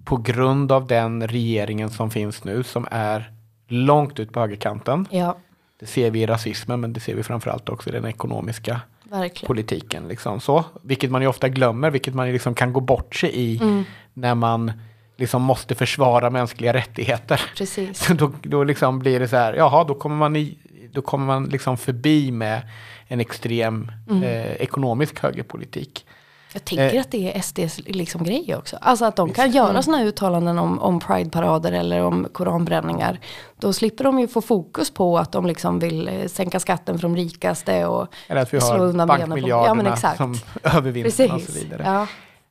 på 0.05 0.17
grund 0.17 0.71
av 0.71 0.87
den 0.87 1.27
regeringen 1.27 1.89
som 1.89 2.09
finns 2.11 2.43
nu 2.43 2.63
som 2.63 2.87
är 2.91 3.31
långt 3.67 4.19
ut 4.19 4.31
på 4.31 4.39
högerkanten. 4.39 5.07
Ja, 5.09 5.37
Det 5.79 5.85
ser 5.85 6.11
vi 6.11 6.21
i 6.21 6.25
rasismen 6.25 6.79
men 6.81 6.93
det 6.93 6.99
ser 6.99 7.15
vi 7.15 7.23
framförallt 7.23 7.69
också 7.69 7.89
i 7.89 7.93
den 7.93 8.05
ekonomiska 8.05 8.81
verkligen. 9.03 9.47
politiken. 9.47 10.07
Liksom 10.07 10.39
så. 10.39 10.63
Vilket 10.83 11.11
man 11.11 11.21
ju 11.21 11.27
ofta 11.27 11.49
glömmer, 11.49 11.89
vilket 11.91 12.13
man 12.13 12.31
liksom 12.31 12.55
kan 12.55 12.73
gå 12.73 12.79
bort 12.79 13.15
sig 13.15 13.29
i 13.35 13.57
Mm. 13.61 13.83
när 14.13 14.35
man 14.35 14.71
liksom 15.19 15.41
måste 15.41 15.75
försvara 15.75 16.29
mänskliga 16.29 16.73
rättigheter. 16.73 17.41
Precis. 17.57 18.05
Så 18.05 18.13
då, 18.21 18.31
då 18.41 18.63
liksom 18.63 18.99
blir 18.99 19.19
det 19.19 19.27
så 19.27 19.35
här, 19.35 19.53
jaha, 19.53 19.83
då 19.83 19.93
kommer 19.95 20.15
man, 20.15 20.35
i, 20.35 20.57
då 20.93 21.01
kommer 21.01 21.25
man 21.25 21.45
liksom 21.45 21.77
förbi 21.77 22.31
med 22.31 22.61
en 23.07 23.19
extrem 23.19 23.91
Mm. 24.09 24.23
eh, 24.23 24.51
ekonomisk 24.53 25.19
högerpolitik. 25.19 26.05
Jag 26.53 26.65
tänker 26.65 26.95
Eh. 26.95 27.01
att 27.01 27.11
det 27.11 27.33
är 27.35 27.41
SDs 27.41 27.79
liksom 27.85 28.23
grej 28.23 28.55
också. 28.55 28.77
Alltså 28.81 29.05
att 29.05 29.15
de 29.15 29.29
kan 29.33 29.51
göra 29.51 29.81
sådana 29.81 29.97
här 29.97 30.05
uttalanden 30.05 30.59
om, 30.59 30.79
om 30.79 30.99
prideparader 30.99 31.71
eller 31.71 32.01
om 32.03 32.27
koranbränningar. 32.33 33.19
Då 33.59 33.73
slipper 33.73 34.03
de 34.03 34.19
ju 34.19 34.27
få 34.27 34.41
fokus 34.41 34.91
på 34.91 35.17
att 35.17 35.31
de 35.31 35.45
liksom 35.45 35.79
vill 35.79 36.07
eh, 36.07 36.27
sänka 36.27 36.59
skatten 36.59 36.95
för 36.99 37.01
de 37.01 37.15
rikaste 37.15 37.85
och 37.85 38.07
Eller 38.27 38.41
att 38.41 38.53
vi 38.53 38.61
slå 38.61 38.69
har 38.69 38.79
undan 38.79 39.07
benen 39.07 39.21
på- 39.21 39.27
bankmiljarderna 39.29 39.67
Ja, 39.67 39.73
men 39.73 39.93
exakt. 39.93 40.17
som 40.17 40.35
övervinster 40.63 41.33
och 41.35 41.41
så 41.41 41.51
vidare. 41.51 41.81
Ja. 41.85 42.07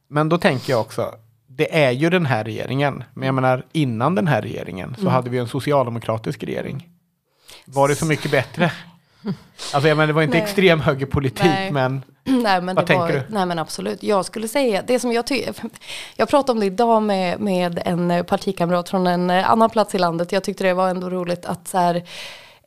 Men 0.09 0.29
då 0.29 0.39
tänker 0.39 0.73
jag 0.73 0.81
också, 0.81 1.15
det 1.59 1.85
är 1.85 1.91
ju 1.91 2.11
den 2.11 2.27
här 2.27 2.45
regeringen. 2.45 3.05
Men 3.15 3.27
jag 3.27 3.35
menar, 3.35 3.63
innan 3.73 4.15
den 4.15 4.27
här 4.27 4.43
regeringen 4.43 4.89
Mm. 4.89 5.01
så 5.03 5.09
hade 5.09 5.31
vi 5.31 5.39
en 5.39 5.49
socialdemokratisk 5.49 6.43
regering. 6.45 6.89
Var 7.65 7.89
det 7.89 7.95
så 7.97 8.07
mycket 8.07 8.31
bättre? 8.31 8.73
Alltså 9.75 9.89
jag 9.89 9.97
menar, 9.97 10.07
det 10.07 10.13
var 10.13 10.23
inte 10.23 10.37
Nej. 10.37 10.43
extrem 10.45 10.81
högerpolitik, 10.81 11.45
Nej. 11.45 11.71
men 11.73 12.03
Nej 12.25 12.61
men, 12.63 12.77
Vad 12.77 12.87
det 12.87 12.95
var, 12.95 13.07
tänker 13.09 13.27
du? 13.29 13.35
nej 13.35 13.47
men 13.47 13.59
absolut. 13.59 14.03
Jag 14.03 14.25
skulle 14.25 14.49
säga, 14.49 14.83
det 14.87 15.01
som 15.01 15.13
jag 15.13 15.27
tycker, 15.27 15.55
jag 16.17 16.29
pratade 16.29 16.53
om 16.53 16.61
det 16.61 16.67
idag 16.67 17.03
med, 17.03 17.41
med 17.41 17.83
en 17.85 18.25
partikamrat 18.25 18.89
från 18.89 19.07
en 19.07 19.31
annan 19.31 19.71
plats 19.71 19.95
i 19.95 19.99
landet. 19.99 20.33
Jag 20.33 20.45
tyckte 20.45 20.65
det 20.65 20.75
var 20.75 20.89
ändå 20.89 21.11
roligt 21.11 21.47
att 21.47 21.69
så 21.69 21.79
här, 21.79 22.03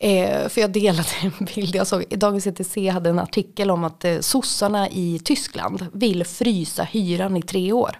eh, 0.01 0.49
för 0.49 0.61
jag 0.61 0.71
delade 0.71 1.09
en 1.21 1.45
bild, 1.55 1.75
jag 1.75 1.87
såg, 1.87 2.03
Dagens 2.09 2.47
ETC 2.47 2.77
hade 2.91 3.09
en 3.09 3.19
artikel 3.19 3.71
om 3.71 3.83
att 3.83 4.05
eh, 4.05 4.19
sossarna 4.19 4.89
i 4.89 5.21
Tyskland 5.23 5.85
vill 5.93 6.25
frysa 6.25 6.83
hyran 6.83 7.37
i 7.37 7.41
tre 7.41 7.73
år. 7.73 7.99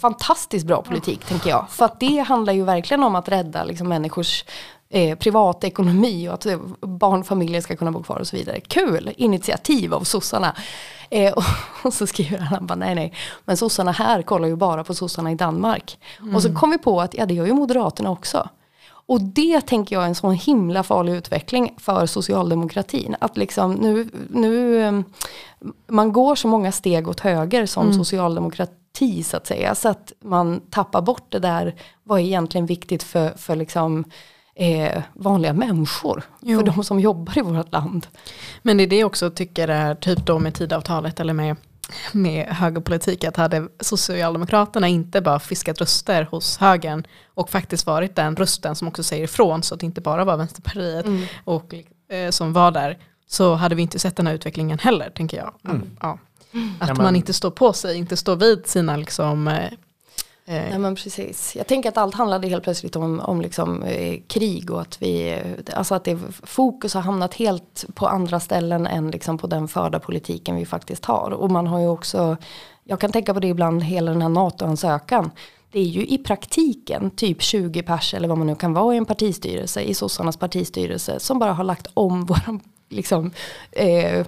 Fantastiskt 0.00 0.66
bra 0.66 0.82
politik 0.82 1.24
tänker 1.24 1.50
jag. 1.50 1.66
För 1.70 1.84
att 1.84 2.00
det 2.00 2.18
handlar 2.18 2.52
ju 2.52 2.64
verkligen 2.64 3.02
om 3.02 3.14
att 3.14 3.28
rädda 3.28 3.64
liksom, 3.64 3.88
människors 3.88 4.44
eh, 4.90 5.18
privatekonomi 5.18 6.28
och 6.28 6.34
att 6.34 6.46
eh, 6.46 6.58
barnfamiljer 6.80 7.60
ska 7.60 7.76
kunna 7.76 7.92
bo 7.92 8.02
kvar 8.02 8.16
och 8.16 8.26
så 8.26 8.36
vidare. 8.36 8.60
Kul 8.60 9.12
initiativ 9.16 9.94
av 9.94 10.04
sossarna. 10.04 10.56
Eh, 11.10 11.32
och, 11.32 11.42
och 11.84 11.94
så 11.94 12.06
skriver 12.06 12.38
han, 12.38 12.46
han 12.46 12.66
bara, 12.66 12.74
nej 12.74 12.94
nej, 12.94 13.14
men 13.44 13.56
sossarna 13.56 13.92
här 13.92 14.22
kollar 14.22 14.48
ju 14.48 14.56
bara 14.56 14.84
på 14.84 14.94
sossarna 14.94 15.32
i 15.32 15.34
Danmark. 15.34 15.98
Och 16.34 16.42
så 16.42 16.54
kom 16.54 16.70
vi 16.70 16.78
på 16.78 17.00
att 17.00 17.14
ja, 17.14 17.26
det 17.26 17.34
gör 17.34 17.46
ju 17.46 17.52
Moderaterna 17.52 18.10
också. 18.10 18.48
Och 19.10 19.20
det 19.20 19.60
tänker 19.60 19.96
jag 19.96 20.02
är 20.02 20.08
en 20.08 20.14
sån 20.14 20.34
himla 20.34 20.82
farlig 20.82 21.12
utveckling 21.12 21.74
för 21.76 22.06
socialdemokratin. 22.06 23.16
Att 23.20 23.36
liksom 23.36 23.72
nu, 23.72 24.08
nu 24.30 24.82
eh, 24.82 25.00
man 25.86 26.12
går 26.12 26.34
så 26.34 26.48
många 26.48 26.72
steg 26.72 27.08
åt 27.08 27.20
höger 27.20 27.66
som 27.66 27.92
socialdemokrati 27.92 29.22
så 29.24 29.36
att 29.36 29.46
säga. 29.46 29.74
Så 29.74 29.88
att 29.88 30.12
man 30.24 30.60
tappar 30.70 31.02
bort 31.02 31.26
det 31.28 31.38
där, 31.38 31.74
vad 32.02 32.20
är 32.20 32.24
egentligen 32.24 32.66
viktigt 32.66 33.02
för, 33.02 33.30
för 33.30 33.56
liksom, 33.56 34.04
eh, 34.54 35.02
vanliga 35.12 35.52
människor. 35.52 36.22
Jo. 36.40 36.58
För 36.58 36.66
de 36.66 36.84
som 36.84 37.00
jobbar 37.00 37.38
i 37.38 37.42
vårt 37.42 37.72
land. 37.72 38.06
Men 38.62 38.76
det 38.76 38.82
är 38.82 38.88
det 38.88 38.98
jag 38.98 39.06
också 39.06 39.30
tycker 39.30 39.68
är 39.68 39.94
typ 39.94 40.26
då 40.26 40.38
med 40.38 40.54
tidavtalet 40.54 41.20
eller 41.20 41.34
med, 41.34 41.56
med 42.12 42.46
högerpolitik 42.46 43.24
att 43.24 43.36
hade 43.36 43.68
Socialdemokraterna 43.80 44.88
inte 44.88 45.20
bara 45.20 45.38
fiskat 45.40 45.80
röster 45.80 46.28
hos 46.30 46.58
högern 46.58 47.06
och 47.34 47.50
faktiskt 47.50 47.86
varit 47.86 48.16
den 48.16 48.36
rösten 48.36 48.74
som 48.74 48.88
också 48.88 49.02
säger 49.02 49.24
ifrån 49.24 49.62
så 49.62 49.74
att 49.74 49.80
det 49.80 49.86
inte 49.86 50.00
bara 50.00 50.24
var 50.24 50.36
Vänsterpartiet 50.36 51.06
och, 51.44 51.74
eh, 52.12 52.30
som 52.30 52.52
var 52.52 52.70
där 52.70 52.98
så 53.26 53.54
hade 53.54 53.74
vi 53.74 53.82
inte 53.82 53.98
sett 53.98 54.16
den 54.16 54.26
här 54.26 54.34
utvecklingen 54.34 54.78
heller 54.78 55.10
tänker 55.10 55.36
jag. 55.36 55.54
Ja. 55.62 55.70
Att 55.70 56.88
Ja, 56.88 56.94
men- 56.94 56.96
man 56.96 57.16
inte 57.16 57.32
står 57.32 57.50
på 57.50 57.72
sig, 57.72 57.96
inte 57.96 58.16
står 58.16 58.36
vid 58.36 58.66
sina 58.66 58.96
liksom, 58.96 59.48
eh, 59.48 59.70
Eh, 60.50 60.70
Nej 60.70 60.78
men 60.78 60.94
precis. 60.94 61.56
Jag 61.56 61.66
tänker 61.66 61.88
att 61.88 61.96
allt 61.96 62.14
handlade 62.14 62.48
helt 62.48 62.64
plötsligt 62.64 62.96
om, 62.96 63.20
om 63.20 63.40
liksom, 63.40 63.82
eh, 63.82 64.20
krig 64.26 64.70
och 64.70 64.80
att 64.80 65.02
vi, 65.02 65.42
alltså 65.74 65.94
att 65.94 66.04
det, 66.04 66.18
fokus 66.42 66.94
har 66.94 67.00
hamnat 67.00 67.34
helt 67.34 67.84
på 67.94 68.06
andra 68.06 68.40
ställen 68.40 68.86
än 68.86 69.10
liksom 69.10 69.38
på 69.38 69.46
den 69.46 69.68
förda 69.68 70.00
politiken 70.00 70.56
vi 70.56 70.66
faktiskt 70.66 71.04
har. 71.04 71.30
Och 71.30 71.50
man 71.50 71.66
har 71.66 71.80
ju 71.80 71.88
också, 71.88 72.36
jag 72.84 73.00
kan 73.00 73.12
tänka 73.12 73.34
på 73.34 73.40
det 73.40 73.48
ibland, 73.48 73.82
hela 73.82 74.10
den 74.10 74.22
här 74.22 74.28
NATO-ansökan. 74.28 75.30
Det 75.72 75.80
är 75.80 75.84
ju 75.84 76.06
i 76.06 76.18
praktiken 76.18 77.10
typ 77.10 77.42
20 77.42 77.82
pers 77.82 78.14
eller 78.14 78.28
vad 78.28 78.38
man 78.38 78.46
nu 78.46 78.54
kan 78.54 78.72
vara 78.72 78.94
i 78.94 78.98
en 78.98 79.06
partistyrelse, 79.06 79.80
i 79.80 79.94
sossarnas 79.94 80.36
partistyrelse, 80.36 81.20
som 81.20 81.38
bara 81.38 81.52
har 81.52 81.64
lagt 81.64 81.86
om 81.94 82.24
våran 82.26 82.60
liksom, 82.90 83.30
eh, 83.72 84.26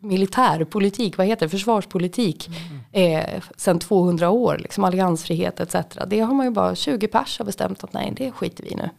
militärpolitik, 0.00 1.18
vad 1.18 1.26
heter 1.26 1.46
det, 1.46 1.50
försvarspolitik, 1.50 2.50
eh, 2.92 3.42
sen 3.56 3.78
200 3.78 4.30
år, 4.30 4.58
liksom 4.58 4.84
alliansfrihet 4.84 5.60
etc. 5.60 5.74
Det 6.06 6.20
har 6.20 6.34
man 6.34 6.46
ju 6.46 6.52
bara, 6.52 6.74
20 6.74 7.08
pers 7.08 7.38
har 7.38 7.46
bestämt 7.46 7.84
att 7.84 7.92
nej, 7.92 8.12
det 8.16 8.30
skiter 8.30 8.64
vi 8.64 8.70
i 8.70 8.74
nu. 8.74 8.90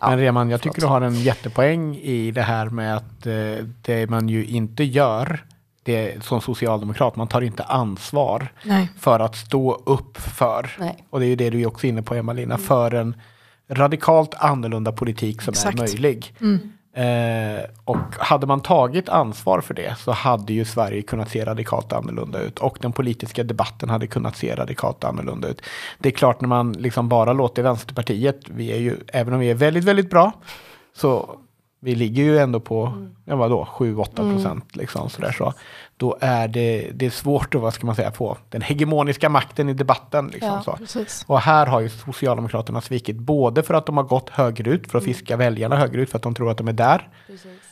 Ja, 0.00 0.10
Men 0.10 0.18
Reman, 0.18 0.50
jag 0.50 0.60
tycker 0.62 0.80
du 0.80 0.86
har 0.86 1.00
en 1.00 1.14
jättepoäng 1.14 1.96
i 1.96 2.30
det 2.30 2.42
här 2.42 2.66
med 2.66 2.96
att 2.96 3.26
eh, 3.26 3.66
det 3.82 4.10
man 4.10 4.28
ju 4.28 4.44
inte 4.44 4.84
gör 4.84 5.44
det 5.82 6.24
som 6.24 6.40
socialdemokrat, 6.40 7.16
man 7.16 7.28
tar 7.28 7.40
inte 7.40 7.62
ansvar 7.62 8.52
nej. 8.64 8.88
för 8.98 9.20
att 9.20 9.36
stå 9.36 9.74
upp 9.74 10.16
för, 10.16 10.70
Nej. 10.78 11.04
och 11.10 11.20
det 11.20 11.26
är 11.26 11.28
ju 11.28 11.36
det 11.36 11.50
du 11.50 11.60
är 11.60 11.66
också 11.66 11.86
inne 11.86 12.02
på 12.02 12.14
Emma-Lina, 12.14 12.58
för 12.58 12.94
en 12.94 13.14
radikalt 13.68 14.34
annorlunda 14.34 14.92
politik 14.92 15.42
som 15.42 15.52
Exakt. 15.52 15.74
är 15.74 15.82
möjlig. 15.82 16.34
Eh, 16.96 17.64
och 17.84 18.14
hade 18.18 18.46
man 18.46 18.60
tagit 18.60 19.08
ansvar 19.08 19.60
för 19.60 19.74
det 19.74 19.98
så 19.98 20.12
hade 20.12 20.52
ju 20.52 20.64
Sverige 20.64 21.02
kunnat 21.02 21.30
se 21.30 21.44
radikalt 21.44 21.92
annorlunda 21.92 22.40
ut 22.40 22.58
och 22.58 22.78
den 22.80 22.92
politiska 22.92 23.44
debatten 23.44 23.90
hade 23.90 24.06
kunnat 24.06 24.36
se 24.36 24.54
radikalt 24.54 25.04
annorlunda 25.04 25.48
ut. 25.48 25.62
Det 25.98 26.08
är 26.08 26.12
klart 26.12 26.40
när 26.40 26.48
man 26.48 26.72
liksom 26.72 27.08
bara 27.08 27.32
låter 27.32 27.62
Vänsterpartiet, 27.62 28.40
vi 28.48 28.72
är 28.72 28.78
ju, 28.78 28.96
även 29.08 29.34
om 29.34 29.40
vi 29.40 29.50
är 29.50 29.54
väldigt, 29.54 29.84
väldigt 29.84 30.10
bra, 30.10 30.32
så 30.96 31.38
vi 31.80 31.94
ligger 31.94 32.22
ju 32.22 32.38
ändå 32.38 32.60
på, 32.60 33.08
ja 33.24 33.36
vadå, 33.36 33.68
7-8 33.70 34.34
procent 34.34 34.76
liksom 34.76 35.10
sådär 35.10 35.32
så. 35.32 35.54
Då 35.96 36.16
är 36.20 36.48
det, 36.48 36.90
det 36.94 37.06
är 37.06 37.10
svårt 37.10 37.54
att, 37.54 37.60
vad 37.60 37.74
ska 37.74 37.86
man 37.86 37.96
säga, 37.96 38.12
få 38.12 38.36
den 38.48 38.62
hegemoniska 38.62 39.28
makten 39.28 39.68
i 39.68 39.74
debatten 39.74 40.28
liksom 40.28 40.62
Ja. 40.66 40.78
Och 41.26 41.40
här 41.40 41.66
har 41.66 41.80
ju 41.80 41.88
Socialdemokraterna 41.88 42.80
svikit 42.80 43.16
både 43.16 43.62
för 43.62 43.74
att 43.74 43.86
de 43.86 43.96
har 43.96 44.04
gått 44.04 44.30
högerut 44.30 44.90
för 44.90 44.98
att 44.98 45.04
fiska 45.04 45.36
väljarna 45.36 45.76
högerut 45.76 46.10
för 46.10 46.16
att 46.16 46.22
de 46.22 46.34
tror 46.34 46.50
att 46.50 46.58
de 46.58 46.68
är 46.68 46.72
där. 46.72 47.08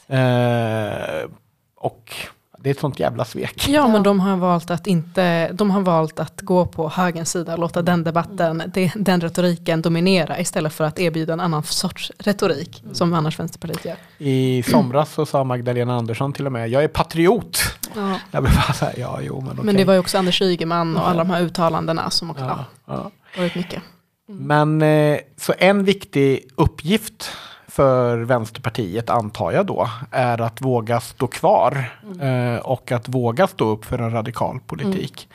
Eh, 0.07 1.31
och 1.77 2.15
det 2.63 2.71
är 2.71 2.75
ett 2.75 2.81
sånt 2.81 3.01
jävla 3.01 3.25
svek. 3.25 3.69
Ja, 3.69 3.89
men 3.89 4.03
de 4.03 4.21
har 4.21 4.37
valt 4.37 4.71
att 4.71 4.87
inte, 4.87 5.53
de 5.53 5.71
har 5.71 5.81
valt 5.81 6.21
att 6.21 6.41
gå 6.41 6.67
på 6.67 6.89
högerns 6.89 7.31
sida 7.31 7.53
och 7.53 7.59
låta 7.59 7.83
den 7.83 8.05
debatten, 8.05 8.63
det, 8.75 8.93
den 8.95 9.21
retoriken 9.21 9.83
dominera 9.83 10.41
istället 10.41 10.73
för 10.73 10.85
att 10.85 10.99
erbjuda 10.99 11.33
en 11.33 11.41
annan 11.41 11.63
sorts 11.63 12.13
retorik 12.19 12.85
som 12.93 13.15
annars 13.15 13.39
Vänsterpartiet 13.39 13.85
gör. 13.85 13.97
I 14.19 14.63
somras 14.63 15.13
så 15.13 15.27
sa 15.27 15.45
Magdalena 15.45 15.97
Andersson 15.97 16.33
till 16.33 16.47
och 16.47 16.53
med, 16.53 16.69
jag 16.69 16.85
är 16.85 16.89
patriot. 16.89 17.72
Ja. 17.97 18.19
Jag 18.31 18.43
blev 18.43 18.55
bara 18.55 18.73
så 18.73 18.85
här, 18.85 18.95
ja 18.97 19.19
jo 19.23 19.41
men 19.41 19.53
okej. 19.53 19.65
Men 19.65 19.77
det 19.77 19.85
var 19.85 19.95
ju 19.95 20.01
också 20.01 20.19
Anders 20.19 20.43
Ygeman 20.43 20.97
och 20.97 21.09
alla 21.09 21.25
de 21.25 21.31
här 21.31 21.43
uttalandena 21.43 22.11
som 22.11 22.31
också 22.31 22.45
ja, 22.45 22.65
ja. 22.87 23.11
ja, 23.35 23.41
varit 23.41 23.55
mycket. 23.55 23.83
Men 24.27 24.83
eh, 24.83 25.19
så 25.37 25.55
en 25.59 25.85
viktig 25.85 26.45
uppgift 26.57 27.31
för 27.69 28.19
Vänsterpartiet 28.19 29.11
antar 29.11 29.53
jag 29.53 29.67
då 29.67 29.89
är 30.11 30.41
att 30.41 30.61
våga 30.61 31.01
stå 31.01 31.27
kvar 31.27 31.93
eh, 32.21 32.57
och 32.57 32.93
att 32.93 33.09
våga 33.09 33.47
stå 33.47 33.69
upp 33.69 33.85
för 33.85 33.99
en 33.99 34.11
radikal 34.11 34.61
politik. 34.67 35.29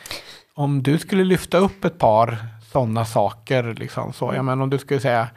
Om 0.54 0.84
du 0.84 0.98
skulle 0.98 1.24
lyfta 1.24 1.58
upp 1.58 1.86
ett 1.86 1.98
par 1.98 2.38
sådana 2.72 3.06
saker, 3.06 3.76
liksom, 3.80 4.14
så, 4.14 4.34
jag 4.36 4.46
menar, 4.46 4.64
om 4.64 4.70
du 4.70 4.78
skulle 4.78 5.00
säga 5.00 5.28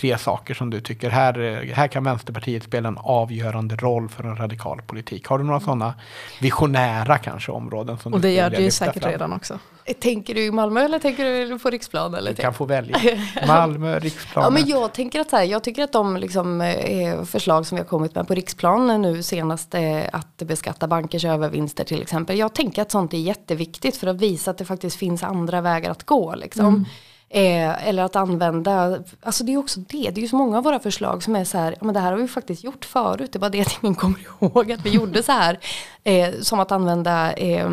tre 0.00 0.18
saker 0.18 0.54
som 0.54 0.70
du 0.70 0.80
tycker 0.80 1.10
här, 1.10 1.40
eh, 1.40 1.74
här 1.74 1.88
kan 1.88 2.04
Vänsterpartiet 2.04 2.62
spela 2.62 2.88
en 2.88 2.98
avgörande 2.98 3.76
roll 3.76 4.08
för 4.08 4.24
en 4.24 4.36
radikal 4.36 4.82
politik. 4.86 5.26
Har 5.26 5.38
du 5.38 5.44
några 5.44 5.60
sådana 5.60 5.94
visionära 6.40 7.18
kanske 7.18 7.52
områden? 7.52 7.98
Som 7.98 8.14
Och 8.14 8.20
du 8.20 8.28
det 8.28 8.34
skulle 8.34 8.42
gör 8.42 8.50
det 8.50 8.62
ju 8.62 8.70
säkert 8.70 9.02
fram? 9.02 9.12
redan 9.12 9.32
också. 9.32 9.58
Tänker 10.00 10.34
du 10.34 10.44
i 10.44 10.50
Malmö 10.50 10.80
eller 10.84 10.98
tänker 10.98 11.24
du 11.24 11.58
på 11.58 11.70
riksplan? 11.70 12.14
Eller? 12.14 12.30
Du 12.34 12.42
kan 12.42 12.54
få 12.54 12.64
välja. 12.64 12.98
Malmö, 13.46 13.98
Riksplan. 14.00 14.44
Ja, 14.44 14.50
men 14.50 14.66
jag 14.66 14.92
tänker 14.92 15.20
att 15.20 15.30
så 15.30 15.36
här, 15.36 15.44
jag 15.44 15.64
tycker 15.64 15.82
att 15.82 15.92
de 15.92 16.16
liksom, 16.16 16.60
eh, 16.60 17.24
förslag 17.24 17.66
som 17.66 17.76
vi 17.76 17.82
har 17.82 17.88
kommit 17.88 18.14
med 18.14 18.28
på 18.28 18.34
riksplan 18.34 19.02
nu 19.02 19.22
senast 19.22 19.74
eh, 19.74 20.00
att 20.12 20.36
beskatta 20.36 20.88
bankers 20.88 21.24
övervinster 21.24 21.84
till 21.84 22.02
exempel. 22.02 22.38
Jag 22.38 22.54
tänker 22.54 22.82
att 22.82 22.90
sånt 22.90 23.14
är 23.14 23.18
jätteviktigt 23.18 23.96
för 23.96 24.06
att 24.06 24.16
visa 24.16 24.50
att 24.50 24.58
det 24.58 24.64
faktiskt 24.64 24.96
finns 24.96 25.22
andra 25.22 25.60
vägar 25.60 25.90
att 25.90 26.04
gå. 26.04 26.34
Liksom. 26.34 26.84
Eh, 27.28 27.88
eller 27.88 28.02
att 28.02 28.16
använda, 28.16 28.98
alltså 29.22 29.44
det 29.44 29.52
är 29.52 29.56
också 29.56 29.80
det, 29.80 30.10
det 30.10 30.20
är 30.20 30.22
ju 30.22 30.28
så 30.28 30.36
många 30.36 30.58
av 30.58 30.64
våra 30.64 30.80
förslag 30.80 31.22
som 31.22 31.36
är 31.36 31.44
så 31.44 31.58
här, 31.58 31.72
ja, 31.72 31.84
men 31.84 31.94
det 31.94 32.00
här 32.00 32.12
har 32.12 32.18
vi 32.18 32.28
faktiskt 32.28 32.64
gjort 32.64 32.84
förut, 32.84 33.32
det 33.32 33.38
var 33.38 33.50
det 33.50 33.60
att 33.60 33.78
ingen 33.82 33.94
kommer 33.94 34.18
ihåg 34.40 34.72
att 34.72 34.86
vi 34.86 34.90
gjorde 34.90 35.22
så 35.22 35.32
här. 35.32 35.58
Eh, 36.04 36.34
som 36.40 36.60
att 36.60 36.72
använda 36.72 37.32
eh, 37.32 37.70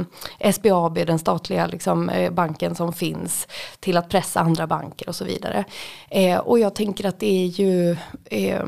SBAB, 0.54 0.93
den 1.06 1.20
statliga 1.20 1.68
liksom, 1.68 2.10
eh, 2.10 2.32
banken 2.32 2.76
som 2.76 2.93
finns, 2.93 3.47
till 3.80 3.97
att 3.97 4.10
pressa 4.10 4.39
andra 4.39 4.68
banker 4.68 5.10
och 5.10 5.16
så 5.16 5.26
vidare. 5.26 5.66
Eh, 6.10 6.38
och 6.38 6.60
jag 6.60 6.76
tänker 6.76 7.06
att 7.06 7.20
det 7.20 7.43
är 7.43 7.47
ju 7.47 7.97
eh, 8.26 8.66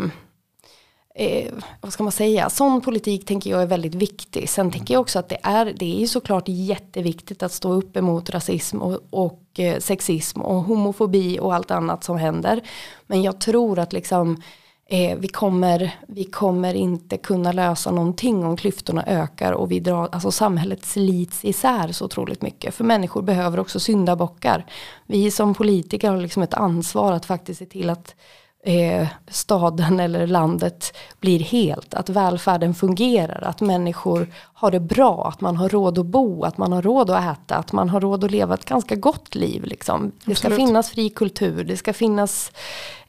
eh, 1.15 1.53
vad 1.81 1.93
ska 1.93 2.03
man 2.03 2.11
säga, 2.11 2.49
sån 2.49 2.81
politik 2.81 3.25
tänker 3.25 3.49
jag 3.49 3.61
är 3.61 3.65
väldigt 3.65 3.95
viktig. 3.95 4.49
Sen 4.49 4.71
tänker 4.71 4.93
jag 4.93 5.01
också 5.01 5.19
att 5.19 5.29
det 5.29 5.37
är, 5.43 5.73
det 5.77 6.03
är 6.03 6.07
såklart 6.07 6.43
jätteviktigt 6.47 7.43
att 7.43 7.51
stå 7.51 7.73
upp 7.73 7.97
emot 7.97 8.29
rasism 8.29 8.81
och, 8.81 8.99
och 9.09 9.59
eh, 9.59 9.79
sexism 9.79 10.41
och 10.41 10.63
homofobi 10.63 11.39
och 11.39 11.53
allt 11.55 11.71
annat 11.71 12.03
som 12.03 12.17
händer. 12.17 12.61
Men 13.07 13.23
jag 13.23 13.39
tror 13.39 13.79
att 13.79 13.93
liksom 13.93 14.41
eh, 14.89 15.17
vi, 15.17 15.27
kommer, 15.27 15.91
vi 16.07 16.23
kommer 16.23 16.73
inte 16.73 17.17
kunna 17.17 17.51
lösa 17.51 17.91
någonting 17.91 18.45
om 18.45 18.57
klyftorna 18.57 19.03
ökar 19.07 19.51
och 19.51 19.71
vi 19.71 19.79
drar, 19.79 20.09
alltså 20.11 20.31
samhället 20.31 20.85
slits 20.85 21.45
isär 21.45 21.91
så 21.91 22.05
otroligt 22.05 22.41
mycket. 22.41 22.75
För 22.75 22.83
människor 22.83 23.21
behöver 23.21 23.59
också 23.59 23.79
syndabockar. 23.79 24.65
Vi 25.07 25.31
som 25.31 25.53
politiker 25.53 26.09
har 26.09 26.17
liksom 26.17 26.43
ett 26.43 26.53
ansvar 26.53 27.11
att 27.11 27.25
faktiskt 27.25 27.59
se 27.59 27.65
till 27.65 27.89
att 27.89 28.15
eh, 28.65 29.07
staden 29.27 29.99
eller 29.99 30.27
landet 30.27 30.97
blir 31.19 31.39
helt. 31.39 31.93
Att 31.93 32.09
välfärden 32.09 32.73
fungerar, 32.73 33.43
att 33.43 33.61
människor 33.61 34.27
har 34.53 34.71
det 34.71 34.79
bra, 34.79 35.27
att 35.27 35.41
man 35.41 35.57
har 35.57 35.69
råd 35.69 35.99
att 35.99 36.05
bo, 36.05 36.43
att 36.43 36.57
man 36.57 36.71
har 36.71 36.81
råd 36.81 37.09
att 37.09 37.37
äta, 37.37 37.55
att 37.55 37.71
man 37.71 37.89
har 37.89 38.01
råd 38.01 38.23
att 38.23 38.31
leva 38.31 38.53
ett 38.53 38.65
ganska 38.65 38.95
gott 38.95 39.35
liv. 39.35 39.63
Liksom. 39.63 40.11
Det 40.25 40.35
ska 40.35 40.49
finnas 40.49 40.89
fri 40.89 41.09
kultur, 41.09 41.63
det 41.63 41.77
ska 41.77 41.93
finnas 41.93 42.51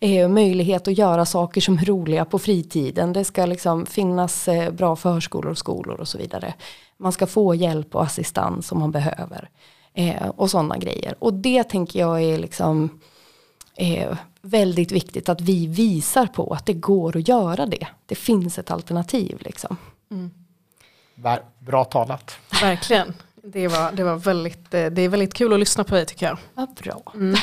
eh, 0.00 0.28
möjlighet 0.28 0.88
att 0.88 0.98
göra 0.98 1.26
saker 1.26 1.60
som 1.60 1.78
är 1.78 1.84
roliga 1.84 2.24
på 2.24 2.38
fritiden. 2.38 3.12
Det 3.12 3.24
ska 3.24 3.46
liksom 3.46 3.86
finnas 3.86 4.48
eh, 4.48 4.70
bra 4.70 4.96
förskolor 4.96 5.50
och 5.50 5.58
skolor 5.58 6.00
och 6.00 6.08
så 6.08 6.18
vidare. 6.18 6.54
Man 6.96 7.12
ska 7.12 7.26
få 7.26 7.54
hjälp 7.54 7.94
och 7.94 8.02
assistans 8.02 8.72
om 8.72 8.78
man 8.78 8.90
behöver. 8.90 9.50
Eh, 9.94 10.28
och 10.28 10.50
sådana 10.50 10.78
grejer. 10.78 11.14
Och 11.18 11.34
det 11.34 11.64
tänker 11.64 12.00
jag 12.00 12.22
är 12.22 12.38
liksom 12.38 13.00
eh, 13.76 14.16
väldigt 14.46 14.92
viktigt 14.92 15.28
att 15.28 15.40
vi 15.40 15.66
visar 15.66 16.26
på 16.26 16.52
att 16.54 16.66
det 16.66 16.72
går 16.74 17.16
att 17.16 17.28
göra 17.28 17.66
det. 17.66 17.86
Det 18.06 18.14
finns 18.14 18.58
ett 18.58 18.70
alternativ 18.70 19.36
liksom. 19.40 19.76
Ver- 21.14 21.42
Bra 21.58 21.84
talat. 21.84 22.36
Verkligen. 22.62 23.14
Det, 23.42 23.68
var, 23.68 23.92
det, 23.92 24.04
var 24.04 24.16
väldigt, 24.16 24.74
eh, 24.74 24.86
det 24.86 25.02
är 25.02 25.08
väldigt 25.08 25.34
kul 25.34 25.52
att 25.52 25.58
lyssna 25.60 25.84
på 25.84 25.94
dig 25.94 26.06
tycker 26.06 26.26
jag. 26.26 26.38
Vad 26.54 26.68
bra. 26.74 27.02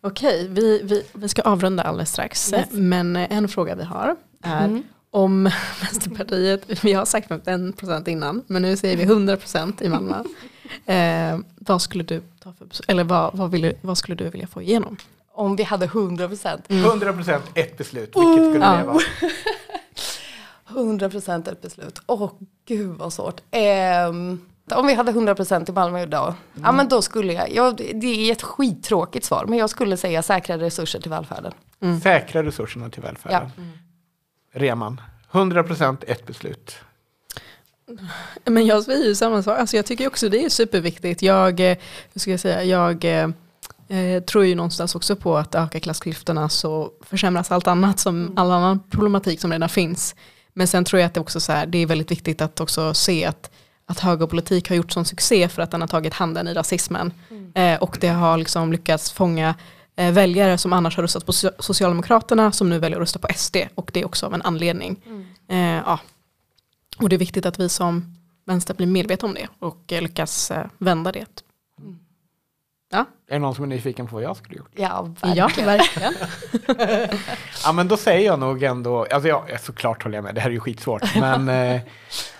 Okej, 0.00 0.48
vi, 0.48 0.80
vi, 0.84 1.06
vi 1.12 1.28
ska 1.28 1.42
avrunda 1.42 1.82
alldeles 1.82 2.12
strax. 2.12 2.52
Yes. 2.52 2.66
Men 2.70 3.16
eh, 3.16 3.32
en 3.32 3.48
fråga 3.48 3.74
vi 3.74 3.82
har 3.84 4.16
är 4.42 4.64
Mm. 4.64 4.82
om 5.10 5.44
Vänsterpartiet, 5.82 6.84
vi 6.84 6.92
har 6.92 7.04
sagt 7.04 7.28
51% 7.30 8.08
innan, 8.08 8.44
men 8.46 8.62
nu 8.62 8.76
säger 8.76 8.96
vi 8.96 9.04
100% 9.04 9.82
i 9.82 9.88
Malmö. 9.88 10.24
Eh, 10.86 11.38
vad 11.56 11.82
skulle 11.82 12.04
du 12.04 12.22
ta 12.42 12.52
för 12.52 12.68
eller 12.88 13.04
vad, 13.04 13.34
vad, 13.36 13.50
vill, 13.50 13.72
vad 13.80 13.98
skulle 13.98 14.14
du 14.16 14.30
vilja 14.30 14.46
få 14.46 14.62
igenom? 14.62 14.96
Om 15.40 15.56
vi 15.56 15.62
hade 15.62 15.86
100%. 15.86 16.60
100% 16.68 17.40
ett 17.54 17.78
beslut, 17.78 18.16
vilket 18.16 18.50
skulle 18.50 18.64
Ja. 18.64 18.76
det 18.76 18.84
vara? 18.84 19.00
100% 21.08 21.52
ett 21.52 21.62
beslut. 21.62 22.00
Åh 22.06 22.30
gud 22.66 22.96
vad 22.98 23.12
svårt. 23.12 23.40
Ehm, 23.50 24.40
om 24.70 24.86
vi 24.86 24.94
hade 24.94 25.12
100% 25.12 25.68
i 25.70 25.72
Malmö 25.72 26.02
idag. 26.02 26.34
Ja 26.62 26.72
men 26.72 26.88
då 26.88 27.02
skulle 27.02 27.32
jag, 27.32 27.52
jag, 27.54 27.76
det 27.94 28.06
är 28.06 28.32
ett 28.32 28.42
skittråkigt 28.42 29.24
svar. 29.26 29.44
Men 29.48 29.58
jag 29.58 29.70
skulle 29.70 29.96
säga 29.96 30.22
säkra 30.22 30.58
resurser 30.58 31.00
till 31.00 31.10
välfärden. 31.10 31.52
Säkra 32.02 32.42
resurserna 32.42 32.90
till 32.90 33.02
välfärden. 33.02 33.50
Reman, 34.54 35.00
100% 35.32 36.04
ett 36.06 36.26
beslut. 36.26 36.74
Men 38.44 38.66
jag 38.66 38.82
säger 38.82 39.04
ju 39.04 39.14
samma 39.14 39.42
sak, 39.42 39.58
alltså 39.58 39.76
jag 39.76 39.86
tycker 39.86 40.06
också 40.06 40.28
det 40.28 40.44
är 40.44 40.48
superviktigt. 40.48 41.22
Jag, 41.22 41.60
eh, 41.60 41.76
hur 42.12 42.20
ska 42.20 42.30
jag 42.30 42.40
säga, 42.40 42.64
jag 42.64 43.04
eh, 43.90 43.98
eh, 43.98 44.22
tror 44.22 44.44
ju 44.44 44.54
någonstans 44.54 44.94
också 44.94 45.16
på 45.16 45.36
att 45.36 45.54
öka 45.54 45.80
klassklyftorna 45.80 46.48
så 46.48 46.90
försämras 47.00 47.50
allt 47.52 47.66
annat 47.66 48.00
som 48.00 48.32
all 48.36 48.50
annan 48.50 48.80
problematik 48.90 49.40
som 49.40 49.52
redan 49.52 49.68
finns. 49.68 50.14
Men 50.52 50.68
sen 50.68 50.84
tror 50.84 51.00
jag 51.00 51.06
att 51.06 51.14
det 51.14 51.20
också 51.20 51.40
så 51.40 51.52
här, 51.52 51.66
det 51.66 51.78
är 51.78 51.86
väldigt 51.86 52.10
viktigt 52.10 52.40
att 52.40 52.60
också 52.60 52.94
se 52.94 53.24
att, 53.24 53.50
att 53.86 54.00
högerpolitik 54.00 54.68
har 54.68 54.76
gjort 54.76 54.92
sån 54.92 55.04
succé 55.04 55.48
för 55.48 55.62
att 55.62 55.70
den 55.70 55.80
har 55.80 55.88
tagit 55.88 56.14
handen 56.14 56.48
i 56.48 56.54
rasismen. 56.54 57.12
Eh, 57.54 57.82
och 57.82 57.98
det 58.00 58.08
har 58.08 58.38
liksom 58.38 58.72
lyckats 58.72 59.10
fånga 59.12 59.54
eh, 59.96 60.12
väljare 60.12 60.58
som 60.58 60.72
annars 60.72 60.96
har 60.96 61.02
röstat 61.02 61.26
på 61.26 61.32
so- 61.32 61.52
Socialdemokraterna 61.58 62.52
som 62.52 62.68
nu 62.70 62.78
väljer 62.78 62.98
att 62.98 63.02
rösta 63.02 63.18
på 63.18 63.28
SD. 63.36 63.56
Och 63.74 63.90
det 63.94 64.00
är 64.00 64.04
också 64.04 64.26
av 64.26 64.34
en 64.34 64.42
anledning. 64.42 64.96
Eh, 65.48 65.58
ja. 65.58 65.98
Och 66.98 67.08
det 67.08 67.16
är 67.16 67.18
viktigt 67.18 67.46
att 67.46 67.60
vi 67.60 67.68
som 67.68 68.16
vänster 68.46 68.74
blir 68.74 68.86
medvetna 68.86 69.28
om 69.28 69.34
det 69.34 69.48
och 69.58 69.84
lyckas 69.88 70.52
vända 70.78 71.12
det. 71.12 71.42
Ja, 72.92 73.04
Är 73.28 73.32
det 73.34 73.38
någon 73.38 73.54
som 73.54 73.64
är 73.64 73.68
nyfiken 73.68 74.06
på 74.06 74.14
vad 74.14 74.22
jag 74.22 74.36
skulle 74.36 74.56
gjort? 74.56 74.70
Ja, 74.74 75.08
ja 75.22 75.28
verkligen. 75.28 75.66
verkligen. 75.66 76.14
Ja 77.64 77.72
men 77.72 77.88
då 77.88 77.96
säger 77.96 78.26
jag 78.26 78.38
nog 78.38 78.62
ändå, 78.62 79.06
alltså 79.10 79.28
jag, 79.28 79.60
såklart 79.60 80.02
håller 80.02 80.16
jag 80.16 80.24
med, 80.24 80.34
det 80.34 80.40
här 80.40 80.48
är 80.48 80.54
ju 80.54 80.60
skitsvårt. 80.60 81.14
Men 81.20 81.48
eh, 81.48 81.80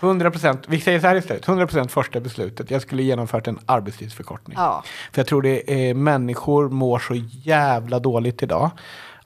100%, 0.00 0.58
vi 0.66 0.80
säger 0.80 1.00
så 1.00 1.06
här 1.06 1.16
istället, 1.16 1.46
100% 1.46 1.88
första 1.88 2.20
beslutet, 2.20 2.70
jag 2.70 2.82
skulle 2.82 3.02
genomfört 3.02 3.46
en 3.46 3.58
arbetstidsförkortning. 3.66 4.56
Ja, 4.60 4.82
För 5.12 5.20
jag 5.20 5.26
tror 5.26 5.42
det 5.42 5.90
är 5.90 5.94
människor 5.94 6.68
mår 6.68 6.98
så 6.98 7.14
jävla 7.30 7.98
dåligt 7.98 8.42
idag 8.42 8.70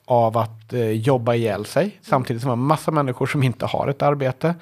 av 0.05 0.37
att 0.37 0.73
eh, 0.73 0.89
jobba 0.91 1.33
ihjäl 1.33 1.65
sig. 1.65 1.99
Samtidigt 2.01 2.41
som 2.41 2.49
det 2.49 2.53
är 2.53 2.55
massa 2.55 2.91
människor 2.91 3.25
som 3.25 3.43
inte 3.43 3.65
har 3.65 3.87
ett 3.87 4.01
arbete. 4.01 4.55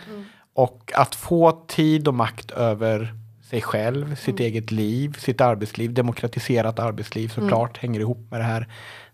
Och 0.56 0.92
att 0.96 1.16
få 1.16 1.52
tid 1.68 2.08
och 2.08 2.14
makt 2.14 2.52
över 2.52 3.14
sig 3.54 3.62
själv, 3.62 4.16
sitt 4.16 4.40
eget 4.40 4.72
liv, 4.72 5.16
sitt 5.20 5.42
arbetsliv, 5.42 5.94
demokratiserat 5.94 6.80
arbetsliv 6.80 7.28
såklart 7.30 7.78
hänger 7.78 8.00
ihop 8.00 8.28
med 8.32 8.40
det 8.40 8.44
här. 8.44 8.68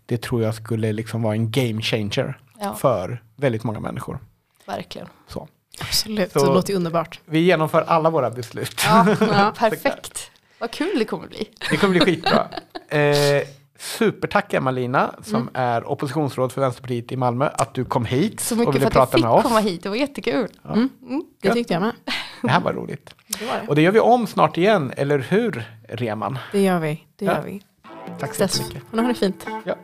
Det 0.06 0.22
tror 0.22 0.42
jag 0.42 0.54
skulle 0.54 0.92
liksom 0.92 1.22
vara 1.22 1.34
en 1.34 1.50
game 1.50 1.82
changer 1.82 2.38
Ja. 2.60 2.74
för 2.74 3.22
väldigt 3.36 3.64
många 3.64 3.80
människor. 3.80 4.18
verkligen. 4.66 5.08
Så. 5.28 5.48
Absolut, 5.80 6.32
Så- 6.32 6.38
det 6.46 6.54
låter 6.54 6.74
underbart. 6.74 7.20
Vi 7.24 7.38
genomför 7.38 7.82
alla 7.82 8.10
våra 8.10 8.30
beslut. 8.30 8.82
Ja, 8.86 9.06
Ja. 9.20 9.52
perfekt. 9.58 10.30
Vad 10.58 10.70
kul 10.70 10.98
det 10.98 11.04
kommer 11.04 11.28
bli. 11.28 11.48
Det 11.70 11.76
kommer 11.76 11.90
bli 11.92 12.00
skitbra. 12.00 12.46
Eh, 12.88 13.42
supertack 13.80 14.54
Emma-Lina 14.54 15.10
som 15.22 15.34
Mm. 15.40 15.48
är 15.54 15.90
oppositionsråd 15.90 16.52
för 16.52 16.60
Vänsterpartiet 16.60 17.12
i 17.12 17.16
Malmö 17.16 17.48
att 17.54 17.74
du 17.74 17.84
kom 17.84 18.04
hit 18.04 18.40
Så 18.40 18.54
och 18.54 18.58
mycket 18.58 18.74
ville 18.74 18.80
för 18.80 18.88
att 18.88 18.94
jag 18.94 19.22
prata 19.22 19.38
fick 19.38 19.48
komma 19.48 19.60
hit, 19.60 19.82
det 19.82 19.88
var 19.88 19.96
jättekul. 19.96 20.48
Det 21.42 21.52
tyckte 21.52 21.72
jag 21.74 21.80
med. 21.82 21.92
Det 22.42 22.48
här 22.48 22.60
var 22.60 22.72
roligt. 22.72 23.14
Det 23.38 23.46
var 23.46 23.54
det. 23.62 23.68
Och 23.68 23.74
det 23.74 23.82
gör 23.82 23.92
vi 23.92 24.00
om 24.00 24.26
snart 24.26 24.56
igen, 24.58 24.92
eller 24.96 25.18
hur 25.18 25.64
Reman? 25.88 26.38
Det 26.52 26.62
gör 26.62 26.78
vi. 26.80 27.04
Det 27.16 27.24
Ja. 27.24 27.34
gör 27.34 27.42
vi. 27.42 27.62
Tack 28.18 28.34
så 28.34 28.42
Dess. 28.42 28.58
jättemycket. 28.60 28.82
Men 28.92 29.04
ha 29.04 29.12
det 29.12 29.18
fint. 29.18 29.46
Ja. 29.64 29.74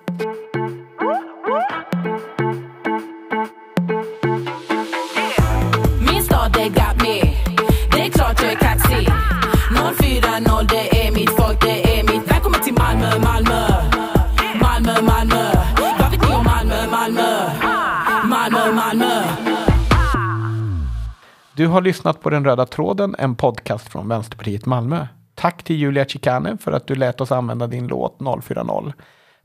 Du 21.56 21.66
har 21.66 21.80
lyssnat 21.80 22.20
på 22.20 22.30
Den 22.30 22.44
röda 22.44 22.66
tråden, 22.66 23.14
en 23.18 23.36
podcast 23.36 23.88
från 23.88 24.08
Vänsterpartiet 24.08 24.66
Malmö. 24.66 25.06
Tack 25.34 25.62
till 25.62 25.76
Julia 25.76 26.04
Chikane 26.04 26.56
för 26.56 26.72
att 26.72 26.86
du 26.86 26.94
lät 26.94 27.20
oss 27.20 27.32
använda 27.32 27.66
din 27.66 27.86
låt 27.86 28.18
040. 28.42 28.92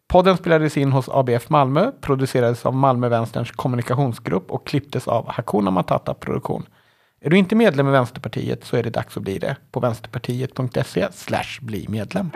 Podden 0.07 0.37
spelades 0.37 0.77
in 0.77 0.91
hos 0.91 1.09
ABF 1.09 1.49
Malmö, 1.49 1.91
producerades 2.01 2.65
av 2.65 2.75
Malmö 2.75 3.09
Vänsterns 3.09 3.51
kommunikationsgrupp 3.51 4.51
och 4.51 4.67
klipptes 4.67 5.07
av 5.07 5.31
Hakuna 5.31 5.71
Matata 5.71 6.13
Produktion. 6.13 6.65
Är 7.21 7.29
du 7.29 7.37
inte 7.37 7.55
medlem 7.55 7.87
i 7.87 7.91
Vänsterpartiet 7.91 8.63
så 8.63 8.77
är 8.77 8.83
det 8.83 8.89
dags 8.89 9.17
att 9.17 9.23
bli 9.23 9.39
det 9.39 9.55
på 9.71 9.79
vänsterpartiet.se 9.79 11.07
bli 11.61 11.85
medlem. 11.89 12.31